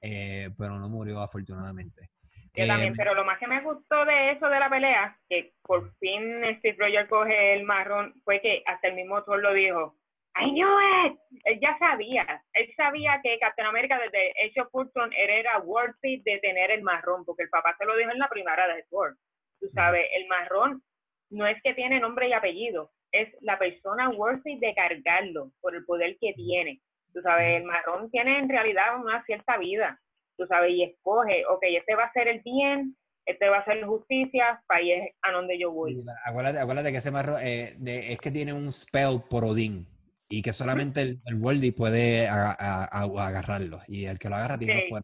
[0.00, 2.10] eh, pero no murió afortunadamente.
[2.54, 5.54] Yo también, eh, pero lo más que me gustó de eso de la pelea, que
[5.62, 9.96] por fin Steve Rogers coge el marrón, fue que hasta el mismo Thor lo dijo,
[10.36, 10.68] I knew
[11.06, 11.18] it.
[11.44, 12.42] Él ya sabía.
[12.52, 17.44] Él sabía que Captain America desde hecho Fulton era worthy de tener el marrón, porque
[17.44, 19.16] el papá se lo dijo en la primera de Thor.
[19.60, 20.82] Tú sabes, el marrón
[21.30, 25.84] no es que tiene nombre y apellido, es la persona worthy de cargarlo por el
[25.84, 26.80] poder que tiene.
[27.12, 30.00] Tú sabes, el marrón tiene en realidad una cierta vida.
[30.36, 32.96] Tú sabes, y escoge, ok, este va a ser el bien,
[33.26, 36.02] este va a ser justicia, país a donde yo voy.
[36.24, 39.86] acuérdate, que ese marrón eh, es que tiene un spell por Odín
[40.30, 44.94] y que solamente el, el puede agarrarlo y el que lo agarra tiene sí.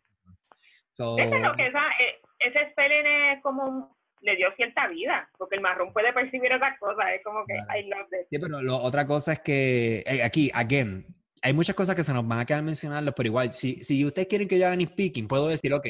[0.93, 5.93] So, que esa, eh, ese spell es como le dio cierta vida, porque el marrón
[5.93, 8.27] puede percibir otras cosas, es como que I love this.
[8.31, 11.07] Sí, pero lo, otra cosa es que eh, aquí, again,
[11.43, 14.29] hay muchas cosas que se nos van a quedar mencionarlos, pero igual, si, si ustedes
[14.29, 15.87] quieren que yo haga speaking, puedo decir, ok,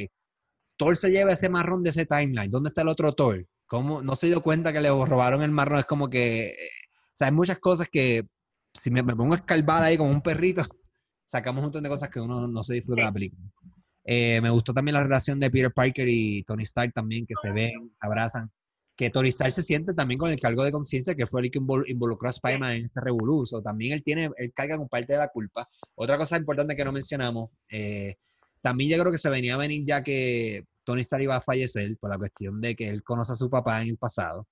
[0.77, 3.47] Thor se lleva ese marrón de ese timeline, ¿dónde está el otro Thor?
[3.67, 5.79] ¿Cómo no se dio cuenta que le robaron el marrón?
[5.79, 8.27] Es como que, eh, o sea, hay muchas cosas que
[8.79, 10.63] si me, pongo a escarbar ahí como un perrito,
[11.25, 13.43] sacamos un montón de cosas que uno no se disfruta de la película.
[14.05, 17.51] Eh, me gustó también la relación de Peter Parker y Tony Stark también, que se
[17.51, 18.51] ven, abrazan.
[18.95, 21.59] Que Tony Stark se siente también con el cargo de conciencia que fue el que
[21.59, 23.61] involucró a Spider-Man en este revoluzo.
[23.61, 25.69] También él tiene, él carga con parte de la culpa.
[25.97, 28.17] Otra cosa importante que no mencionamos, eh,
[28.63, 31.97] también yo creo que se venía a venir ya que Tony Stark iba a fallecer
[31.99, 34.47] por la cuestión de que él conoce a su papá en el pasado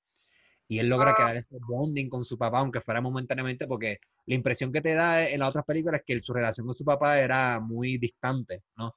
[0.69, 4.73] y él logra crear ese bonding con su papá, aunque fuera momentáneamente, porque la impresión
[4.73, 7.61] que te da en las otras películas es que su relación con su papá era
[7.61, 8.95] muy distante, ¿no?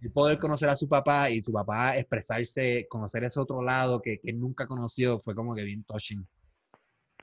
[0.00, 4.18] el poder conocer a su papá y su papá expresarse, conocer ese otro lado que,
[4.20, 6.26] que nunca conoció, fue como que bien touching.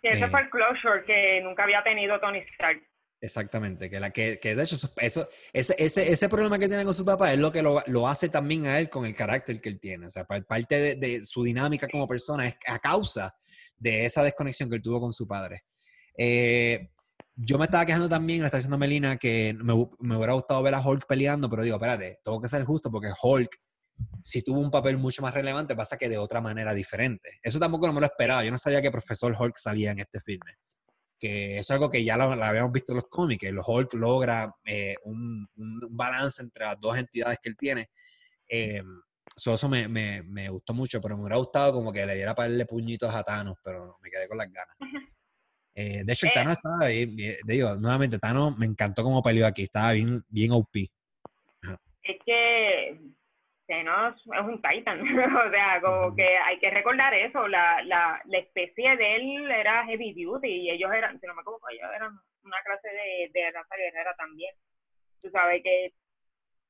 [0.02, 2.82] ese eh, fue el closure que nunca había tenido Tony Stark.
[3.24, 4.92] Exactamente, que, la, que, que de hecho eso,
[5.54, 8.30] ese, ese, ese, problema que tiene con su papá es lo que lo, lo, hace
[8.30, 10.08] también a él con el carácter que él tiene.
[10.08, 13.36] O sea, parte de, de, su dinámica como persona es a causa
[13.78, 15.66] de esa desconexión que él tuvo con su padre.
[16.18, 16.90] Eh,
[17.36, 20.76] yo me estaba quejando también, le está diciendo Melina, que me, me, hubiera gustado ver
[20.76, 23.50] a Hulk peleando, pero digo, espérate, tengo que ser justo porque Hulk,
[24.22, 27.40] si tuvo un papel mucho más relevante, pasa que de otra manera diferente.
[27.42, 28.44] Eso tampoco no me lo esperaba.
[28.44, 30.56] Yo no sabía que Profesor Hulk salía en este filme.
[31.20, 34.54] Que eso es algo que ya lo, habíamos visto en los cómics, que Hulk logra
[34.66, 37.90] eh, un, un, balance entre las dos entidades que él tiene.
[38.48, 38.82] Eh,
[39.36, 42.50] eso me, me, me, gustó mucho, pero me hubiera gustado como que le diera para
[42.50, 44.76] darle puñitos a Thanos, pero me quedé con las ganas.
[45.74, 47.06] Eh, de hecho, el Thanos estaba ahí,
[47.46, 50.76] digo, nuevamente, Thanos me encantó como peleó aquí, estaba bien, bien OP.
[52.04, 53.00] Es que
[53.68, 55.00] Thanos es un Titan,
[55.48, 59.86] o sea, como que hay que recordar eso, la, la, la especie de él era
[59.86, 63.52] heavy duty y ellos eran, si no me equivoco, ellos eran una clase de, de
[63.52, 64.54] raza guerrera también.
[65.22, 65.94] Tú sabes que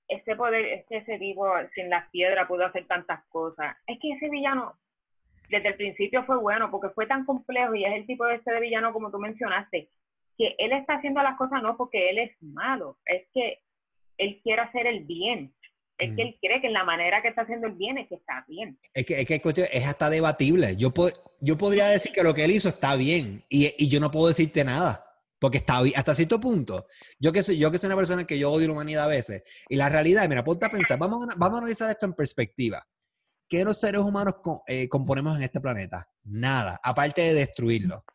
[0.09, 3.75] ese poder, es que ese tipo sin las piedras pudo hacer tantas cosas.
[3.87, 4.77] Es que ese villano
[5.51, 8.51] desde el principio fue bueno porque fue tan complejo y es el tipo de este
[8.51, 9.89] de villano como tú mencionaste,
[10.37, 13.59] que él está haciendo las cosas no porque él es malo, es que
[14.17, 15.53] él quiere hacer el bien.
[15.97, 18.15] Es que él cree que en la manera que está haciendo el bien es que
[18.15, 18.79] está bien.
[18.91, 20.75] Es que es, que es hasta debatible.
[20.75, 20.91] Yo,
[21.41, 24.27] yo podría decir que lo que él hizo está bien y, y yo no puedo
[24.27, 25.05] decirte nada.
[25.41, 26.87] Porque está hasta cierto punto.
[27.19, 29.43] Yo que, soy, yo que soy una persona que yo odio la humanidad a veces.
[29.69, 32.87] Y la realidad, mira, ponte a pensar, vamos a, vamos a analizar esto en perspectiva.
[33.51, 36.07] ¿Qué los seres humanos eh, componemos en este planeta?
[36.23, 38.05] Nada, aparte de destruirlo.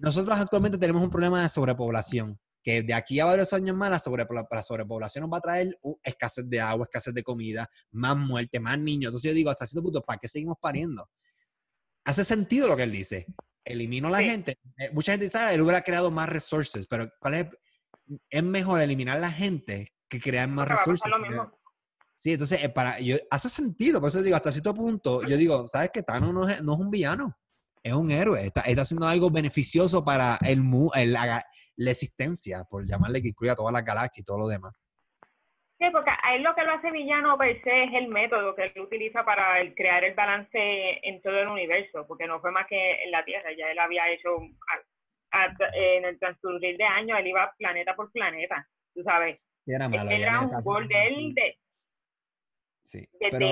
[0.00, 4.00] Nosotros actualmente tenemos un problema de sobrepoblación, que de aquí a varios años más la,
[4.00, 9.10] sobrepoblación nos va a traer escasez de agua, escasez de comida, más muerte, más niños.
[9.10, 11.08] Entonces yo digo, hasta cierto punto, ¿para qué seguimos pariendo?
[12.04, 13.26] Hace sentido lo que él dice.
[13.64, 14.58] Elimino a la gente.
[14.76, 17.46] Eh, mucha gente dice, ah, él hubiera creado más resources, pero ¿cuál es?
[18.28, 21.12] Es mejor eliminar la gente que crear más resources.
[22.20, 25.66] Sí, entonces, eh, para, yo, hace sentido, por eso digo, hasta cierto punto, yo digo,
[25.66, 26.02] ¿sabes qué?
[26.02, 27.34] Thanos no es, no es un villano,
[27.82, 30.60] es un héroe, está, está haciendo algo beneficioso para el,
[30.96, 31.42] el la,
[31.76, 34.74] la, existencia, por llamarle que incluya toda la galaxia y todo lo demás.
[35.78, 38.64] Sí, porque a él lo que lo hace villano per se es el método que
[38.64, 40.58] él utiliza para crear el balance
[41.02, 44.12] en todo el universo, porque no fue más que en la Tierra, ya él había
[44.12, 44.28] hecho,
[45.72, 49.40] en el transcurrir de años, él iba planeta por planeta, tú sabes.
[49.66, 50.10] era malo.
[50.10, 51.56] Era un gol de él de
[52.82, 53.50] Sí, pero,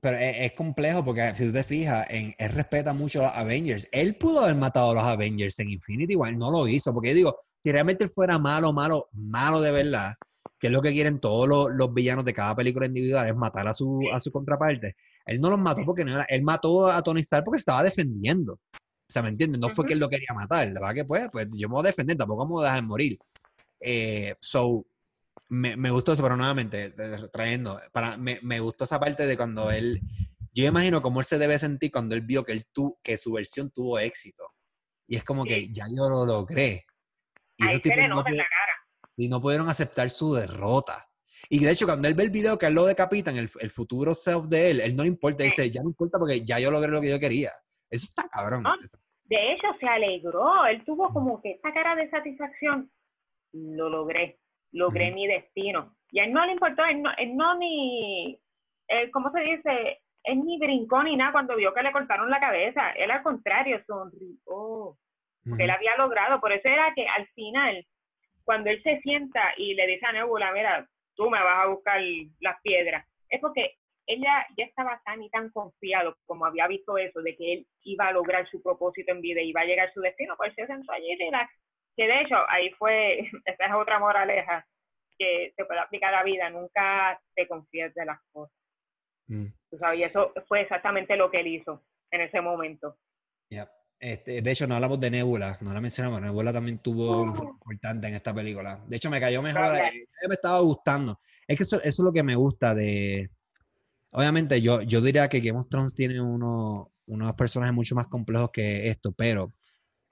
[0.00, 3.88] pero es, complejo porque si tú te fijas, en, él respeta mucho a los Avengers.
[3.92, 7.14] Él pudo haber matado a los Avengers en Infinity igual no lo hizo, porque yo
[7.14, 10.14] digo, si realmente él fuera malo, malo, malo de verdad,
[10.58, 13.74] que es lo que quieren todos los, villanos de cada película individual, es matar a
[13.74, 14.96] su, a su contraparte.
[15.26, 18.54] Él no los mató porque no era, él mató a Tony Stark porque estaba defendiendo.
[18.54, 19.60] O sea, ¿me entiendes?
[19.60, 21.84] No fue que él lo quería matar, la verdad que pues, pues yo me voy
[21.84, 23.18] a defender, tampoco me voy a dejar morir.
[23.80, 24.86] Eh, so,
[25.52, 26.94] me, me, gustó eso, pero nuevamente,
[27.30, 30.00] trayendo, para, me, me, gustó esa parte de cuando él,
[30.54, 33.34] yo imagino cómo él se debe sentir cuando él vio que, él tu, que su
[33.34, 34.44] versión tuvo éxito.
[35.06, 36.86] Y es como que ya yo lo logré.
[37.60, 38.72] Ahí se le nota en la cara.
[39.14, 41.06] Y no pudieron aceptar su derrota.
[41.50, 44.14] Y de hecho, cuando él ve el video que él lo decapitan, el, el futuro
[44.14, 46.90] self de él, él no le importa, dice, ya no importa porque ya yo logré
[46.90, 47.50] lo que yo quería.
[47.90, 48.64] Eso está cabrón.
[49.24, 52.90] de hecho, se alegró, él tuvo como que esta cara de satisfacción,
[53.52, 54.40] lo logré,
[54.72, 55.94] logré mi destino.
[56.10, 58.38] Y a él no le importó, él no, él no ni,
[58.88, 60.00] él, ¿cómo se dice?
[60.24, 62.92] Él ni brincó ni nada cuando vio que le cortaron la cabeza.
[62.92, 64.96] Él al contrario sonrió.
[65.48, 66.40] Porque él había logrado.
[66.40, 67.84] Por eso era que al final,
[68.44, 70.86] cuando él se sienta y le dice a Nebula, mira,
[71.16, 72.00] tú me vas a buscar
[72.40, 73.76] las piedras, es porque
[74.06, 78.08] ella ya estaba tan y tan confiado como había visto eso, de que él iba
[78.08, 80.66] a lograr su propósito en vida y iba a llegar a su destino, pues se
[80.66, 81.52] sentó allí y relax.
[81.96, 84.66] Que de hecho, ahí fue, esa es otra moraleja
[85.18, 88.56] que se puede aplicar a la vida, nunca te confíes de las cosas.
[89.28, 89.46] Mm.
[89.96, 92.98] y eso fue exactamente lo que él hizo en ese momento.
[94.02, 96.20] Este, de hecho, no hablamos de Nebula, no la mencionamos.
[96.20, 98.82] Nebula también tuvo un rol importante en esta película.
[98.88, 99.62] De hecho, me cayó mejor.
[99.62, 101.20] Me estaba gustando.
[101.46, 103.30] Es que eso, eso, es lo que me gusta de.
[104.10, 108.50] Obviamente, yo, yo diría que Game of Thrones tiene uno, unos personajes mucho más complejos
[108.52, 109.52] que esto, pero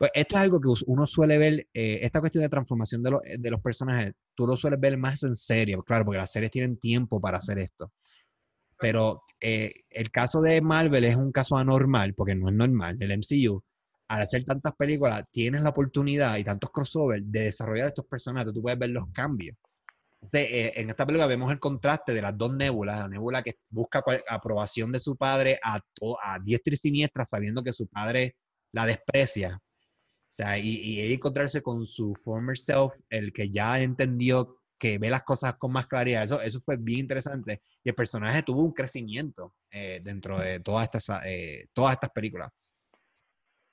[0.00, 1.68] pues, esto es algo que uno suele ver.
[1.74, 5.36] Eh, esta cuestión de transformación de, de los personajes, tú lo sueles ver más en
[5.36, 7.92] serio, claro, porque las series tienen tiempo para hacer esto.
[8.78, 12.96] Pero eh, el caso de Marvel es un caso anormal, porque no es normal.
[12.98, 13.62] El MCU
[14.08, 18.62] al hacer tantas películas, tienes la oportunidad y tantos crossovers de desarrollar estos personajes, tú
[18.62, 19.56] puedes ver los cambios.
[20.32, 24.02] Eh, en esta película vemos el contraste de las dos nébulas, la nébula que busca
[24.28, 25.76] aprobación de su padre a,
[26.24, 28.36] a diestra y siniestra, sabiendo que su padre
[28.72, 29.60] la desprecia.
[30.30, 35.10] O sea, y, y encontrarse con su former self, el que ya entendió que ve
[35.10, 36.24] las cosas con más claridad.
[36.24, 37.60] Eso, eso fue bien interesante.
[37.84, 42.50] Y el personaje tuvo un crecimiento eh, dentro de todas estas, eh, todas estas películas.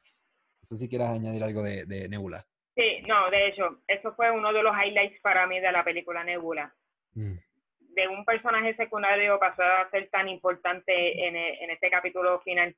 [0.05, 2.45] No sé si quieras añadir algo de, Nebula.
[2.75, 6.23] Sí, no, de hecho, eso fue uno de los highlights para mí de la película
[6.23, 6.75] Nebula.
[7.13, 7.37] Mm.
[7.79, 12.75] De un personaje secundario pasó a ser tan importante en, e, en este capítulo final.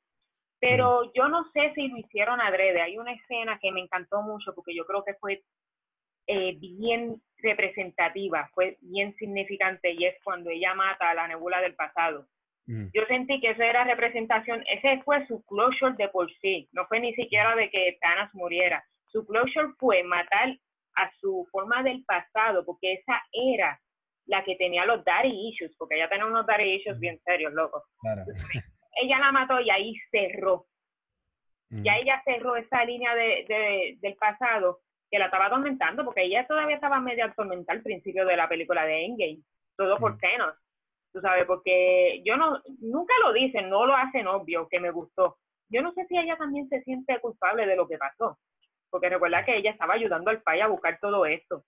[0.59, 1.11] Pero mm.
[1.15, 2.81] yo no sé si lo hicieron adrede.
[2.81, 5.41] Hay una escena que me encantó mucho porque yo creo que fue
[6.27, 11.75] eh, bien representativa, fue bien significante y es cuando ella mata a la nebula del
[11.75, 12.27] pasado.
[12.67, 12.87] Mm.
[12.93, 16.99] Yo sentí que eso era representación, ese fue su closure de por sí, no fue
[16.99, 18.83] ni siquiera de que Thanos muriera.
[19.07, 20.55] Su closure fue matar
[20.95, 23.81] a su forma del pasado, porque esa era
[24.27, 26.99] la que tenía los daddy issues, porque ella tenía unos daddy issues mm.
[26.99, 27.83] bien serios, locos.
[28.93, 30.65] ella la mató y ahí cerró.
[31.69, 31.83] Mm.
[31.83, 34.79] Ya ella cerró esa línea de, del pasado
[35.11, 38.85] que la estaba atormentando, porque ella todavía estaba medio atormentada al principio de la película
[38.85, 39.39] de Endgame,
[39.75, 40.55] todo por Thanos
[41.11, 45.37] tú sabes, porque yo no, nunca lo dicen, no lo hacen obvio que me gustó.
[45.69, 48.39] Yo no sé si ella también se siente culpable de lo que pasó,
[48.89, 51.63] porque recuerda que ella estaba ayudando al país a buscar todo esto,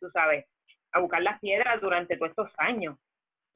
[0.00, 0.46] tú sabes,
[0.92, 2.96] a buscar las piedras durante todos estos años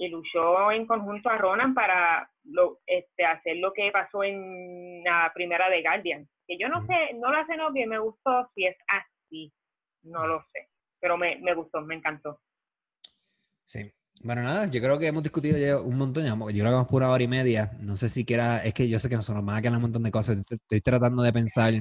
[0.02, 5.30] y luchó en conjunto a Ronan para lo, este, hacer lo que pasó en la
[5.32, 6.28] primera de Guardian.
[6.44, 9.52] Que yo no sé, no lo hacen y me gustó si es así,
[10.02, 10.68] no lo sé,
[10.98, 12.40] pero me, me gustó, me encantó.
[13.64, 13.92] Sí,
[14.24, 17.02] bueno, nada, yo creo que hemos discutido ya un montón, yo creo que vamos por
[17.02, 17.70] una hora y media.
[17.78, 20.02] No sé si quiera, es que yo sé que nos van a quedar un montón
[20.02, 20.36] de cosas.
[20.50, 21.74] Estoy, tratando de pensar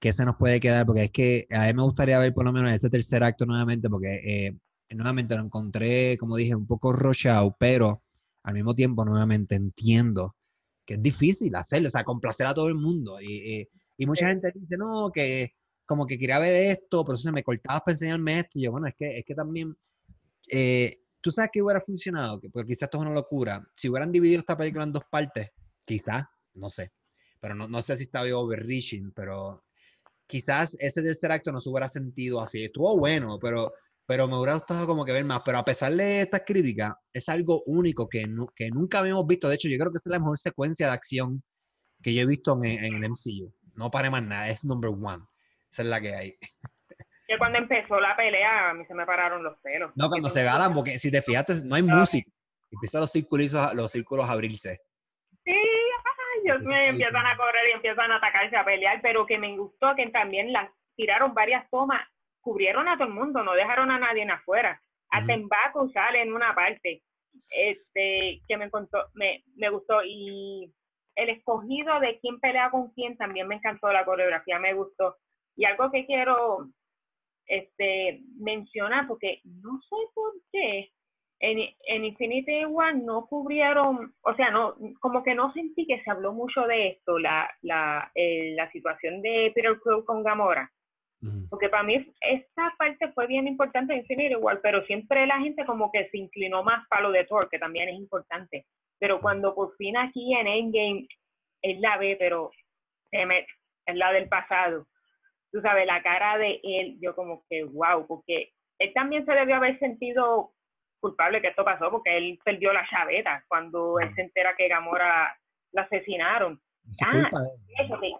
[0.00, 2.52] qué se nos puede quedar, porque es que a mí me gustaría ver por lo
[2.54, 4.56] menos ese tercer acto nuevamente, porque eh,
[4.90, 8.02] nuevamente lo encontré, como dije, un poco rochado, pero
[8.42, 10.36] al mismo tiempo nuevamente entiendo
[10.84, 13.20] que es difícil hacerlo, o sea, complacer a todo el mundo.
[13.20, 13.68] Y,
[13.98, 15.54] y, mucha gente dice, no, que
[15.84, 18.58] como que quería ver esto, pero se me cortabas para enseñarme esto.
[18.58, 19.76] Y yo, bueno, es que, es que también...
[20.48, 22.40] Eh, ¿Tú sabes que hubiera funcionado?
[22.40, 23.68] Que, porque quizás esto es una locura.
[23.74, 25.50] Si hubieran dividido esta película en dos partes,
[25.84, 26.92] quizás, no sé.
[27.40, 29.64] Pero no, no sé si estaba overreaching, pero
[30.26, 32.64] quizás ese tercer acto no se hubiera sentido así.
[32.64, 33.72] Estuvo bueno, pero,
[34.06, 35.42] pero me hubiera gustado como que ver más.
[35.44, 38.24] Pero a pesar de estas críticas, es algo único que,
[38.54, 39.48] que nunca habíamos visto.
[39.48, 41.42] De hecho, yo creo que es la mejor secuencia de acción
[42.02, 43.52] que yo he visto en, en el MCU.
[43.74, 45.24] No pare más nada, es number one.
[45.70, 46.38] Esa es la que hay.
[47.26, 49.92] que cuando empezó la pelea a mí se me pararon los pelos.
[49.96, 52.30] No, cuando se ganan, porque si te fijaste, no hay música.
[52.70, 54.80] Empiezan los círculos, los círculos a abrirse.
[55.44, 59.38] Sí, ay, Dios mío, empiezan a correr y empiezan a atacarse, a pelear, pero que
[59.38, 62.02] me gustó que también las tiraron varias tomas,
[62.46, 64.80] cubrieron a todo el mundo, no dejaron a nadie en afuera.
[65.10, 67.02] A Tembaco sale en una parte,
[67.50, 70.04] este, que me, contó, me, me gustó.
[70.04, 70.72] Y
[71.16, 75.16] el escogido de quién pelea con quién también me encantó, la coreografía me gustó.
[75.56, 76.68] Y algo que quiero
[77.46, 80.92] este, mencionar, porque no sé por qué
[81.40, 81.58] en,
[81.88, 86.32] en Infinity War no cubrieron, o sea, no, como que no sentí que se habló
[86.32, 90.70] mucho de esto, la, la, eh, la situación de Peter Quill con Gamora.
[91.50, 95.64] Porque para mí esta parte fue bien importante en Infinity igual, pero siempre la gente
[95.64, 98.66] como que se inclinó más para lo de Thor, que también es importante.
[98.98, 101.08] Pero cuando por fin aquí en Endgame
[101.62, 102.50] él la ve, pero
[103.10, 104.86] es la del pasado.
[105.52, 109.56] Tú sabes, la cara de él, yo como que wow, porque él también se debió
[109.56, 110.52] haber sentido
[111.00, 115.36] culpable que esto pasó, porque él perdió la chaveta cuando él se entera que Gamora
[115.72, 116.60] la asesinaron.
[117.04, 117.30] Ah,
[117.78, 118.14] eso sí.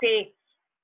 [0.00, 0.37] Sí,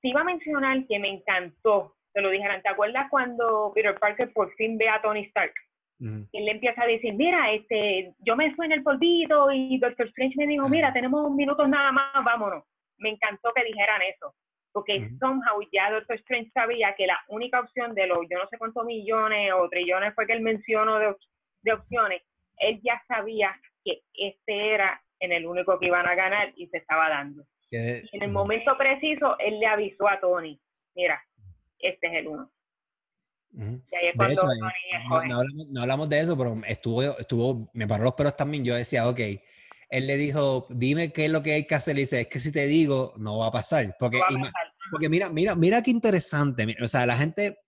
[0.05, 4.31] te iba a mencionar que me encantó, te lo dijeran, ¿te acuerdas cuando Peter Parker
[4.35, 5.55] por fin ve a Tony Stark?
[5.99, 10.07] Él le empieza a decir, mira, este, yo me fui en el polvito y Doctor
[10.09, 12.65] Strange me dijo, mira, tenemos un minuto nada más, vámonos.
[12.99, 14.35] Me encantó que dijeran eso,
[14.73, 18.59] porque somehow ya Doctor Strange sabía que la única opción de los yo no sé
[18.59, 21.17] cuántos millones o trillones fue que él mencionó de,
[21.63, 22.21] de opciones,
[22.59, 26.77] él ya sabía que este era en el único que iban a ganar y se
[26.77, 30.61] estaba dando en el momento preciso, él le avisó a Tony,
[30.95, 31.23] mira,
[31.79, 32.51] este es el uno.
[35.69, 38.65] no, hablamos, de eso, pero estuvo, estuvo, me paró los pelos también.
[38.65, 39.21] Yo decía, ok,
[39.91, 41.97] él le dijo, dime qué es lo que hay que hacer.
[41.97, 43.95] Y dice, es que si te digo, no va a pasar.
[43.99, 44.21] Porque,
[44.91, 46.77] porque mira, mira, mira qué interesante.
[46.83, 47.59] O sea, la gente,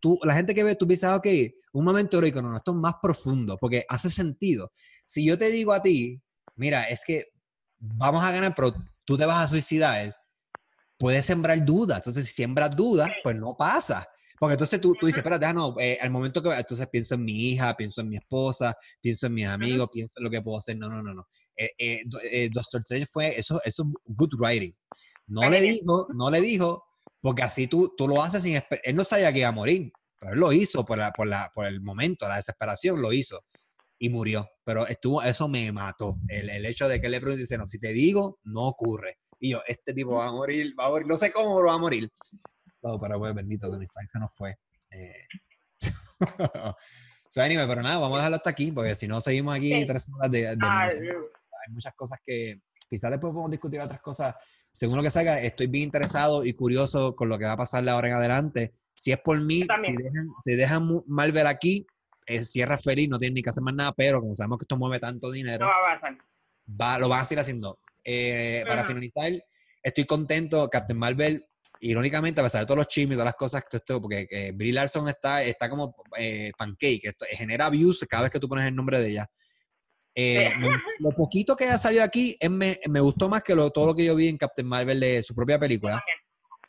[0.00, 1.26] tú, la gente que ve, tú piensas, ok,
[1.72, 4.72] un momento heroico, no, esto es más profundo, porque hace sentido.
[5.06, 6.20] Si yo te digo a ti,
[6.56, 7.28] mira, es que
[7.78, 8.74] vamos a ganar, pero
[9.08, 10.14] tú te vas a suicidar,
[10.98, 11.96] puedes sembrar dudas.
[11.96, 14.06] Entonces, si siembras dudas, pues no pasa.
[14.38, 17.48] Porque entonces tú, tú dices, espérate, no, eh, al momento que, entonces pienso en mi
[17.48, 20.76] hija, pienso en mi esposa, pienso en mis amigos, pienso en lo que puedo hacer.
[20.76, 21.26] No, no, no, no.
[21.56, 24.76] Eh, eh, eh Doctor Strange fue, eso, eso es good writing.
[25.26, 26.84] No le dijo, no le dijo,
[27.22, 29.90] porque así tú, tú lo haces sin, él no sabía que iba a morir,
[30.20, 33.40] pero él lo hizo por, la, por, la, por el momento, la desesperación, lo hizo
[33.98, 34.48] y murió.
[34.64, 36.18] Pero estuvo, eso me mató.
[36.28, 39.18] El, el hecho de que le pregunte, dice, no, si te digo, no ocurre.
[39.40, 41.78] Y yo, este tipo va a morir, va a morir, no sé cómo va a
[41.78, 42.10] morir.
[42.82, 44.56] No, pero pues bendito, Tony Stark se nos fue.
[44.90, 45.26] Eh.
[47.28, 50.08] so, anyway, pero nada, vamos a dejarlo hasta aquí, porque si no seguimos aquí tres
[50.14, 54.34] horas de, Hay muchas cosas que quizás después podemos discutir otras cosas.
[54.72, 57.84] Según lo que salga, estoy bien interesado y curioso con lo que va a pasar
[57.84, 58.74] de ahora en adelante.
[58.94, 61.86] Si es por mí, si dejan, si dejan Marvel aquí,
[62.44, 65.00] cierra feliz, no tiene ni que hacer más nada, pero como sabemos que esto mueve
[65.00, 66.18] tanto dinero, no va a.
[66.80, 67.78] Va, lo van a seguir haciendo.
[68.04, 69.32] Eh, para finalizar,
[69.82, 70.68] estoy contento.
[70.70, 71.46] Captain Marvel,
[71.80, 74.52] irónicamente, a pesar de todos los chismes y todas las cosas que esto, porque eh,
[74.52, 78.66] Brie Larson está, está como eh, pancake, esto, genera views cada vez que tú pones
[78.66, 79.30] el nombre de ella.
[80.98, 84.04] lo poquito que ha salido aquí me, me, gustó más que lo, todo lo que
[84.04, 86.02] yo vi en Captain Marvel de su propia película.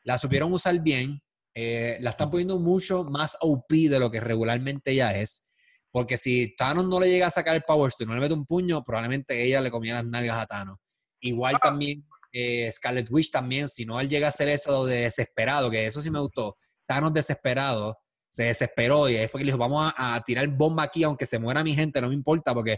[0.03, 1.19] La supieron usar bien.
[1.56, 5.49] la están poniendo mucho más OP de lo que regularmente ya es.
[5.91, 8.45] Porque si Thanos no le llega a sacar el Power Stone, no le mete un
[8.45, 10.78] puño, probablemente ella le comía las nalgas a Thanos.
[11.22, 11.60] Igual ah.
[11.61, 15.86] también eh, Scarlet Witch también, si no él llega a hacer eso de desesperado, que
[15.86, 16.56] eso sí me gustó,
[16.86, 17.98] Thanos desesperado,
[18.30, 21.40] se desesperó y ahí fue que le dijo, vamos a, tirar bomba aquí, aunque se
[21.40, 22.78] muera mi gente, no me importa, porque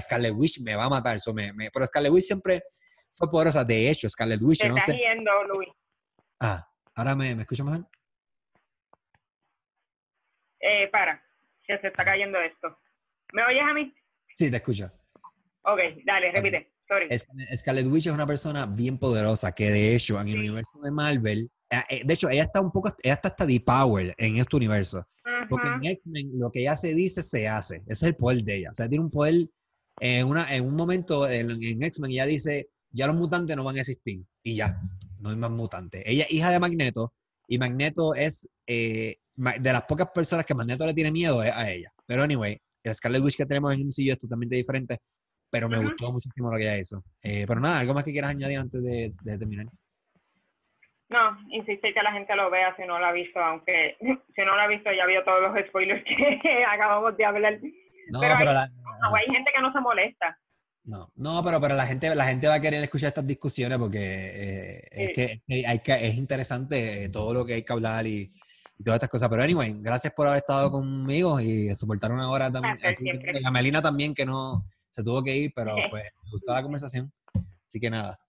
[0.00, 1.16] Scarlet Witch me va a matar.
[1.16, 2.62] Eso me, pero Scarlet Witch siempre
[3.10, 3.64] fue poderosa.
[3.64, 4.98] De hecho, Scarlet Witch, no sé.
[5.48, 5.70] Luis.
[6.40, 7.88] Ah, ahora me, me escucha mejor.
[10.60, 11.22] Eh, para
[11.68, 12.78] que se está cayendo esto.
[13.32, 13.94] ¿Me oyes a mí?
[14.34, 14.90] Sí, te escucho.
[15.62, 16.72] Ok, dale, repite.
[16.88, 17.06] Sorry.
[17.56, 21.50] Scarlet Witch es una persona bien poderosa que de hecho en el universo de Marvel,
[21.70, 25.06] eh, eh, de hecho ella está un poco, ella está hasta power en este universo.
[25.50, 27.76] Porque en X-Men lo que ella se dice, se hace.
[27.86, 28.70] Ese es el poder de ella.
[28.70, 29.48] O sea, tiene un poder
[30.00, 31.50] en, una, en un momento en,
[31.82, 34.22] X-Men ella dice, ya los mutantes no van a existir.
[34.42, 34.80] Y ya,
[35.20, 36.02] no hay más mutantes.
[36.06, 37.14] Ella es hija de Magneto
[37.48, 41.70] y Magneto es eh, de las pocas personas que Magneto le tiene miedo es a
[41.70, 41.90] ella.
[42.06, 44.98] Pero anyway, el Scarlet Witch que tenemos en MCU es totalmente diferente,
[45.50, 47.02] pero me gustó muchísimo lo que ella hizo.
[47.22, 49.66] Eh, pero nada, ¿algo más que quieras añadir antes de, terminar?
[51.08, 53.96] No, insiste que la gente lo vea si no lo ha visto, aunque
[54.34, 57.58] si no lo ha visto ya vio todos los spoilers que acabamos de hablar.
[58.10, 60.38] No, pero, hay, gente que no se molesta.
[60.88, 63.98] No, no, pero, pero la gente, la gente va a querer escuchar estas discusiones porque
[64.00, 68.32] eh, es que, hay que es interesante todo lo que hay que hablar y,
[68.78, 69.28] y todas estas cosas.
[69.28, 72.78] Pero anyway, gracias por haber estado conmigo y soportar una hora también.
[73.44, 77.12] a Melina también, que no se tuvo que ir, pero fue, me gustó la conversación.
[77.66, 78.18] Así que nada,